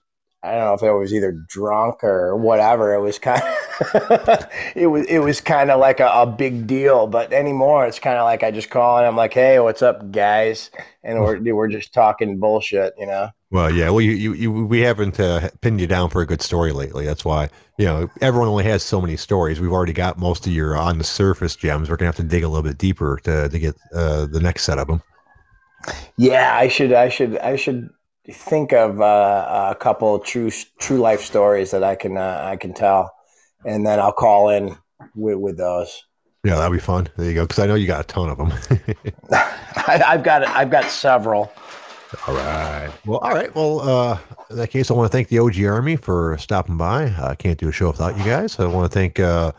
I 0.42 0.52
don't 0.52 0.60
know 0.60 0.74
if 0.74 0.84
it 0.84 0.92
was 0.94 1.14
either 1.14 1.34
drunk 1.34 2.02
or 2.02 2.36
whatever. 2.36 2.94
It 2.94 3.02
was 3.02 3.20
kind, 3.20 3.42
of, 3.42 4.48
it 4.76 4.88
was 4.88 5.06
it 5.08 5.20
was 5.20 5.42
kind 5.42 5.70
of 5.70 5.82
like 5.82 6.00
a, 6.00 6.08
a 6.08 6.26
big 6.26 6.66
deal. 6.66 7.08
But 7.08 7.34
anymore, 7.34 7.86
it's 7.86 8.00
kind 8.00 8.18
of 8.18 8.24
like 8.24 8.42
I 8.42 8.52
just 8.52 8.70
call 8.70 8.98
and 8.98 9.06
I'm 9.06 9.18
like, 9.18 9.34
hey, 9.34 9.60
what's 9.60 9.82
up, 9.82 10.12
guys? 10.12 10.72
And 11.04 11.20
we're 11.20 11.54
we're 11.54 11.68
just 11.68 11.94
talking 11.94 12.40
bullshit, 12.40 12.94
you 12.98 13.06
know. 13.06 13.30
Well, 13.52 13.70
yeah. 13.74 13.90
Well, 13.90 14.02
you, 14.02 14.12
you, 14.12 14.34
you 14.34 14.52
we 14.52 14.80
haven't 14.80 15.20
uh, 15.20 15.50
pinned 15.60 15.82
you 15.82 15.88
down 15.88 16.10
for 16.10 16.22
a 16.22 16.26
good 16.26 16.42
story 16.42 16.72
lately. 16.72 17.06
That's 17.06 17.26
why 17.26 17.50
you 17.78 17.86
know 17.86 18.10
everyone 18.22 18.48
only 18.48 18.64
has 18.64 18.82
so 18.82 19.02
many 19.02 19.18
stories. 19.18 19.60
We've 19.60 19.74
already 19.74 19.94
got 19.94 20.20
most 20.20 20.48
of 20.48 20.54
your 20.54 20.78
on 20.78 21.00
the 21.00 21.04
surface 21.04 21.58
gems. 21.58 21.90
We're 21.90 21.98
gonna 21.98 22.08
have 22.08 22.16
to 22.16 22.24
dig 22.24 22.44
a 22.44 22.48
little 22.48 22.64
bit 22.64 22.78
deeper 22.78 23.20
to 23.26 23.50
to 23.50 23.60
get 23.60 23.76
uh, 23.94 24.26
the 24.28 24.40
next 24.40 24.64
set 24.64 24.78
of 24.78 24.88
them. 24.88 25.02
Yeah, 26.18 26.56
I 26.56 26.68
should, 26.68 26.94
I 26.94 27.10
should, 27.10 27.38
I 27.38 27.56
should 27.56 27.90
think 28.32 28.74
of 28.74 29.02
uh, 29.02 29.70
a 29.72 29.76
couple 29.76 30.16
of 30.16 30.24
true, 30.24 30.52
true 30.80 30.98
life 30.98 31.22
stories 31.22 31.72
that 31.72 31.84
I 31.84 31.96
can, 31.96 32.18
uh, 32.18 32.42
I 32.44 32.58
can 32.58 32.74
tell, 32.74 33.14
and 33.66 33.86
then 33.86 34.00
I'll 34.00 34.12
call 34.12 34.50
in 34.50 34.76
with, 35.16 35.38
with 35.38 35.58
those. 35.58 36.04
Yeah, 36.44 36.56
that'd 36.56 36.72
be 36.72 36.80
fun. 36.80 37.10
There 37.18 37.28
you 37.28 37.34
go. 37.34 37.44
Because 37.44 37.60
I 37.60 37.68
know 37.68 37.76
you 37.76 37.88
got 37.88 38.02
a 38.02 38.08
ton 38.08 38.30
of 38.30 38.38
them. 38.38 38.54
I, 39.32 40.04
I've 40.08 40.24
got, 40.24 40.48
I've 40.48 40.70
got 40.70 40.86
several. 40.86 41.52
all 42.28 42.34
right. 42.34 42.90
Well, 43.06 43.20
all 43.20 43.32
right. 43.32 43.54
Well, 43.54 43.82
uh, 43.82 44.20
in 44.50 44.56
that 44.56 44.70
case, 44.70 44.90
I 44.90 44.94
want 44.94 45.12
to 45.12 45.16
thank 45.16 45.28
the 45.28 45.40
OG 45.40 45.62
Army 45.64 45.96
for 45.96 46.38
stopping 46.38 46.78
by. 46.78 47.14
I 47.22 47.36
can't 47.36 47.60
do 47.60 47.68
a 47.68 47.72
show 47.72 47.88
without 47.88 48.18
you 48.18 48.24
guys. 48.24 48.58
I 48.58 48.66
want 48.66 48.90
to 48.90 48.98
thank 48.98 49.20
uh, 49.20 49.52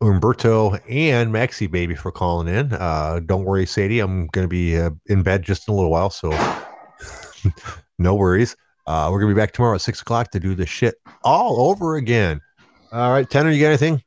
Umberto 0.00 0.74
and 0.88 1.32
Maxi 1.32 1.70
Baby 1.70 1.94
for 1.94 2.12
calling 2.12 2.46
in. 2.46 2.72
Uh, 2.72 3.20
don't 3.24 3.44
worry, 3.44 3.66
Sadie. 3.66 4.00
I'm 4.00 4.28
going 4.28 4.44
to 4.44 4.48
be 4.48 4.78
uh, 4.78 4.90
in 5.06 5.22
bed 5.22 5.42
just 5.42 5.66
in 5.66 5.72
a 5.72 5.76
little 5.76 5.90
while, 5.90 6.10
so 6.10 6.30
no 7.98 8.14
worries. 8.14 8.56
Uh, 8.86 9.08
we're 9.10 9.20
going 9.20 9.30
to 9.30 9.34
be 9.34 9.40
back 9.40 9.52
tomorrow 9.52 9.74
at 9.74 9.80
six 9.80 10.00
o'clock 10.00 10.30
to 10.30 10.40
do 10.40 10.54
the 10.54 10.66
shit 10.66 10.94
all 11.22 11.68
over 11.68 11.96
again. 11.96 12.40
All 12.90 13.12
right, 13.12 13.28
Tanner, 13.28 13.50
you 13.50 13.60
got 13.60 13.68
anything? 13.68 14.02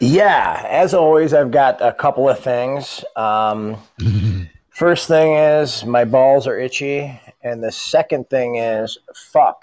Yeah, 0.00 0.64
as 0.68 0.94
always, 0.94 1.34
I've 1.34 1.50
got 1.50 1.80
a 1.80 1.92
couple 1.92 2.28
of 2.28 2.38
things. 2.38 3.04
Um, 3.14 3.76
first 4.70 5.08
thing 5.08 5.34
is 5.34 5.84
my 5.84 6.04
balls 6.04 6.46
are 6.46 6.58
itchy, 6.58 7.20
and 7.42 7.62
the 7.62 7.72
second 7.72 8.28
thing 8.30 8.56
is 8.56 8.98
fuck 9.14 9.62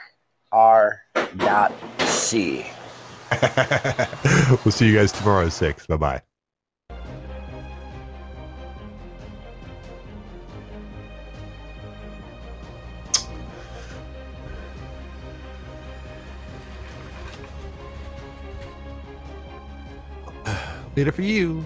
R 0.52 1.02
dot 1.38 1.74
C. 2.00 2.66
we'll 4.64 4.72
see 4.72 4.88
you 4.88 4.96
guys 4.96 5.12
tomorrow 5.12 5.48
at 5.48 5.54
six. 5.54 5.88
Bye 5.88 5.98
bye. 5.98 6.22
It 20.96 21.12
for 21.12 21.24
you. 21.24 21.66